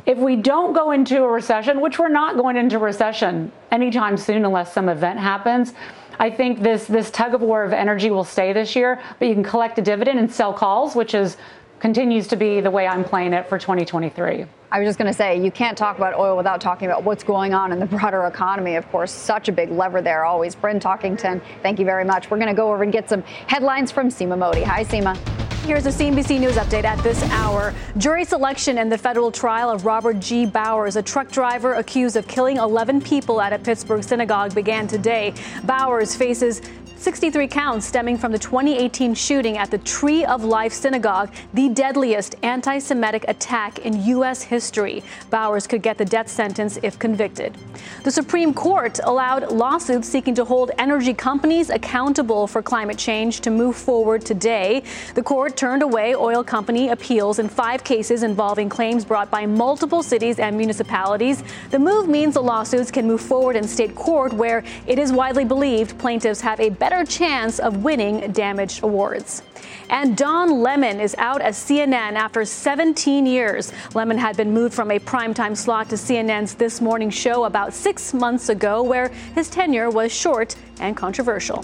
If 0.05 0.17
we 0.17 0.35
don't 0.35 0.73
go 0.73 0.91
into 0.91 1.23
a 1.23 1.27
recession, 1.27 1.81
which 1.81 1.97
we're 1.97 2.09
not 2.09 2.35
going 2.35 2.55
into 2.57 2.77
recession 2.77 3.51
anytime 3.71 4.17
soon 4.17 4.45
unless 4.45 4.73
some 4.73 4.89
event 4.89 5.19
happens, 5.19 5.73
I 6.19 6.29
think 6.29 6.61
this 6.61 6.85
this 6.85 7.09
tug 7.11 7.33
of 7.33 7.41
war 7.41 7.63
of 7.63 7.71
energy 7.71 8.11
will 8.11 8.25
stay 8.25 8.51
this 8.51 8.75
year, 8.75 9.01
but 9.17 9.27
you 9.27 9.33
can 9.33 9.43
collect 9.43 9.79
a 9.79 9.81
dividend 9.81 10.19
and 10.19 10.31
sell 10.31 10.53
calls, 10.53 10.95
which 10.95 11.13
is 11.13 11.37
continues 11.79 12.27
to 12.27 12.35
be 12.35 12.59
the 12.59 12.71
way 12.71 12.85
I'm 12.87 13.03
playing 13.03 13.33
it 13.33 13.47
for 13.47 13.57
2023. 13.57 14.45
I 14.71 14.79
was 14.79 14.87
just 14.87 14.99
going 14.99 15.07
to 15.07 15.13
say, 15.13 15.41
you 15.41 15.49
can't 15.49 15.77
talk 15.77 15.97
about 15.97 16.13
oil 16.13 16.37
without 16.37 16.61
talking 16.61 16.87
about 16.87 17.03
what's 17.03 17.23
going 17.23 17.53
on 17.53 17.71
in 17.71 17.79
the 17.79 17.85
broader 17.85 18.25
economy. 18.25 18.75
Of 18.75 18.89
course, 18.91 19.11
such 19.11 19.47
a 19.49 19.51
big 19.51 19.71
lever 19.71 20.01
there 20.01 20.25
always. 20.25 20.55
Bryn 20.55 20.79
Talkington, 20.79 21.41
thank 21.63 21.79
you 21.79 21.85
very 21.85 22.05
much. 22.05 22.29
We're 22.29 22.37
going 22.37 22.49
to 22.49 22.53
go 22.53 22.71
over 22.71 22.83
and 22.83 22.91
get 22.91 23.09
some 23.09 23.23
headlines 23.47 23.91
from 23.91 24.09
Seema 24.09 24.37
Modi. 24.37 24.63
Hi, 24.63 24.83
Seema. 24.83 25.48
Here's 25.63 25.85
a 25.85 25.89
CNBC 25.89 26.39
News 26.39 26.55
update 26.55 26.83
at 26.83 27.01
this 27.03 27.21
hour. 27.31 27.75
Jury 27.97 28.25
selection 28.25 28.79
in 28.79 28.89
the 28.89 28.97
federal 28.97 29.31
trial 29.31 29.69
of 29.69 29.85
Robert 29.85 30.19
G. 30.19 30.45
Bowers, 30.45 30.95
a 30.95 31.01
truck 31.03 31.29
driver 31.29 31.73
accused 31.75 32.15
of 32.15 32.27
killing 32.27 32.57
11 32.57 33.01
people 33.01 33.39
at 33.39 33.53
a 33.53 33.59
Pittsburgh 33.59 34.03
synagogue, 34.03 34.55
began 34.55 34.87
today. 34.87 35.33
Bowers 35.65 36.15
faces 36.15 36.61
63 36.99 37.47
counts 37.47 37.85
stemming 37.85 38.17
from 38.17 38.33
the 38.33 38.37
2018 38.37 39.13
shooting 39.13 39.57
at 39.57 39.71
the 39.71 39.77
Tree 39.77 40.25
of 40.25 40.43
Life 40.43 40.73
Synagogue, 40.73 41.33
the 41.53 41.69
deadliest 41.69 42.35
anti 42.43 42.77
Semitic 42.77 43.23
attack 43.29 43.79
in 43.79 44.03
U.S. 44.07 44.43
history. 44.43 45.01
Bowers 45.29 45.65
could 45.65 45.81
get 45.81 45.97
the 45.97 46.03
death 46.03 46.27
sentence 46.27 46.77
if 46.83 46.99
convicted. 46.99 47.57
The 48.03 48.11
Supreme 48.11 48.53
Court 48.53 48.99
allowed 49.05 49.49
lawsuits 49.49 50.09
seeking 50.09 50.35
to 50.35 50.43
hold 50.43 50.71
energy 50.77 51.13
companies 51.13 51.69
accountable 51.69 52.47
for 52.47 52.61
climate 52.61 52.97
change 52.97 53.39
to 53.41 53.49
move 53.49 53.77
forward 53.77 54.25
today. 54.25 54.83
The 55.15 55.23
court 55.23 55.55
turned 55.55 55.83
away 55.83 56.15
oil 56.15 56.43
company 56.43 56.89
appeals 56.89 57.39
in 57.39 57.47
five 57.47 57.81
cases 57.85 58.23
involving 58.23 58.67
claims 58.67 59.05
brought 59.05 59.31
by 59.31 59.45
multiple 59.45 60.03
cities 60.03 60.37
and 60.37 60.57
municipalities. 60.57 61.45
The 61.71 61.79
move 61.79 62.09
means 62.09 62.33
the 62.33 62.43
lawsuits 62.43 62.91
can 62.91 63.07
move 63.07 63.21
forward 63.21 63.55
in 63.55 63.65
state 63.65 63.95
court, 63.95 64.33
where 64.33 64.65
it 64.85 64.99
is 64.99 65.13
widely 65.13 65.45
believed 65.45 65.97
plaintiffs 65.97 66.41
have 66.41 66.59
a 66.59 66.69
better 66.69 66.88
better 66.89 67.05
chance 67.05 67.59
of 67.59 67.83
winning 67.83 68.31
damaged 68.31 68.81
awards. 68.81 69.43
And 69.91 70.17
Don 70.17 70.63
Lemon 70.63 70.99
is 70.99 71.13
out 71.19 71.39
at 71.39 71.53
CNN 71.53 72.13
after 72.13 72.43
17 72.43 73.27
years. 73.27 73.71
Lemon 73.93 74.17
had 74.17 74.35
been 74.35 74.51
moved 74.51 74.73
from 74.73 74.89
a 74.89 74.97
primetime 74.97 75.55
slot 75.55 75.89
to 75.89 75.95
CNN's 75.95 76.55
This 76.55 76.81
Morning 76.81 77.11
show 77.11 77.43
about 77.43 77.75
six 77.75 78.11
months 78.11 78.49
ago, 78.49 78.81
where 78.81 79.09
his 79.35 79.51
tenure 79.51 79.91
was 79.91 80.11
short 80.11 80.55
and 80.79 80.97
controversial. 80.97 81.63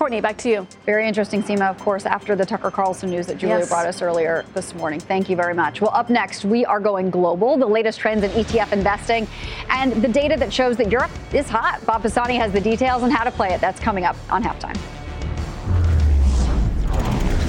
Courtney, 0.00 0.22
back 0.22 0.38
to 0.38 0.48
you. 0.48 0.66
Very 0.86 1.06
interesting, 1.06 1.42
Seema, 1.42 1.68
of 1.68 1.78
course, 1.78 2.06
after 2.06 2.34
the 2.34 2.46
Tucker 2.46 2.70
Carlson 2.70 3.10
news 3.10 3.26
that 3.26 3.36
Julia 3.36 3.58
yes. 3.58 3.68
brought 3.68 3.84
us 3.84 4.00
earlier 4.00 4.46
this 4.54 4.74
morning. 4.74 4.98
Thank 4.98 5.28
you 5.28 5.36
very 5.36 5.52
much. 5.52 5.82
Well, 5.82 5.90
up 5.92 6.08
next, 6.08 6.42
we 6.42 6.64
are 6.64 6.80
going 6.80 7.10
global, 7.10 7.58
the 7.58 7.66
latest 7.66 8.00
trends 8.00 8.24
in 8.24 8.30
ETF 8.30 8.72
investing, 8.72 9.28
and 9.68 9.92
the 10.02 10.08
data 10.08 10.38
that 10.38 10.50
shows 10.50 10.78
that 10.78 10.90
Europe 10.90 11.10
is 11.34 11.50
hot. 11.50 11.84
Bob 11.84 12.00
Pisani 12.00 12.36
has 12.36 12.50
the 12.50 12.62
details 12.62 13.02
on 13.02 13.10
how 13.10 13.24
to 13.24 13.30
play 13.30 13.52
it. 13.52 13.60
That's 13.60 13.78
coming 13.78 14.06
up 14.06 14.16
on 14.30 14.42
halftime. 14.42 14.78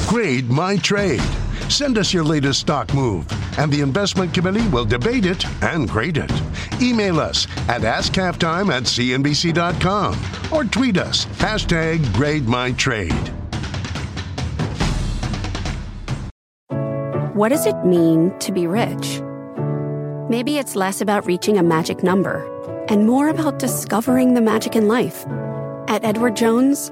Grade 0.10 0.50
my 0.50 0.76
trade. 0.76 1.24
Send 1.72 1.98
us 1.98 2.14
your 2.14 2.26
latest 2.26 2.60
stock 2.60 2.94
move, 2.94 3.26
and 3.58 3.72
the 3.72 3.80
investment 3.80 4.34
committee 4.34 4.68
will 4.68 4.84
debate 4.84 5.26
it 5.26 5.46
and 5.64 5.88
grade 5.88 6.18
it. 6.18 6.32
Email 6.82 7.18
us 7.18 7.48
at 7.70 7.82
askhalftime 7.82 8.70
at 8.70 8.84
cnbc.com 8.84 10.20
or 10.52 10.66
tweet 10.66 10.98
us 10.98 11.26
hashtag 11.38 12.00
GradeMyTrade. 12.08 13.30
What 17.34 17.50
does 17.50 17.66
it 17.66 17.86
mean 17.86 18.38
to 18.40 18.52
be 18.52 18.68
rich? 18.68 19.22
Maybe 20.30 20.58
it's 20.58 20.76
less 20.76 21.00
about 21.00 21.26
reaching 21.26 21.58
a 21.58 21.64
magic 21.64 22.04
number 22.04 22.46
and 22.90 23.08
more 23.08 23.30
about 23.30 23.60
discovering 23.60 24.34
the 24.34 24.42
magic 24.42 24.76
in 24.76 24.90
life. 24.90 25.26
At 25.88 26.04
Edward 26.04 26.36
Jones, 26.36 26.92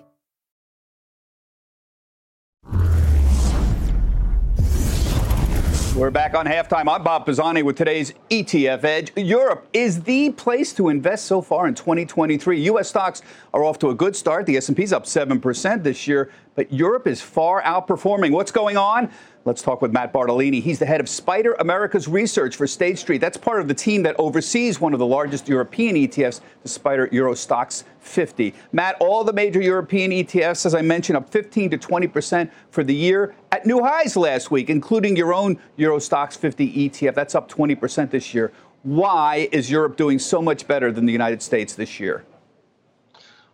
We're 6.01 6.09
back 6.09 6.33
on 6.33 6.47
halftime. 6.47 6.91
I'm 6.91 7.03
Bob 7.03 7.27
Pisani 7.27 7.61
with 7.61 7.77
today's 7.77 8.15
ETF 8.31 8.83
Edge. 8.83 9.11
Europe 9.15 9.67
is 9.71 10.01
the 10.01 10.31
place 10.31 10.73
to 10.73 10.89
invest 10.89 11.25
so 11.25 11.43
far 11.43 11.67
in 11.67 11.75
2023. 11.75 12.59
U.S. 12.61 12.89
stocks 12.89 13.21
are 13.53 13.63
off 13.63 13.77
to 13.77 13.91
a 13.91 13.93
good 13.93 14.15
start. 14.15 14.47
The 14.47 14.57
S&P's 14.57 14.91
up 14.93 15.05
7% 15.05 15.83
this 15.83 16.07
year, 16.07 16.31
but 16.55 16.73
Europe 16.73 17.05
is 17.05 17.21
far 17.21 17.61
outperforming. 17.61 18.31
What's 18.31 18.51
going 18.51 18.77
on? 18.77 19.11
Let's 19.43 19.63
talk 19.63 19.81
with 19.81 19.91
Matt 19.91 20.13
Bartolini. 20.13 20.61
He's 20.61 20.77
the 20.77 20.85
head 20.85 20.99
of 20.99 21.07
SPDR 21.07 21.55
America's 21.57 22.07
research 22.07 22.55
for 22.55 22.67
State 22.67 22.99
Street. 22.99 23.19
That's 23.19 23.37
part 23.37 23.59
of 23.59 23.67
the 23.67 23.73
team 23.73 24.03
that 24.03 24.15
oversees 24.19 24.79
one 24.79 24.93
of 24.93 24.99
the 24.99 25.05
largest 25.05 25.49
European 25.49 25.95
ETFs, 25.95 26.41
the 26.61 26.69
SPDR 26.69 27.11
Euro 27.11 27.33
STOXX 27.33 27.83
50. 28.01 28.53
Matt, 28.71 28.97
all 28.99 29.23
the 29.23 29.33
major 29.33 29.59
European 29.59 30.11
ETFs, 30.11 30.67
as 30.67 30.75
I 30.75 30.83
mentioned, 30.83 31.17
up 31.17 31.27
15 31.27 31.71
to 31.71 31.77
20 31.79 32.07
percent 32.07 32.51
for 32.69 32.83
the 32.83 32.93
year 32.93 33.33
at 33.51 33.65
new 33.65 33.83
highs 33.83 34.15
last 34.15 34.51
week, 34.51 34.69
including 34.69 35.15
your 35.15 35.33
own 35.33 35.59
Euro 35.77 35.97
STOXX 35.97 36.37
50 36.37 36.89
ETF. 36.89 37.15
That's 37.15 37.33
up 37.33 37.47
20 37.47 37.73
percent 37.73 38.11
this 38.11 38.35
year. 38.35 38.51
Why 38.83 39.49
is 39.51 39.71
Europe 39.71 39.97
doing 39.97 40.19
so 40.19 40.39
much 40.39 40.67
better 40.67 40.91
than 40.91 41.07
the 41.07 41.11
United 41.11 41.41
States 41.41 41.73
this 41.73 41.99
year? 41.99 42.23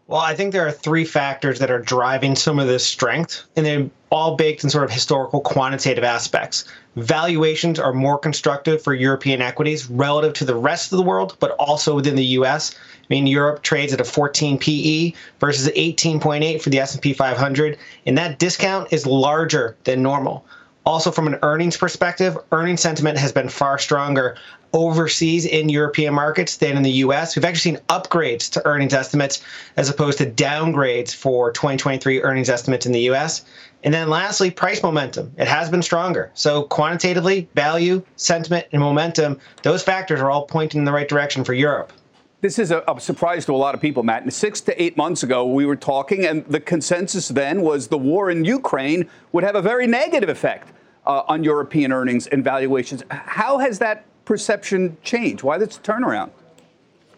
Well, 0.07 0.21
I 0.21 0.35
think 0.35 0.53
there 0.53 0.65
are 0.65 0.71
three 0.71 1.03
factors 1.03 1.59
that 1.59 1.69
are 1.69 1.81
driving 1.81 2.35
some 2.35 2.59
of 2.59 2.67
this 2.67 2.85
strength, 2.85 3.43
and 3.57 3.65
they're 3.65 3.89
all 4.09 4.35
baked 4.35 4.63
in 4.63 4.69
sort 4.69 4.83
of 4.83 4.91
historical 4.91 5.41
quantitative 5.41 6.03
aspects. 6.03 6.65
Valuations 6.95 7.79
are 7.79 7.93
more 7.93 8.17
constructive 8.17 8.81
for 8.81 8.93
European 8.93 9.41
equities 9.41 9.89
relative 9.89 10.33
to 10.33 10.45
the 10.45 10.55
rest 10.55 10.91
of 10.91 10.97
the 10.97 11.03
world, 11.03 11.35
but 11.39 11.51
also 11.51 11.95
within 11.95 12.15
the 12.15 12.25
U.S. 12.25 12.75
I 12.75 13.05
mean, 13.09 13.27
Europe 13.27 13.61
trades 13.61 13.93
at 13.93 14.01
a 14.01 14.05
14 14.05 14.57
PE 14.57 15.13
versus 15.39 15.67
18.8 15.69 16.61
for 16.61 16.69
the 16.69 16.79
S&P 16.79 17.13
500, 17.13 17.77
and 18.05 18.17
that 18.17 18.39
discount 18.39 18.91
is 18.91 19.05
larger 19.05 19.75
than 19.83 20.01
normal. 20.01 20.45
Also, 20.85 21.11
from 21.11 21.27
an 21.27 21.37
earnings 21.41 21.75
perspective, 21.75 22.37
earnings 22.53 22.79
sentiment 22.79 23.17
has 23.17 23.33
been 23.33 23.49
far 23.49 23.77
stronger 23.77 24.37
overseas 24.73 25.45
in 25.45 25.69
European 25.69 26.13
markets 26.13 26.57
than 26.57 26.77
in 26.77 26.83
the 26.83 26.91
US. 27.03 27.35
We've 27.35 27.45
actually 27.45 27.75
seen 27.75 27.79
upgrades 27.89 28.49
to 28.51 28.65
earnings 28.65 28.93
estimates 28.93 29.43
as 29.77 29.89
opposed 29.89 30.17
to 30.19 30.25
downgrades 30.25 31.13
for 31.13 31.51
2023 31.51 32.21
earnings 32.21 32.49
estimates 32.49 32.85
in 32.85 32.91
the 32.91 33.09
US. 33.11 33.45
And 33.83 33.93
then 33.93 34.09
lastly, 34.09 34.51
price 34.51 34.81
momentum. 34.81 35.31
It 35.37 35.47
has 35.47 35.69
been 35.69 35.81
stronger. 35.81 36.31
So 36.33 36.63
quantitatively, 36.63 37.47
value, 37.55 38.03
sentiment, 38.15 38.65
and 38.71 38.81
momentum, 38.81 39.39
those 39.63 39.83
factors 39.83 40.19
are 40.19 40.31
all 40.31 40.45
pointing 40.45 40.79
in 40.79 40.85
the 40.85 40.91
right 40.91 41.07
direction 41.07 41.43
for 41.43 41.53
Europe. 41.53 41.93
This 42.41 42.59
is 42.59 42.69
a, 42.69 42.83
a, 42.87 42.99
surprise 42.99 43.45
to 43.47 43.53
a 43.53 43.57
lot 43.57 43.73
of 43.73 43.81
people, 43.81 44.03
Matt. 44.03 44.21
And 44.21 44.31
six 44.31 44.61
to 44.61 44.81
eight 44.81 44.95
months 44.95 45.23
ago, 45.23 45.45
we 45.45 45.65
were 45.65 45.75
talking, 45.75 46.25
and 46.25 46.45
the 46.45 46.59
consensus 46.59 47.29
then 47.29 47.61
was 47.61 47.87
the 47.87 47.97
war 47.97 48.29
in 48.29 48.45
Ukraine 48.45 49.09
would 49.31 49.43
have 49.43 49.55
a 49.55 49.61
very 49.61 49.87
negative 49.87 50.29
effect 50.29 50.71
uh, 51.07 51.23
on 51.27 51.43
European 51.43 51.91
earnings 51.91 52.27
and 52.27 52.43
valuations. 52.43 53.03
How 53.09 53.57
has 53.57 53.79
that 53.79 54.05
perception 54.27 54.97
change? 55.03 55.41
Why 55.41 55.57
this 55.57 55.79
turnaround? 55.79 56.29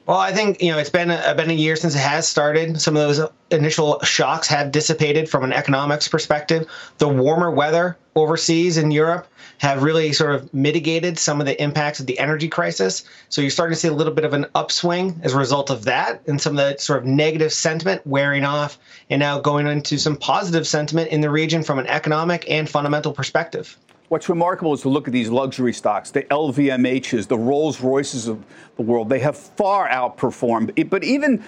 Well, 0.06 0.18
I 0.18 0.32
think 0.32 0.62
you 0.62 0.72
know 0.72 0.78
it's 0.78 0.90
been 0.90 1.12
a, 1.12 1.36
been 1.36 1.50
a 1.50 1.54
year 1.54 1.76
since 1.76 1.96
it 1.96 2.00
has 2.00 2.28
started. 2.28 2.80
Some 2.80 2.96
of 2.96 3.02
those 3.02 3.28
initial 3.52 4.00
shocks 4.02 4.48
have 4.48 4.72
dissipated 4.72 5.28
from 5.28 5.44
an 5.44 5.52
economics 5.52 6.08
perspective. 6.08 6.68
The 7.00 7.08
warmer 7.08 7.52
weather 7.52 7.98
overseas 8.16 8.78
in 8.78 8.92
Europe 8.92 9.28
have 9.58 9.84
really 9.84 10.14
sort 10.14 10.34
of 10.36 10.54
mitigated 10.54 11.20
some 11.20 11.40
of 11.40 11.46
the 11.46 11.62
impacts 11.62 12.00
of 12.00 12.06
the 12.06 12.18
energy 12.18 12.48
crisis. 12.48 13.04
So 13.30 13.42
you're 13.42 13.52
starting 13.52 13.76
to 13.76 13.80
see 13.80 13.88
a 13.88 13.94
little 13.94 14.14
bit 14.14 14.26
of 14.26 14.34
an 14.34 14.46
upswing 14.56 15.20
as 15.24 15.34
a 15.34 15.38
result 15.38 15.70
of 15.70 15.86
that, 15.86 16.22
and 16.28 16.40
some 16.40 16.58
of 16.58 16.58
the 16.58 16.78
sort 16.80 17.00
of 17.00 17.06
negative 17.06 17.54
sentiment 17.54 18.06
wearing 18.06 18.46
off, 18.46 18.80
and 19.10 19.20
now 19.20 19.40
going 19.40 19.68
into 19.68 19.98
some 19.98 20.16
positive 20.16 20.66
sentiment 20.68 21.10
in 21.10 21.22
the 21.22 21.30
region 21.30 21.64
from 21.64 21.80
an 21.80 21.88
economic 21.88 22.50
and 22.50 22.70
fundamental 22.70 23.14
perspective. 23.14 23.78
What's 24.10 24.28
remarkable 24.28 24.74
is 24.74 24.82
to 24.82 24.90
look 24.90 25.08
at 25.08 25.14
these 25.14 25.30
luxury 25.30 25.72
stocks, 25.72 26.10
the 26.10 26.24
LVMHs, 26.24 27.28
the 27.28 27.38
Rolls 27.38 27.80
Royces 27.80 28.28
of 28.28 28.44
the 28.76 28.82
world. 28.82 29.08
They 29.08 29.20
have 29.20 29.38
far 29.38 29.88
outperformed. 29.88 30.90
But 30.90 31.04
even 31.04 31.44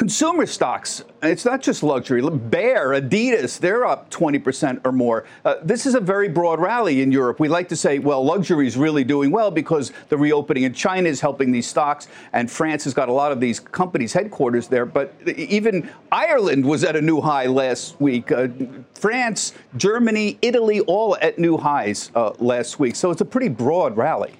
consumer 0.00 0.46
stocks, 0.46 1.04
it's 1.22 1.44
not 1.44 1.60
just 1.60 1.82
luxury. 1.82 2.22
Bear, 2.22 2.98
Adidas, 2.98 3.58
they're 3.58 3.84
up 3.84 4.08
20% 4.08 4.80
or 4.86 4.92
more. 4.92 5.26
Uh, 5.44 5.56
this 5.62 5.84
is 5.84 5.94
a 5.94 6.00
very 6.00 6.26
broad 6.26 6.58
rally 6.58 7.02
in 7.02 7.12
Europe. 7.12 7.38
We 7.38 7.48
like 7.48 7.68
to 7.68 7.76
say, 7.76 7.98
well, 7.98 8.24
luxury 8.24 8.66
is 8.66 8.78
really 8.78 9.04
doing 9.04 9.30
well 9.30 9.50
because 9.50 9.92
the 10.08 10.16
reopening 10.16 10.62
in 10.62 10.72
China 10.72 11.06
is 11.06 11.20
helping 11.20 11.52
these 11.52 11.68
stocks, 11.68 12.08
and 12.32 12.50
France 12.50 12.82
has 12.84 12.94
got 12.94 13.10
a 13.10 13.12
lot 13.12 13.30
of 13.30 13.40
these 13.40 13.60
companies' 13.60 14.14
headquarters 14.14 14.68
there. 14.68 14.86
But 14.86 15.12
even 15.36 15.90
Ireland 16.10 16.64
was 16.64 16.82
at 16.82 16.96
a 16.96 17.02
new 17.02 17.20
high 17.20 17.44
last 17.44 18.00
week. 18.00 18.32
Uh, 18.32 18.48
France, 18.94 19.52
Germany, 19.76 20.38
Italy, 20.40 20.80
all 20.80 21.18
at 21.20 21.38
new 21.38 21.58
highs 21.58 22.10
uh, 22.14 22.32
last 22.38 22.80
week. 22.80 22.96
So 22.96 23.10
it's 23.10 23.20
a 23.20 23.26
pretty 23.26 23.50
broad 23.50 23.98
rally. 23.98 24.39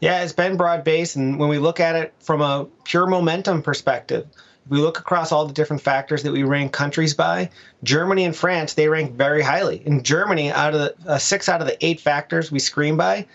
Yeah, 0.00 0.22
it's 0.22 0.32
been 0.32 0.56
broad 0.56 0.82
based. 0.82 1.16
And 1.16 1.38
when 1.38 1.48
we 1.48 1.58
look 1.58 1.78
at 1.78 1.94
it 1.94 2.14
from 2.20 2.40
a 2.40 2.66
pure 2.84 3.06
momentum 3.06 3.62
perspective, 3.62 4.26
we 4.68 4.78
look 4.78 4.98
across 4.98 5.32
all 5.32 5.46
the 5.46 5.52
different 5.52 5.82
factors 5.82 6.22
that 6.22 6.32
we 6.32 6.42
rank 6.42 6.72
countries 6.72 7.14
by, 7.14 7.50
Germany 7.82 8.24
and 8.24 8.36
France, 8.36 8.74
they 8.74 8.88
rank 8.88 9.12
very 9.12 9.42
highly. 9.42 9.84
In 9.84 10.02
Germany, 10.02 10.50
out 10.50 10.74
of 10.74 10.80
the 10.80 11.10
uh, 11.10 11.18
six 11.18 11.48
out 11.48 11.60
of 11.60 11.66
the 11.66 11.84
eight 11.84 12.00
factors 12.00 12.52
we 12.52 12.58
screen 12.58 12.96
by, 12.96 13.26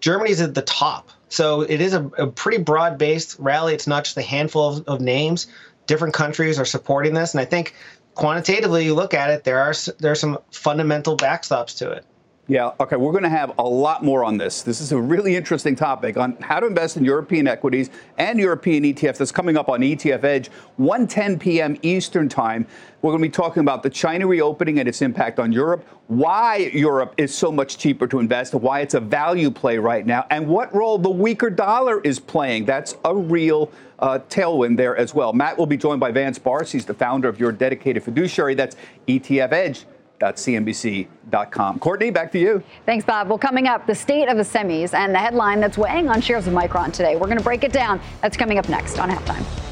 Germany's 0.00 0.40
at 0.40 0.54
the 0.54 0.62
top. 0.62 1.10
So 1.28 1.60
it 1.60 1.80
is 1.80 1.94
a, 1.94 2.04
a 2.18 2.26
pretty 2.26 2.58
broad 2.62 2.98
based 2.98 3.36
rally. 3.38 3.72
It's 3.72 3.86
not 3.86 4.04
just 4.04 4.16
a 4.16 4.22
handful 4.22 4.68
of, 4.68 4.88
of 4.88 5.00
names. 5.00 5.46
Different 5.86 6.12
countries 6.12 6.58
are 6.58 6.64
supporting 6.64 7.14
this. 7.14 7.34
And 7.34 7.40
I 7.40 7.44
think 7.44 7.74
quantitatively, 8.14 8.84
you 8.84 8.94
look 8.94 9.14
at 9.14 9.30
it, 9.30 9.44
there 9.44 9.60
are, 9.60 9.74
there 9.98 10.10
are 10.10 10.16
some 10.16 10.38
fundamental 10.50 11.16
backstops 11.16 11.78
to 11.78 11.90
it. 11.92 12.04
Yeah, 12.50 12.72
okay, 12.80 12.96
we're 12.96 13.12
going 13.12 13.22
to 13.22 13.28
have 13.28 13.52
a 13.60 13.62
lot 13.62 14.02
more 14.02 14.24
on 14.24 14.36
this. 14.36 14.62
This 14.62 14.80
is 14.80 14.90
a 14.90 15.00
really 15.00 15.36
interesting 15.36 15.76
topic 15.76 16.16
on 16.16 16.36
how 16.40 16.58
to 16.58 16.66
invest 16.66 16.96
in 16.96 17.04
European 17.04 17.46
equities 17.46 17.90
and 18.18 18.40
European 18.40 18.82
ETFs. 18.82 19.18
That's 19.18 19.30
coming 19.30 19.56
up 19.56 19.68
on 19.68 19.82
ETF 19.82 20.24
Edge, 20.24 20.50
1:10 20.80 21.38
p.m. 21.38 21.76
Eastern 21.82 22.28
Time. 22.28 22.66
We're 23.02 23.12
going 23.12 23.22
to 23.22 23.28
be 23.28 23.32
talking 23.32 23.60
about 23.60 23.84
the 23.84 23.88
China 23.88 24.26
reopening 24.26 24.80
and 24.80 24.88
its 24.88 25.00
impact 25.00 25.38
on 25.38 25.52
Europe, 25.52 25.86
why 26.08 26.72
Europe 26.74 27.14
is 27.18 27.32
so 27.32 27.52
much 27.52 27.78
cheaper 27.78 28.08
to 28.08 28.18
invest, 28.18 28.52
why 28.52 28.80
it's 28.80 28.94
a 28.94 29.00
value 29.00 29.52
play 29.52 29.78
right 29.78 30.04
now, 30.04 30.26
and 30.30 30.48
what 30.48 30.74
role 30.74 30.98
the 30.98 31.08
weaker 31.08 31.50
dollar 31.50 32.00
is 32.00 32.18
playing. 32.18 32.64
That's 32.64 32.96
a 33.04 33.14
real 33.14 33.70
uh, 34.00 34.18
tailwind 34.28 34.76
there 34.76 34.96
as 34.96 35.14
well. 35.14 35.32
Matt 35.32 35.56
will 35.56 35.66
be 35.66 35.76
joined 35.76 36.00
by 36.00 36.10
Vance 36.10 36.40
Barse. 36.40 36.72
He's 36.72 36.84
the 36.84 36.94
founder 36.94 37.28
of 37.28 37.38
your 37.38 37.52
dedicated 37.52 38.02
fiduciary. 38.02 38.56
That's 38.56 38.74
ETF 39.06 39.52
Edge 39.52 39.86
cnbc.com. 40.20 41.78
Courtney, 41.78 42.10
back 42.10 42.30
to 42.32 42.38
you. 42.38 42.62
Thanks, 42.86 43.04
Bob. 43.04 43.28
Well, 43.28 43.38
coming 43.38 43.66
up, 43.66 43.86
the 43.86 43.94
state 43.94 44.28
of 44.28 44.36
the 44.36 44.42
semis 44.42 44.94
and 44.94 45.14
the 45.14 45.18
headline 45.18 45.60
that's 45.60 45.78
weighing 45.78 46.08
on 46.08 46.20
shares 46.20 46.46
of 46.46 46.52
Micron 46.52 46.92
today. 46.92 47.16
We're 47.16 47.26
going 47.26 47.38
to 47.38 47.44
break 47.44 47.64
it 47.64 47.72
down. 47.72 48.00
That's 48.22 48.36
coming 48.36 48.58
up 48.58 48.68
next 48.68 48.98
on 48.98 49.10
halftime. 49.10 49.69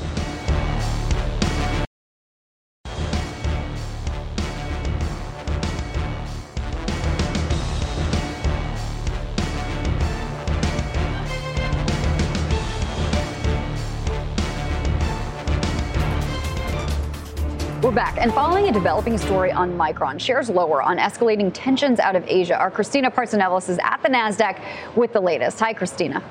And 18.28 18.34
following 18.34 18.68
a 18.68 18.72
developing 18.72 19.16
story 19.16 19.50
on 19.52 19.72
Micron, 19.78 20.20
shares 20.20 20.50
lower 20.50 20.82
on 20.82 20.98
escalating 20.98 21.50
tensions 21.54 21.98
out 21.98 22.14
of 22.14 22.22
Asia. 22.26 22.58
Our 22.58 22.70
Christina 22.70 23.10
Partsinevelos 23.10 23.70
is 23.70 23.78
at 23.78 24.02
the 24.02 24.10
NASDAQ 24.10 24.60
with 24.94 25.14
the 25.14 25.20
latest. 25.20 25.58
Hi, 25.60 25.72
Christina. 25.72 26.22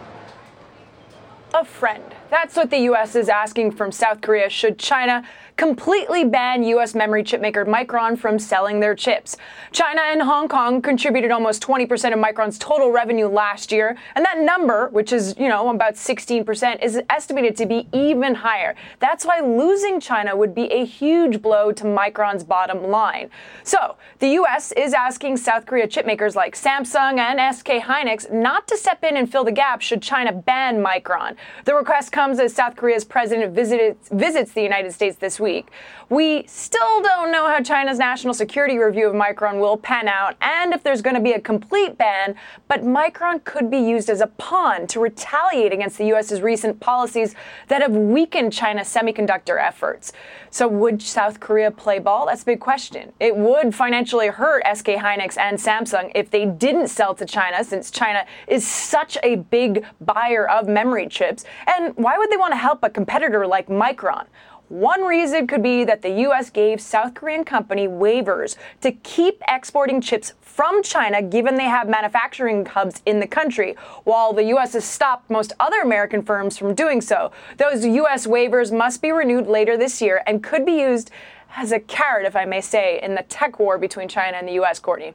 A 1.55 1.65
friend. 1.65 2.03
That's 2.29 2.57
what 2.57 2.69
the 2.69 2.79
U.S. 2.79 3.15
is 3.15 3.29
asking 3.29 3.71
from 3.71 3.91
South 3.91 4.19
Korea 4.19 4.49
should 4.49 4.77
China 4.77 5.23
completely 5.55 6.23
ban 6.23 6.61
U.S. 6.63 6.93
memory 6.93 7.23
chipmaker 7.23 7.65
Micron 7.65 8.17
from 8.17 8.37
selling 8.37 8.79
their 8.79 8.93
chips. 8.93 9.37
China 9.71 10.01
and 10.01 10.21
Hong 10.21 10.47
Kong 10.47 10.81
contributed 10.83 11.31
almost 11.31 11.63
20% 11.63 11.89
of 12.13 12.19
Micron's 12.19 12.59
total 12.59 12.91
revenue 12.91 13.27
last 13.27 13.71
year, 13.71 13.97
and 14.15 14.23
that 14.23 14.39
number, 14.39 14.89
which 14.89 15.11
is, 15.11 15.35
you 15.39 15.47
know, 15.47 15.69
about 15.69 15.95
16%, 15.95 16.83
is 16.83 17.01
estimated 17.09 17.55
to 17.57 17.65
be 17.65 17.87
even 17.91 18.35
higher. 18.35 18.75
That's 18.99 19.25
why 19.25 19.39
losing 19.39 19.99
China 19.99 20.35
would 20.35 20.53
be 20.53 20.65
a 20.71 20.85
huge 20.85 21.41
blow 21.41 21.71
to 21.71 21.85
Micron's 21.85 22.43
bottom 22.43 22.83
line. 22.89 23.31
So, 23.63 23.95
the 24.19 24.29
U.S. 24.29 24.73
is 24.73 24.93
asking 24.93 25.37
South 25.37 25.65
Korea 25.65 25.87
chipmakers 25.87 26.35
like 26.35 26.55
Samsung 26.55 27.17
and 27.17 27.55
SK 27.55 27.67
Hynix 27.81 28.31
not 28.31 28.67
to 28.67 28.77
step 28.77 29.03
in 29.03 29.17
and 29.17 29.31
fill 29.31 29.43
the 29.43 29.51
gap 29.51 29.81
should 29.81 30.03
China 30.03 30.31
ban 30.31 30.83
Micron. 30.83 31.35
The 31.65 31.73
request 31.73 32.11
comes 32.17 32.39
as 32.39 32.51
South 32.51 32.75
Korea's 32.75 33.05
president 33.05 33.53
visits, 33.53 34.09
visits 34.09 34.51
the 34.53 34.63
United 34.63 34.91
States 34.91 35.17
this 35.17 35.39
week. 35.39 35.67
We 36.09 36.47
still 36.47 37.03
don't 37.03 37.31
know 37.31 37.45
how 37.45 37.61
China's 37.61 37.99
national 37.99 38.33
security 38.33 38.79
review 38.79 39.07
of 39.07 39.13
Micron 39.13 39.59
will 39.59 39.77
pan 39.77 40.07
out 40.07 40.35
and 40.41 40.73
if 40.73 40.81
there's 40.81 41.03
going 41.03 41.15
to 41.15 41.21
be 41.21 41.33
a 41.33 41.39
complete 41.39 41.95
ban, 41.95 42.33
but 42.67 42.81
Micron 42.81 43.43
could 43.43 43.69
be 43.69 43.77
used 43.77 44.09
as 44.09 44.19
a 44.19 44.25
pawn 44.25 44.87
to 44.87 44.99
retaliate 44.99 45.71
against 45.71 45.99
the 45.99 46.05
U.S.'s 46.05 46.41
recent 46.41 46.79
policies 46.79 47.35
that 47.67 47.83
have 47.83 47.91
weakened 47.91 48.51
China's 48.51 48.87
semiconductor 48.87 49.61
efforts. 49.61 50.11
So, 50.49 50.67
would 50.67 51.01
South 51.01 51.39
Korea 51.39 51.71
play 51.71 51.99
ball? 51.99 52.25
That's 52.25 52.41
a 52.41 52.45
big 52.45 52.59
question. 52.59 53.11
It 53.19 53.35
would 53.35 53.75
financially 53.75 54.27
hurt 54.27 54.63
SK 54.65 54.87
Hynix 54.87 55.37
and 55.37 55.57
Samsung 55.59 56.11
if 56.15 56.31
they 56.31 56.45
didn't 56.45 56.87
sell 56.87 57.13
to 57.15 57.25
China, 57.25 57.63
since 57.63 57.91
China 57.91 58.25
is 58.47 58.65
such 58.65 59.17
a 59.23 59.35
big 59.35 59.85
buyer 60.01 60.49
of 60.49 60.67
memory 60.67 61.07
chips. 61.07 61.43
And 61.67 61.93
why 62.07 62.17
would 62.17 62.31
they 62.31 62.37
want 62.37 62.53
to 62.53 62.57
help 62.57 62.81
a 62.83 62.89
competitor 62.89 63.45
like 63.45 63.67
Micron? 63.67 64.27
One 64.69 65.03
reason 65.03 65.45
could 65.45 65.61
be 65.61 65.83
that 65.83 66.01
the 66.01 66.21
U.S. 66.21 66.49
gave 66.49 66.79
South 66.79 67.13
Korean 67.13 67.43
company 67.43 67.85
waivers 67.85 68.55
to 68.79 68.93
keep 68.93 69.41
exporting 69.45 69.99
chips 69.99 70.31
from 70.39 70.81
China, 70.83 71.21
given 71.21 71.55
they 71.55 71.65
have 71.65 71.89
manufacturing 71.89 72.65
hubs 72.65 73.01
in 73.05 73.19
the 73.19 73.27
country, 73.27 73.75
while 74.05 74.31
the 74.31 74.45
U.S. 74.55 74.71
has 74.71 74.85
stopped 74.85 75.29
most 75.29 75.51
other 75.59 75.81
American 75.81 76.21
firms 76.21 76.57
from 76.57 76.73
doing 76.73 77.01
so. 77.01 77.33
Those 77.57 77.85
U.S. 77.85 78.25
waivers 78.25 78.71
must 78.71 79.01
be 79.01 79.11
renewed 79.11 79.47
later 79.47 79.75
this 79.75 80.01
year 80.01 80.23
and 80.25 80.41
could 80.41 80.65
be 80.65 80.79
used 80.79 81.11
as 81.57 81.73
a 81.73 81.79
carrot, 81.81 82.25
if 82.25 82.37
I 82.37 82.45
may 82.45 82.61
say, 82.61 83.01
in 83.03 83.15
the 83.15 83.23
tech 83.23 83.59
war 83.59 83.77
between 83.77 84.07
China 84.07 84.37
and 84.37 84.47
the 84.47 84.53
U.S., 84.53 84.79
Courtney. 84.79 85.13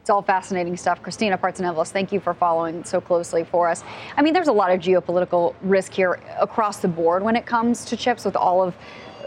It's 0.00 0.08
all 0.08 0.22
fascinating 0.22 0.78
stuff. 0.78 1.02
Christina 1.02 1.36
Partsinevelos, 1.36 1.88
thank 1.88 2.10
you 2.10 2.20
for 2.20 2.32
following 2.32 2.84
so 2.84 3.02
closely 3.02 3.44
for 3.44 3.68
us. 3.68 3.84
I 4.16 4.22
mean, 4.22 4.32
there's 4.32 4.48
a 4.48 4.52
lot 4.52 4.70
of 4.70 4.80
geopolitical 4.80 5.54
risk 5.60 5.92
here 5.92 6.18
across 6.38 6.78
the 6.78 6.88
board 6.88 7.22
when 7.22 7.36
it 7.36 7.44
comes 7.44 7.84
to 7.84 7.98
chips 7.98 8.24
with 8.24 8.34
all 8.34 8.62
of 8.62 8.74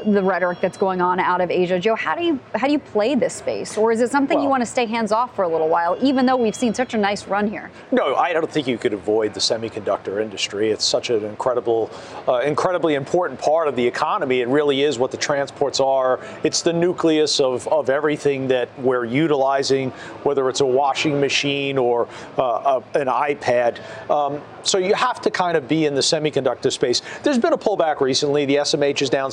the 0.06 0.22
rhetoric 0.22 0.60
that's 0.62 0.78
going 0.78 1.02
on 1.02 1.20
out 1.20 1.42
of 1.42 1.50
Asia. 1.52 1.80
Joe, 1.80 1.96
how 1.96 2.16
do 2.16 2.24
you 2.24 2.40
how 2.56 2.68
do 2.68 2.74
you 2.74 2.80
play 2.80 3.16
this 3.16 3.34
space, 3.34 3.78
or 3.78 3.92
is 3.92 4.02
it 4.02 4.12
something 4.12 4.38
well, 4.38 4.44
you 4.44 4.50
want 4.50 4.62
to 4.62 4.66
stay 4.66 4.86
hands 4.86 5.12
off 5.12 5.36
for 5.36 5.44
a 5.44 5.48
little 5.48 5.70
while, 5.70 5.98
even 6.02 6.26
though 6.26 6.36
we've 6.36 6.56
seen 6.56 6.74
such 6.74 6.94
a 6.94 6.98
nice 6.98 7.28
run 7.28 7.48
here? 7.48 7.72
No, 7.92 8.16
I 8.16 8.34
don't 8.34 8.50
think 8.50 8.68
you 8.68 8.78
could 8.78 8.94
avoid 8.94 9.34
the 9.34 9.40
semiconductor 9.40 10.22
industry. 10.22 10.72
It's 10.72 10.86
such 10.86 11.10
an 11.10 11.24
incredible, 11.26 11.92
uh, 12.28 12.40
incredibly 12.40 12.96
important 12.96 13.40
part 13.40 13.68
of 13.68 13.76
the 13.76 13.86
economy. 13.86 14.42
It 14.42 14.48
really 14.48 14.84
is 14.84 15.00
what 15.00 15.12
the 15.12 15.18
transports 15.18 15.80
are. 15.80 16.20
It's 16.44 16.62
the 16.62 16.74
nucleus 16.74 17.40
of 17.40 17.68
of 17.68 17.90
everything 17.90 18.48
that 18.50 18.70
we're 18.80 19.06
utilizing, 19.06 19.92
whether 20.24 20.50
it's 20.50 20.62
a 20.62 20.66
washing 20.66 21.20
machine 21.20 21.78
or 21.78 22.08
uh, 22.38 22.82
a, 22.94 23.00
an 23.00 23.08
iPad. 23.08 23.80
Um, 24.10 24.42
so 24.64 24.78
you 24.78 24.94
have 24.94 25.22
to 25.22 25.32
kind 25.32 25.58
of 25.58 25.68
be 25.68 25.86
in 25.86 25.94
the 25.94 26.02
semiconductor 26.02 26.72
space. 26.72 27.02
There's 27.24 27.38
been 27.38 27.54
a 27.54 27.58
pullback 27.58 28.02
recently. 28.02 28.46
The 28.46 28.58
SMH 28.58 29.02
is 29.02 29.10
down 29.10 29.32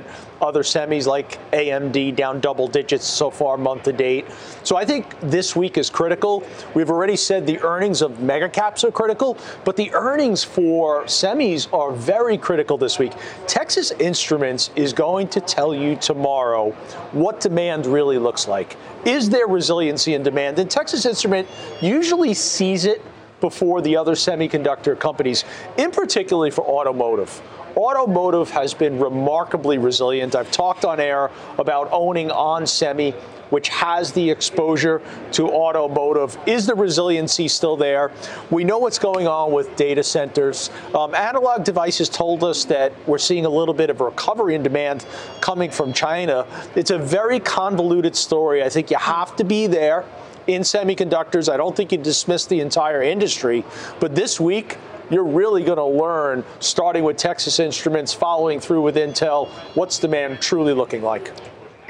6%. 0.00 0.04
Other 0.40 0.62
semis 0.62 1.06
like 1.06 1.38
AMD 1.52 2.16
down 2.16 2.40
double 2.40 2.68
digits 2.68 3.06
so 3.06 3.30
far 3.30 3.56
month 3.56 3.84
to 3.84 3.92
date. 3.92 4.26
So 4.62 4.76
I 4.76 4.84
think 4.84 5.18
this 5.20 5.56
week 5.56 5.78
is 5.78 5.88
critical. 5.88 6.44
We've 6.74 6.90
already 6.90 7.16
said 7.16 7.46
the 7.46 7.60
earnings 7.60 8.02
of 8.02 8.20
mega 8.20 8.48
caps 8.48 8.84
are 8.84 8.90
critical, 8.90 9.38
but 9.64 9.76
the 9.76 9.92
earnings 9.94 10.44
for 10.44 11.04
semis 11.04 11.72
are 11.72 11.92
very 11.92 12.36
critical 12.36 12.76
this 12.76 12.98
week. 12.98 13.12
Texas 13.46 13.92
Instruments 13.92 14.70
is 14.76 14.92
going 14.92 15.28
to 15.28 15.40
tell 15.40 15.74
you 15.74 15.96
tomorrow 15.96 16.72
what 17.12 17.40
demand 17.40 17.86
really 17.86 18.18
looks 18.18 18.46
like. 18.46 18.76
Is 19.04 19.30
there 19.30 19.46
resiliency 19.46 20.14
in 20.14 20.22
demand? 20.22 20.58
And 20.58 20.70
Texas 20.70 21.06
Instrument 21.06 21.48
usually 21.80 22.34
sees 22.34 22.84
it 22.84 23.02
before 23.40 23.82
the 23.82 23.96
other 23.96 24.12
semiconductor 24.12 24.98
companies, 24.98 25.44
in 25.76 25.90
particularly 25.90 26.50
for 26.50 26.64
automotive. 26.64 27.42
Automotive 27.76 28.50
has 28.50 28.74
been 28.74 28.98
remarkably 28.98 29.78
resilient. 29.78 30.34
I've 30.34 30.50
talked 30.50 30.84
on 30.84 31.00
air 31.00 31.30
about 31.58 31.88
owning 31.92 32.30
ON 32.30 32.66
Semi 32.66 33.14
which 33.50 33.68
has 33.68 34.10
the 34.12 34.30
exposure 34.30 35.00
to 35.30 35.48
automotive. 35.48 36.36
Is 36.44 36.66
the 36.66 36.74
resiliency 36.74 37.46
still 37.46 37.76
there? 37.76 38.10
We 38.50 38.64
know 38.64 38.78
what's 38.78 38.98
going 38.98 39.28
on 39.28 39.52
with 39.52 39.76
data 39.76 40.02
centers. 40.02 40.70
Um, 40.92 41.14
analog 41.14 41.62
devices 41.62 42.08
told 42.08 42.42
us 42.42 42.64
that 42.64 42.92
we're 43.06 43.18
seeing 43.18 43.46
a 43.46 43.48
little 43.48 43.74
bit 43.74 43.90
of 43.90 44.00
recovery 44.00 44.56
in 44.56 44.64
demand 44.64 45.06
coming 45.40 45.70
from 45.70 45.92
China. 45.92 46.46
It's 46.74 46.90
a 46.90 46.98
very 46.98 47.38
convoluted 47.38 48.16
story. 48.16 48.62
I 48.64 48.68
think 48.68 48.90
you 48.90 48.98
have 48.98 49.36
to 49.36 49.44
be 49.44 49.68
there 49.68 50.04
in 50.48 50.62
semiconductors. 50.62 51.52
I 51.52 51.56
don't 51.56 51.76
think 51.76 51.92
you 51.92 51.98
dismiss 51.98 52.46
the 52.46 52.58
entire 52.58 53.02
industry. 53.02 53.64
But 54.00 54.16
this 54.16 54.40
week, 54.40 54.78
you're 55.10 55.24
really 55.24 55.64
going 55.64 55.78
to 55.78 55.84
learn, 55.84 56.44
starting 56.60 57.04
with 57.04 57.16
Texas 57.16 57.58
Instruments, 57.60 58.12
following 58.12 58.60
through 58.60 58.82
with 58.82 58.96
Intel, 58.96 59.48
what's 59.74 59.98
demand 59.98 60.40
truly 60.40 60.72
looking 60.72 61.02
like. 61.02 61.32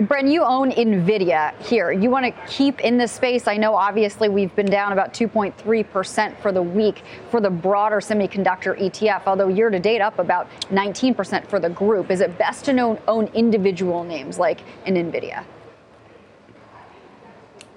Bryn, 0.03 0.27
you 0.27 0.43
own 0.43 0.73
NVIDIA 0.73 1.57
here. 1.62 1.93
You 1.93 2.11
want 2.11 2.27
to 2.27 2.33
keep 2.49 2.81
in 2.81 2.99
this 2.99 3.12
space? 3.12 3.47
I 3.47 3.57
know 3.57 3.77
obviously 3.77 4.29
we've 4.29 4.55
been 4.57 4.67
down 4.67 4.93
about 4.93 5.15
2.3% 5.15 6.37
for 6.39 6.51
the 6.51 6.62
week 6.62 7.03
for 7.31 7.41
the 7.41 7.51
broader 7.51 7.99
semiconductor 7.99 8.77
ETF, 8.77 9.23
although 9.27 9.47
year 9.47 9.71
to 9.71 9.79
date 9.79 10.01
up 10.01 10.19
about 10.19 10.51
19% 10.71 11.47
for 11.47 11.61
the 11.61 11.71
group. 11.71 12.11
Is 12.11 12.21
it 12.21 12.37
best 12.39 12.65
to 12.65 12.73
know, 12.73 13.01
own 13.07 13.27
individual 13.35 14.03
names 14.03 14.37
like 14.37 14.62
an 14.85 14.97
NVIDIA? 14.97 15.45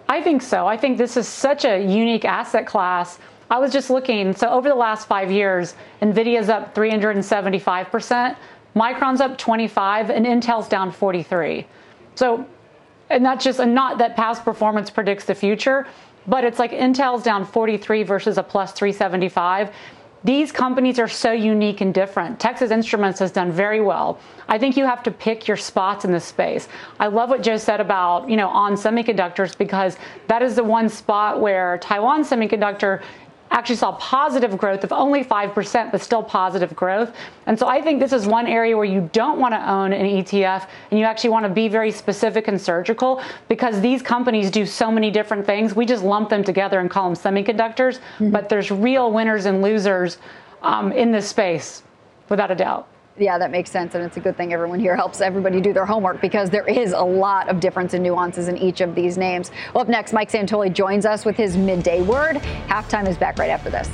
I 0.10 0.22
think 0.22 0.42
so. 0.42 0.66
I 0.66 0.76
think 0.76 0.98
this 0.98 1.18
is 1.18 1.28
such 1.28 1.66
a 1.66 1.78
unique 1.78 2.26
asset 2.26 2.66
class. 2.66 3.20
I 3.50 3.60
was 3.60 3.72
just 3.72 3.90
looking. 3.90 4.36
So 4.36 4.50
over 4.50 4.68
the 4.68 4.76
last 4.76 5.08
five 5.08 5.32
years, 5.32 5.76
NVIDIA's 6.02 6.50
up 6.50 6.76
375%, 6.76 8.36
Micron's 8.76 9.22
up 9.22 9.38
25, 9.38 10.10
and 10.10 10.26
Intel's 10.26 10.68
down 10.68 10.92
43. 10.92 11.66
So, 12.16 12.46
and 13.10 13.26
that's 13.26 13.44
just 13.44 13.60
and 13.60 13.74
not 13.74 13.98
that 14.00 14.16
past 14.16 14.44
performance 14.44 14.90
predicts 14.90 15.26
the 15.26 15.36
future, 15.36 15.88
but 16.28 16.44
it's 16.44 16.60
like 16.60 16.72
Intel's 16.72 17.24
down 17.24 17.46
43 17.46 18.04
versus 18.04 18.38
a 18.38 18.44
plus 18.44 18.74
375. 18.74 19.72
These 20.24 20.52
companies 20.52 21.00
are 21.00 21.08
so 21.08 21.32
unique 21.32 21.80
and 21.80 21.94
different. 21.94 22.40
Texas 22.40 22.72
Instruments 22.72 23.20
has 23.20 23.32
done 23.32 23.52
very 23.52 23.80
well. 23.80 24.20
I 24.48 24.58
think 24.58 24.76
you 24.76 24.86
have 24.86 25.04
to 25.04 25.12
pick 25.12 25.48
your 25.48 25.58
spots 25.58 26.06
in 26.06 26.12
this 26.12 26.26
space. 26.26 26.68
I 27.00 27.08
love 27.08 27.30
what 27.30 27.44
Joe 27.44 27.58
said 27.58 27.80
about, 27.80 28.30
you 28.30 28.36
know, 28.36 28.50
on 28.50 28.74
semiconductors 28.74 29.58
because 29.58 29.98
that 30.28 30.42
is 30.42 30.56
the 30.56 30.64
one 30.64 30.90
spot 30.90 31.40
where 31.40 31.78
Taiwan 31.78 32.24
Semiconductor 32.24 33.02
actually 33.52 33.76
saw 33.76 33.94
positive 33.94 34.58
growth 34.58 34.84
of 34.84 34.92
only 34.92 35.24
5%, 35.24 35.92
but 35.92 36.02
still 36.02 36.24
positive 36.24 36.76
growth. 36.76 37.16
And 37.46 37.58
so 37.58 37.68
I 37.68 37.82
think 37.82 38.00
this 38.00 38.14
is 38.14 38.28
one 38.28 38.48
area 38.48 38.76
where 38.76 38.86
you 38.86 39.10
don't 39.14 39.40
want 39.40 39.54
to 39.54 39.70
own 39.70 39.94
an 39.94 40.06
ETF 40.06 40.68
and 40.92 41.00
you 41.00 41.06
actually 41.06 41.30
want 41.30 41.46
to 41.46 41.50
be 41.50 41.68
very 41.68 41.92
specific 41.92 42.48
and 42.48 42.60
surgical 42.60 43.22
because 43.48 43.80
these 43.82 44.02
companies 44.02 44.52
do 44.52 44.66
so 44.66 44.92
many 44.92 45.12
different 45.12 45.46
things. 45.46 45.76
We 45.76 45.86
just 45.86 46.04
lump 46.04 46.30
them 46.30 46.44
together 46.44 46.80
and 46.80 46.90
call 46.90 47.12
them 47.12 47.16
semiconductors, 47.16 48.00
mm-hmm. 48.00 48.32
but 48.32 48.50
there's 48.50 48.72
real 48.72 49.12
winners 49.12 49.46
and 49.46 49.62
losers 49.62 50.18
um, 50.62 50.92
in 50.92 51.12
this 51.12 51.28
space, 51.28 51.84
without 52.30 52.52
a 52.52 52.56
doubt. 52.56 52.88
Yeah, 53.20 53.38
that 53.40 53.50
makes 53.50 53.72
sense. 53.72 53.96
And 53.96 54.04
it's 54.04 54.18
a 54.18 54.20
good 54.20 54.38
thing 54.38 54.54
everyone 54.54 54.80
here 54.80 54.96
helps 54.96 55.22
everybody 55.22 55.60
do 55.60 55.74
their 55.74 55.86
homework 55.86 56.22
because 56.22 56.50
there 56.50 56.68
is 56.68 56.92
a 56.92 57.02
lot 57.02 57.50
of 57.50 57.60
difference 57.60 57.94
and 57.94 58.04
nuances 58.04 58.48
in 58.48 58.58
each 58.58 58.82
of 58.82 58.94
these 58.94 59.18
names. 59.18 59.52
Well, 59.74 59.82
up 59.82 59.88
next, 59.88 60.14
Mike 60.14 60.32
Santoli 60.32 60.72
joins 60.72 61.06
us 61.06 61.26
with 61.26 61.36
his 61.36 61.58
midday 61.58 62.02
word. 62.02 62.38
Halftime 62.68 63.08
is 63.08 63.18
back 63.18 63.40
right 63.40 63.50
after 63.50 63.70
this. 63.70 63.90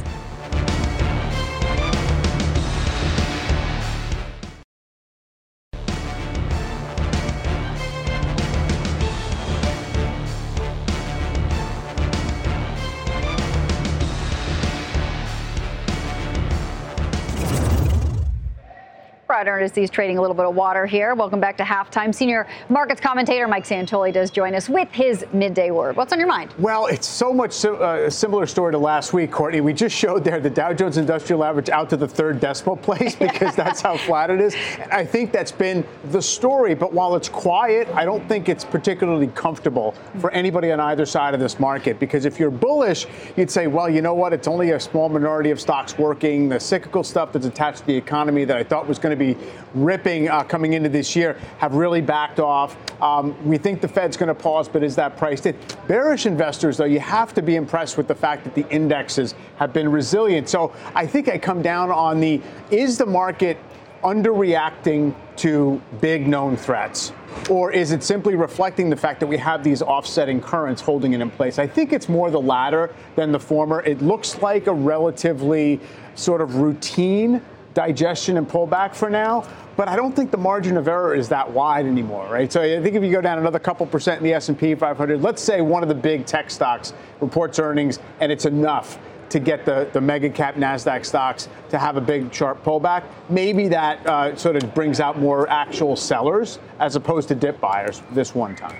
Brad 19.33 19.47
Ernest 19.47 19.75
is 19.79 19.89
trading 19.89 20.19
a 20.19 20.21
little 20.21 20.35
bit 20.35 20.45
of 20.45 20.53
water 20.53 20.85
here. 20.85 21.15
Welcome 21.15 21.39
back 21.39 21.57
to 21.57 21.63
halftime. 21.63 22.13
Senior 22.13 22.45
markets 22.69 23.01
commentator 23.01 23.47
Mike 23.47 23.65
Santoli 23.65 24.13
does 24.13 24.29
join 24.29 24.53
us 24.53 24.69
with 24.69 24.91
his 24.91 25.25
midday 25.33 25.71
word. 25.71 25.95
What's 25.95 26.13
on 26.13 26.19
your 26.19 26.27
mind? 26.27 26.53
Well, 26.59 26.85
it's 26.85 27.07
so 27.07 27.33
much 27.33 27.65
uh, 27.65 28.03
a 28.05 28.11
similar 28.11 28.45
story 28.45 28.73
to 28.73 28.77
last 28.77 29.11
week, 29.11 29.31
Courtney. 29.31 29.59
We 29.59 29.73
just 29.73 29.95
showed 29.95 30.23
there 30.23 30.39
the 30.39 30.51
Dow 30.51 30.71
Jones 30.71 30.97
Industrial 30.97 31.43
Average 31.43 31.69
out 31.69 31.89
to 31.89 31.97
the 31.97 32.07
third 32.07 32.39
decimal 32.41 32.77
place 32.77 33.15
because 33.19 33.55
that's 33.55 33.81
how 33.81 33.97
flat 33.97 34.29
it 34.29 34.39
is. 34.39 34.53
And 34.79 34.91
I 34.91 35.03
think 35.03 35.31
that's 35.31 35.51
been 35.51 35.83
the 36.11 36.21
story. 36.21 36.75
But 36.75 36.93
while 36.93 37.15
it's 37.15 37.27
quiet, 37.27 37.87
I 37.95 38.05
don't 38.05 38.27
think 38.29 38.49
it's 38.49 38.63
particularly 38.63 39.29
comfortable 39.29 39.95
for 40.19 40.29
anybody 40.29 40.71
on 40.71 40.79
either 40.79 41.07
side 41.07 41.33
of 41.33 41.39
this 41.39 41.59
market 41.59 41.99
because 41.99 42.25
if 42.25 42.39
you're 42.39 42.51
bullish, 42.51 43.07
you'd 43.35 43.49
say, 43.49 43.65
well, 43.65 43.89
you 43.89 44.03
know 44.03 44.13
what? 44.13 44.31
It's 44.31 44.47
only 44.47 44.73
a 44.73 44.79
small 44.79 45.09
minority 45.09 45.49
of 45.49 45.59
stocks 45.59 45.97
working. 45.97 46.49
The 46.49 46.59
cyclical 46.59 47.03
stuff 47.03 47.31
that's 47.31 47.47
attached 47.47 47.79
to 47.79 47.87
the 47.87 47.95
economy 47.95 48.45
that 48.45 48.57
I 48.57 48.63
thought 48.63 48.87
was 48.87 48.99
going 48.99 49.09
to 49.09 49.17
be 49.17 49.22
be 49.23 49.37
ripping 49.73 50.29
uh, 50.29 50.43
coming 50.43 50.73
into 50.73 50.89
this 50.89 51.15
year 51.15 51.37
have 51.57 51.75
really 51.75 52.01
backed 52.01 52.39
off. 52.39 52.77
Um, 53.01 53.35
we 53.45 53.57
think 53.57 53.81
the 53.81 53.87
Fed's 53.87 54.17
going 54.17 54.27
to 54.27 54.35
pause, 54.35 54.67
but 54.69 54.83
is 54.83 54.95
that 54.95 55.17
priced 55.17 55.45
in? 55.45 55.57
Bearish 55.87 56.25
investors, 56.25 56.77
though, 56.77 56.85
you 56.85 56.99
have 56.99 57.33
to 57.33 57.41
be 57.41 57.55
impressed 57.55 57.97
with 57.97 58.07
the 58.07 58.15
fact 58.15 58.43
that 58.43 58.55
the 58.55 58.67
indexes 58.69 59.35
have 59.57 59.73
been 59.73 59.91
resilient. 59.91 60.49
So 60.49 60.73
I 60.95 61.07
think 61.07 61.27
I 61.27 61.37
come 61.37 61.61
down 61.61 61.91
on 61.91 62.19
the 62.19 62.41
is 62.71 62.97
the 62.97 63.05
market 63.05 63.57
underreacting 64.03 65.15
to 65.37 65.81
big 66.01 66.27
known 66.27 66.55
threats? 66.55 67.11
Or 67.49 67.71
is 67.71 67.91
it 67.91 68.03
simply 68.03 68.35
reflecting 68.35 68.89
the 68.89 68.95
fact 68.95 69.19
that 69.21 69.27
we 69.27 69.37
have 69.37 69.63
these 69.63 69.81
offsetting 69.81 70.41
currents 70.41 70.81
holding 70.81 71.13
it 71.13 71.21
in 71.21 71.31
place? 71.31 71.57
I 71.57 71.65
think 71.65 71.93
it's 71.93 72.07
more 72.07 72.29
the 72.29 72.39
latter 72.39 72.93
than 73.15 73.31
the 73.31 73.39
former. 73.39 73.81
It 73.81 74.01
looks 74.01 74.41
like 74.41 74.67
a 74.67 74.73
relatively 74.73 75.79
sort 76.15 76.41
of 76.41 76.57
routine 76.57 77.41
digestion 77.73 78.37
and 78.37 78.47
pullback 78.47 78.95
for 78.95 79.09
now, 79.09 79.47
but 79.75 79.87
I 79.87 79.95
don't 79.95 80.15
think 80.15 80.31
the 80.31 80.37
margin 80.37 80.77
of 80.77 80.87
error 80.87 81.15
is 81.15 81.29
that 81.29 81.49
wide 81.49 81.85
anymore, 81.85 82.27
right? 82.29 82.51
So 82.51 82.61
I 82.61 82.81
think 82.81 82.95
if 82.95 83.03
you 83.03 83.11
go 83.11 83.21
down 83.21 83.39
another 83.39 83.59
couple 83.59 83.85
percent 83.85 84.19
in 84.19 84.23
the 84.23 84.33
S&P 84.33 84.75
500, 84.75 85.21
let's 85.21 85.41
say 85.41 85.61
one 85.61 85.83
of 85.83 85.89
the 85.89 85.95
big 85.95 86.25
tech 86.25 86.51
stocks 86.51 86.93
reports 87.19 87.59
earnings 87.59 87.99
and 88.19 88.31
it's 88.31 88.45
enough 88.45 88.99
to 89.29 89.39
get 89.39 89.65
the, 89.65 89.89
the 89.93 90.01
mega 90.01 90.29
cap 90.29 90.55
NASDAQ 90.55 91.03
stocks 91.03 91.49
to 91.69 91.79
have 91.79 91.97
a 91.97 92.01
big 92.01 92.31
sharp 92.31 92.63
pullback, 92.63 93.03
maybe 93.29 93.67
that 93.67 94.05
uh, 94.05 94.35
sort 94.35 94.55
of 94.55 94.75
brings 94.75 94.99
out 94.99 95.17
more 95.17 95.49
actual 95.49 95.95
sellers 95.95 96.59
as 96.79 96.95
opposed 96.95 97.27
to 97.29 97.35
dip 97.35 97.59
buyers 97.59 98.03
this 98.11 98.35
one 98.35 98.55
time. 98.55 98.77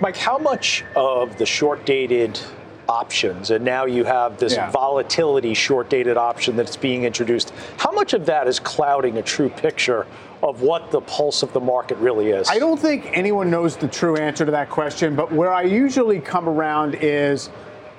Mike, 0.00 0.16
how 0.16 0.38
much 0.38 0.82
of 0.96 1.36
the 1.36 1.44
short 1.44 1.84
dated 1.84 2.40
options, 2.92 3.50
and 3.50 3.64
now 3.64 3.86
you 3.86 4.04
have 4.04 4.36
this 4.38 4.54
yeah. 4.54 4.70
volatility 4.70 5.54
short 5.54 5.88
dated 5.88 6.18
option 6.18 6.56
that's 6.56 6.76
being 6.76 7.04
introduced. 7.04 7.52
How 7.78 7.90
much 7.90 8.12
of 8.12 8.26
that 8.26 8.46
is 8.46 8.60
clouding 8.60 9.16
a 9.16 9.22
true 9.22 9.48
picture 9.48 10.06
of 10.42 10.60
what 10.60 10.90
the 10.90 11.00
pulse 11.00 11.42
of 11.42 11.52
the 11.54 11.60
market 11.60 11.96
really 11.98 12.28
is? 12.30 12.48
I 12.50 12.58
don't 12.58 12.78
think 12.78 13.08
anyone 13.14 13.50
knows 13.50 13.76
the 13.76 13.88
true 13.88 14.16
answer 14.16 14.44
to 14.44 14.50
that 14.50 14.68
question, 14.68 15.16
but 15.16 15.32
where 15.32 15.52
I 15.52 15.62
usually 15.62 16.20
come 16.20 16.48
around 16.48 16.96
is 16.96 17.48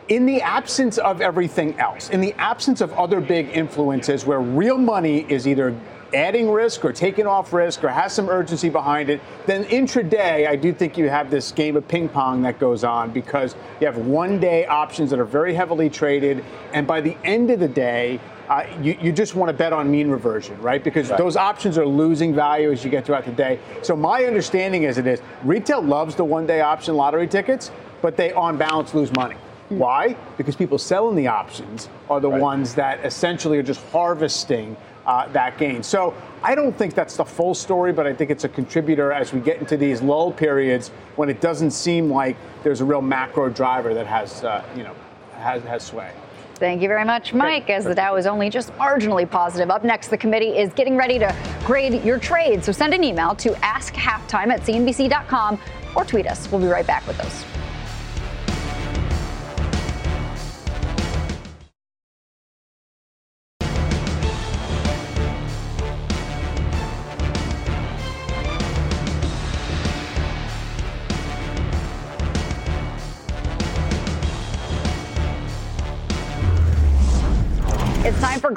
in 0.09 0.25
the 0.25 0.41
absence 0.41 0.97
of 0.99 1.21
everything 1.21 1.79
else, 1.79 2.09
in 2.09 2.21
the 2.21 2.33
absence 2.33 2.79
of 2.81 2.93
other 2.93 3.19
big 3.19 3.49
influences 3.49 4.25
where 4.25 4.41
real 4.41 4.77
money 4.77 5.25
is 5.27 5.47
either 5.47 5.75
adding 6.13 6.49
risk 6.49 6.85
or 6.85 6.93
taking 6.93 7.27
off 7.27 7.53
risk 7.53 7.83
or 7.83 7.89
has 7.89 8.13
some 8.13 8.29
urgency 8.29 8.69
behind 8.69 9.09
it, 9.09 9.21
then 9.45 9.65
intraday, 9.65 10.47
I 10.47 10.55
do 10.55 10.73
think 10.73 10.97
you 10.97 11.09
have 11.09 11.29
this 11.29 11.51
game 11.51 11.75
of 11.75 11.87
ping 11.87 12.09
pong 12.09 12.41
that 12.43 12.59
goes 12.59 12.83
on 12.83 13.11
because 13.11 13.55
you 13.79 13.87
have 13.87 13.97
one 13.97 14.39
day 14.39 14.65
options 14.65 15.09
that 15.09 15.19
are 15.19 15.25
very 15.25 15.53
heavily 15.53 15.89
traded. 15.89 16.43
And 16.73 16.85
by 16.85 17.01
the 17.01 17.17
end 17.23 17.51
of 17.51 17.59
the 17.59 17.67
day, 17.67 18.19
uh, 18.49 18.65
you, 18.81 18.97
you, 19.01 19.11
just 19.11 19.35
want 19.35 19.49
to 19.49 19.53
bet 19.53 19.71
on 19.71 19.89
mean 19.89 20.09
reversion, 20.09 20.59
right? 20.61 20.83
Because 20.83 21.09
right. 21.09 21.17
those 21.17 21.37
options 21.37 21.77
are 21.77 21.85
losing 21.85 22.35
value 22.35 22.71
as 22.71 22.83
you 22.83 22.91
get 22.91 23.05
throughout 23.05 23.25
the 23.25 23.31
day. 23.31 23.57
So 23.81 23.95
my 23.95 24.25
understanding 24.25 24.83
is 24.83 24.97
it 24.97 25.07
is, 25.07 25.21
retail 25.43 25.81
loves 25.81 26.15
the 26.15 26.25
one 26.25 26.45
day 26.45 26.59
option 26.59 26.95
lottery 26.95 27.27
tickets, 27.27 27.71
but 28.01 28.17
they 28.17 28.33
on 28.33 28.57
balance 28.57 28.93
lose 28.93 29.13
money. 29.13 29.37
Hmm. 29.69 29.77
Why? 29.77 30.17
Because 30.37 30.57
people 30.57 30.77
selling 30.77 31.15
the 31.15 31.27
options 31.27 31.87
are 32.09 32.19
the 32.19 32.29
right. 32.29 32.41
ones 32.41 32.75
that 32.75 33.03
essentially 33.05 33.57
are 33.57 33.63
just 33.63 33.81
harvesting 33.91 34.75
uh, 35.05 35.27
that 35.29 35.57
gain. 35.57 35.83
So 35.83 36.13
I 36.41 36.55
don't 36.55 36.75
think 36.77 36.93
that's 36.93 37.17
the 37.17 37.25
full 37.25 37.53
story, 37.53 37.93
but 37.93 38.07
I 38.07 38.13
think 38.13 38.31
it's 38.31 38.43
a 38.43 38.49
contributor 38.49 39.11
as 39.11 39.33
we 39.33 39.39
get 39.39 39.59
into 39.59 39.77
these 39.77 40.01
lull 40.01 40.31
periods 40.31 40.89
when 41.15 41.29
it 41.29 41.41
doesn't 41.41 41.71
seem 41.71 42.09
like 42.09 42.35
there's 42.63 42.81
a 42.81 42.85
real 42.85 43.01
macro 43.01 43.49
driver 43.49 43.93
that 43.93 44.07
has, 44.07 44.43
uh, 44.43 44.63
you 44.75 44.83
know, 44.83 44.95
has, 45.35 45.63
has 45.63 45.83
sway. 45.83 46.11
Thank 46.55 46.81
you 46.81 46.87
very 46.87 47.03
much, 47.03 47.33
Mike. 47.33 47.69
As 47.69 47.83
the 47.83 47.95
Dow 47.95 48.15
is 48.15 48.25
only 48.25 48.49
just 48.49 48.71
marginally 48.73 49.29
positive. 49.29 49.69
Up 49.69 49.83
next, 49.83 50.07
the 50.07 50.17
committee 50.17 50.57
is 50.57 50.71
getting 50.73 50.95
ready 50.95 51.19
to 51.19 51.35
grade 51.65 52.03
your 52.03 52.19
trade. 52.19 52.63
So 52.63 52.71
send 52.71 52.93
an 52.93 53.03
email 53.03 53.35
to 53.35 53.49
askhalftime 53.49 54.47
at 54.47 54.61
cnbc.com 54.61 55.59
or 55.95 56.05
tweet 56.05 56.27
us. 56.27 56.49
We'll 56.51 56.61
be 56.61 56.67
right 56.67 56.87
back 56.87 57.05
with 57.07 57.17
those. 57.17 57.52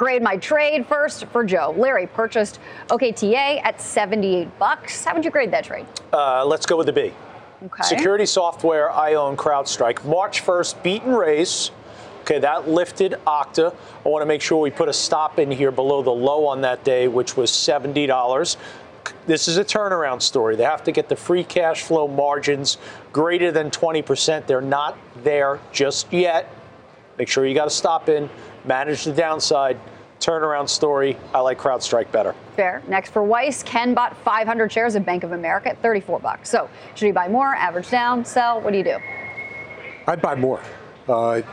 Grade 0.07 0.23
My 0.23 0.37
Trade. 0.37 0.87
First 0.87 1.25
for 1.25 1.43
Joe. 1.43 1.75
Larry 1.75 2.07
purchased 2.07 2.61
OKTA 2.87 3.59
at 3.65 3.81
78 3.81 4.57
bucks. 4.57 5.03
How 5.03 5.13
would 5.13 5.25
you 5.25 5.31
grade 5.31 5.51
that 5.51 5.65
trade? 5.65 5.85
Uh, 6.13 6.45
let's 6.45 6.65
go 6.65 6.77
with 6.77 6.85
the 6.85 6.93
B. 6.93 7.11
Okay. 7.61 7.83
Security 7.83 8.25
software 8.25 8.89
I 8.89 9.15
own 9.15 9.35
CrowdStrike. 9.35 10.05
March 10.05 10.45
1st, 10.45 10.81
beat 10.81 11.03
and 11.03 11.17
raise. 11.17 11.71
Okay, 12.21 12.39
that 12.39 12.69
lifted 12.69 13.15
Okta. 13.27 13.75
I 14.05 14.07
want 14.07 14.21
to 14.21 14.25
make 14.25 14.41
sure 14.41 14.61
we 14.61 14.71
put 14.71 14.87
a 14.87 14.93
stop 14.93 15.39
in 15.39 15.51
here 15.51 15.71
below 15.71 16.01
the 16.01 16.09
low 16.09 16.45
on 16.45 16.61
that 16.61 16.85
day, 16.85 17.09
which 17.09 17.35
was 17.35 17.51
$70. 17.51 18.55
This 19.25 19.49
is 19.49 19.57
a 19.57 19.65
turnaround 19.65 20.21
story. 20.21 20.55
They 20.55 20.63
have 20.63 20.85
to 20.85 20.93
get 20.93 21.09
the 21.09 21.17
free 21.17 21.43
cash 21.43 21.81
flow 21.81 22.07
margins 22.07 22.77
greater 23.11 23.51
than 23.51 23.71
20%. 23.71 24.47
They're 24.47 24.61
not 24.61 24.97
there 25.21 25.59
just 25.73 26.13
yet. 26.13 26.49
Make 27.17 27.27
sure 27.27 27.45
you 27.45 27.55
got 27.55 27.65
to 27.65 27.69
stop 27.69 28.07
in, 28.07 28.29
manage 28.63 29.03
the 29.03 29.11
downside. 29.11 29.77
Turnaround 30.27 30.67
story. 30.67 31.15
I 31.33 31.39
like 31.39 31.57
CrowdStrike 31.57 32.11
better. 32.11 32.35
Fair. 32.57 32.83
Next 32.89 33.11
for 33.11 33.23
Weiss, 33.23 33.63
Ken 33.63 33.93
bought 33.93 34.17
500 34.25 34.69
shares 34.69 34.95
of 34.95 35.05
Bank 35.05 35.23
of 35.23 35.31
America 35.31 35.69
at 35.69 35.81
34 35.81 36.19
bucks. 36.19 36.49
So 36.49 36.69
should 36.95 37.05
he 37.05 37.13
buy 37.13 37.29
more, 37.29 37.55
average 37.55 37.89
down, 37.89 38.25
sell? 38.25 38.59
What 38.59 38.71
do 38.71 38.77
you 38.77 38.83
do? 38.83 38.97
I'd 40.05 40.21
buy 40.21 40.35
more. 40.35 40.61
Uh, 41.07 41.43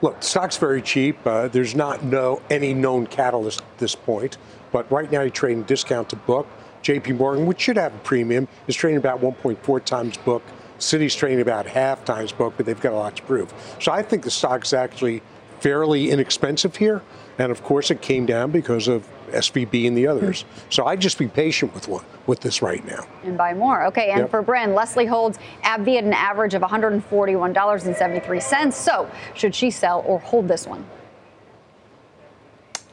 look, 0.00 0.22
stock's 0.22 0.56
very 0.56 0.80
cheap. 0.80 1.18
Uh, 1.26 1.48
there's 1.48 1.74
not 1.74 2.04
no 2.04 2.40
any 2.50 2.72
known 2.72 3.08
catalyst 3.08 3.62
at 3.62 3.78
this 3.78 3.96
point. 3.96 4.38
But 4.70 4.90
right 4.92 5.10
now, 5.10 5.22
you're 5.22 5.30
trading 5.30 5.64
discount 5.64 6.08
to 6.10 6.16
book. 6.16 6.46
JP 6.84 7.18
Morgan, 7.18 7.46
which 7.46 7.60
should 7.60 7.76
have 7.76 7.92
a 7.92 7.98
premium, 7.98 8.46
is 8.68 8.76
trading 8.76 8.98
about 8.98 9.20
1.4 9.20 9.84
times 9.84 10.16
book. 10.18 10.44
Citi's 10.78 11.16
trading 11.16 11.40
about 11.40 11.66
half 11.66 12.04
times 12.04 12.30
book, 12.30 12.54
but 12.56 12.64
they've 12.64 12.80
got 12.80 12.92
a 12.92 12.96
lot 12.96 13.16
to 13.16 13.22
prove. 13.24 13.52
So 13.80 13.90
I 13.90 14.02
think 14.02 14.22
the 14.22 14.30
stock's 14.30 14.72
actually 14.72 15.20
fairly 15.58 16.10
inexpensive 16.10 16.76
here. 16.76 17.02
And 17.40 17.50
of 17.50 17.64
course, 17.64 17.90
it 17.90 18.02
came 18.02 18.26
down 18.26 18.50
because 18.50 18.86
of 18.86 19.08
SVB 19.30 19.88
and 19.88 19.96
the 19.96 20.06
others. 20.06 20.42
Hmm. 20.42 20.48
So 20.68 20.84
I'd 20.84 21.00
just 21.00 21.16
be 21.16 21.26
patient 21.26 21.72
with 21.72 21.88
what, 21.88 22.04
with 22.26 22.40
this 22.40 22.60
right 22.60 22.86
now. 22.86 23.06
And 23.24 23.38
buy 23.38 23.54
more. 23.54 23.86
Okay, 23.86 24.10
and 24.10 24.20
Yep. 24.20 24.30
for 24.30 24.42
Bryn, 24.42 24.74
Leslie 24.74 25.06
holds 25.06 25.38
AbbVie 25.64 25.96
at 25.96 26.04
an 26.04 26.12
average 26.12 26.52
of 26.52 26.60
$141.73. 26.60 28.74
So 28.74 29.10
should 29.32 29.54
she 29.54 29.70
sell 29.70 30.04
or 30.06 30.18
hold 30.18 30.48
this 30.48 30.66
one? 30.66 30.84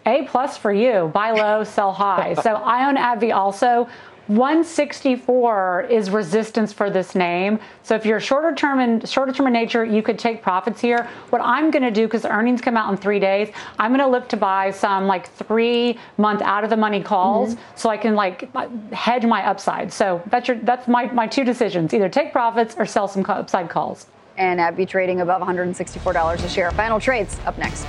A 0.06 0.24
plus 0.24 0.56
for 0.56 0.72
you. 0.72 1.12
Buy 1.14 1.32
low, 1.32 1.66
sell 1.66 1.92
high. 1.92 2.34
so 2.42 2.54
I 2.54 2.88
own 2.88 2.96
AbbVie 2.96 3.36
also. 3.36 3.90
164 4.28 5.88
is 5.90 6.10
resistance 6.10 6.74
for 6.74 6.90
this 6.90 7.16
name. 7.16 7.60
So 7.84 7.96
if 7.96 8.06
you're 8.06 8.20
shorter 8.20 8.54
term 8.54 8.80
and 8.80 9.08
shorter 9.08 9.32
term 9.32 9.48
in 9.48 9.54
nature, 9.54 9.86
you 9.86 10.04
could 10.04 10.20
take 10.20 10.42
profits 10.42 10.82
here. 10.82 11.10
What 11.30 11.42
I'm 11.42 11.72
going 11.72 11.84
to 11.84 11.92
do, 11.92 12.08
because 12.08 12.26
earnings 12.26 12.62
come 12.62 12.76
out 12.76 12.92
in 12.92 12.98
three 12.98 13.20
days, 13.20 13.50
I'm 13.80 13.92
going 13.92 14.02
to 14.02 14.08
look 14.08 14.28
to 14.30 14.38
buy 14.38 14.72
some 14.72 15.08
like 15.08 15.30
three 15.30 15.98
month 16.18 16.42
out 16.42 16.64
of 16.64 16.70
the 16.70 16.78
money 16.78 17.02
calls, 17.02 17.56
mm-hmm. 17.56 17.78
so 17.78 17.90
I 17.90 17.98
can 17.98 18.16
like 18.16 18.54
hedge 18.94 19.26
my 19.26 19.46
upside. 19.48 19.94
So 19.94 20.22
that's 20.28 20.48
your 20.48 20.58
that's 20.58 20.88
my 20.88 21.06
my 21.12 21.28
two 21.28 21.44
decisions: 21.44 21.94
either 21.94 22.10
take 22.10 22.32
profits 22.32 22.76
or 22.78 22.86
sell 22.86 23.08
some 23.08 23.26
upside 23.28 23.70
calls. 23.70 24.08
And 24.38 24.62
I'd 24.62 24.78
be 24.78 24.86
trading 24.86 25.22
above 25.22 25.42
$164 25.42 26.44
a 26.44 26.50
share. 26.50 26.70
Final 26.72 27.00
trades 27.00 27.38
up 27.46 27.58
next. 27.58 27.88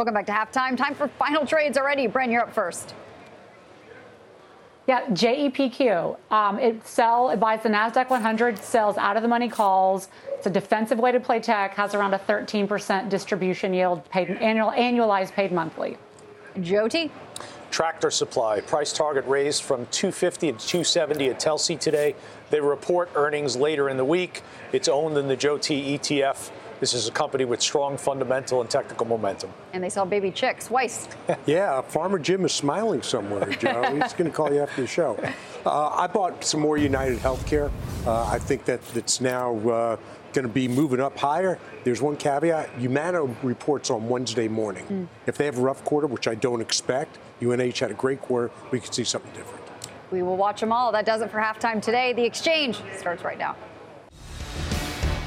Welcome 0.00 0.14
back 0.14 0.24
to 0.28 0.32
halftime. 0.32 0.78
Time 0.78 0.94
for 0.94 1.08
final 1.08 1.44
trades 1.44 1.76
already. 1.76 2.06
Bryn, 2.06 2.30
you're 2.30 2.40
up 2.40 2.54
first. 2.54 2.94
Yeah, 4.86 5.04
JEPQ. 5.08 6.16
Um, 6.30 6.58
it 6.58 6.86
sell 6.86 7.28
it 7.28 7.38
buys 7.38 7.62
the 7.62 7.68
Nasdaq 7.68 8.08
100, 8.08 8.56
sells 8.56 8.96
out 8.96 9.16
of 9.16 9.22
the 9.22 9.28
money 9.28 9.50
calls. 9.50 10.08
It's 10.32 10.46
a 10.46 10.50
defensive 10.50 10.98
way 10.98 11.12
to 11.12 11.20
play 11.20 11.38
tech. 11.38 11.74
Has 11.74 11.94
around 11.94 12.14
a 12.14 12.18
13% 12.18 13.10
distribution 13.10 13.74
yield, 13.74 14.08
paid 14.08 14.30
annual 14.30 14.70
annualized 14.70 15.32
paid 15.32 15.52
monthly. 15.52 15.98
Joti. 16.56 17.10
Tractor 17.70 18.10
Supply 18.10 18.62
price 18.62 18.94
target 18.94 19.26
raised 19.26 19.64
from 19.64 19.84
250 19.90 20.52
to 20.52 20.58
270 20.66 21.28
at 21.28 21.38
Telsey 21.38 21.78
today. 21.78 22.14
They 22.48 22.62
report 22.62 23.10
earnings 23.16 23.54
later 23.54 23.90
in 23.90 23.98
the 23.98 24.06
week. 24.06 24.40
It's 24.72 24.88
owned 24.88 25.18
in 25.18 25.28
the 25.28 25.36
JOET 25.36 25.98
ETF. 25.98 26.50
This 26.80 26.94
is 26.94 27.06
a 27.06 27.10
company 27.10 27.44
with 27.44 27.60
strong 27.60 27.98
fundamental 27.98 28.62
and 28.62 28.70
technical 28.70 29.04
momentum. 29.06 29.52
And 29.74 29.84
they 29.84 29.90
sell 29.90 30.06
baby 30.06 30.30
chicks. 30.30 30.70
Weiss. 30.70 31.08
Yeah, 31.46 31.82
Farmer 31.82 32.18
Jim 32.18 32.44
is 32.44 32.52
smiling 32.52 33.02
somewhere, 33.02 33.46
Joe. 33.50 33.82
He's 34.00 34.14
going 34.14 34.30
to 34.30 34.36
call 34.36 34.52
you 34.52 34.60
after 34.60 34.80
the 34.82 34.86
show. 34.86 35.18
Uh, 35.66 35.88
I 35.88 36.06
bought 36.06 36.44
some 36.44 36.60
more 36.60 36.78
United 36.78 37.18
Healthcare. 37.18 37.70
Uh, 38.06 38.24
I 38.26 38.38
think 38.38 38.64
that 38.64 38.80
it's 38.96 39.20
now 39.20 39.56
uh, 39.68 39.96
going 40.32 40.46
to 40.46 40.52
be 40.52 40.68
moving 40.68 41.00
up 41.00 41.18
higher. 41.18 41.58
There's 41.84 42.00
one 42.00 42.16
caveat. 42.16 42.70
Humana 42.78 43.24
reports 43.42 43.90
on 43.90 44.08
Wednesday 44.08 44.48
morning. 44.48 45.08
If 45.26 45.36
they 45.36 45.44
have 45.44 45.58
a 45.58 45.62
rough 45.62 45.84
quarter, 45.84 46.06
which 46.06 46.28
I 46.28 46.34
don't 46.34 46.60
expect, 46.60 47.18
UNH 47.42 47.78
had 47.78 47.90
a 47.90 47.94
great 47.94 48.20
quarter, 48.20 48.50
we 48.70 48.80
could 48.80 48.94
see 48.94 49.04
something 49.04 49.32
different. 49.32 49.64
We 50.10 50.22
will 50.22 50.36
watch 50.36 50.60
them 50.60 50.72
all. 50.72 50.92
That 50.92 51.06
does 51.06 51.20
it 51.20 51.30
for 51.30 51.38
halftime 51.38 51.80
today. 51.82 52.12
The 52.12 52.24
exchange 52.24 52.80
starts 52.96 53.22
right 53.22 53.38
now. 53.38 53.56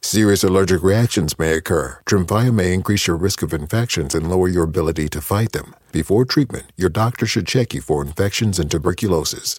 Serious 0.00 0.44
allergic 0.44 0.82
reactions 0.82 1.38
may 1.38 1.54
occur. 1.54 1.98
Tremfya 2.06 2.54
may 2.54 2.72
increase 2.72 3.08
your 3.08 3.16
risk 3.16 3.42
of 3.42 3.52
infections 3.52 4.14
and 4.14 4.30
lower 4.30 4.48
your 4.48 4.62
ability 4.62 5.08
to 5.08 5.20
fight 5.20 5.52
them. 5.52 5.74
Before 5.90 6.24
treatment, 6.24 6.66
your 6.76 6.88
doctor 6.88 7.26
should 7.26 7.46
check 7.46 7.74
you 7.74 7.80
for 7.80 8.00
infections 8.00 8.58
and 8.58 8.70
tuberculosis. 8.70 9.58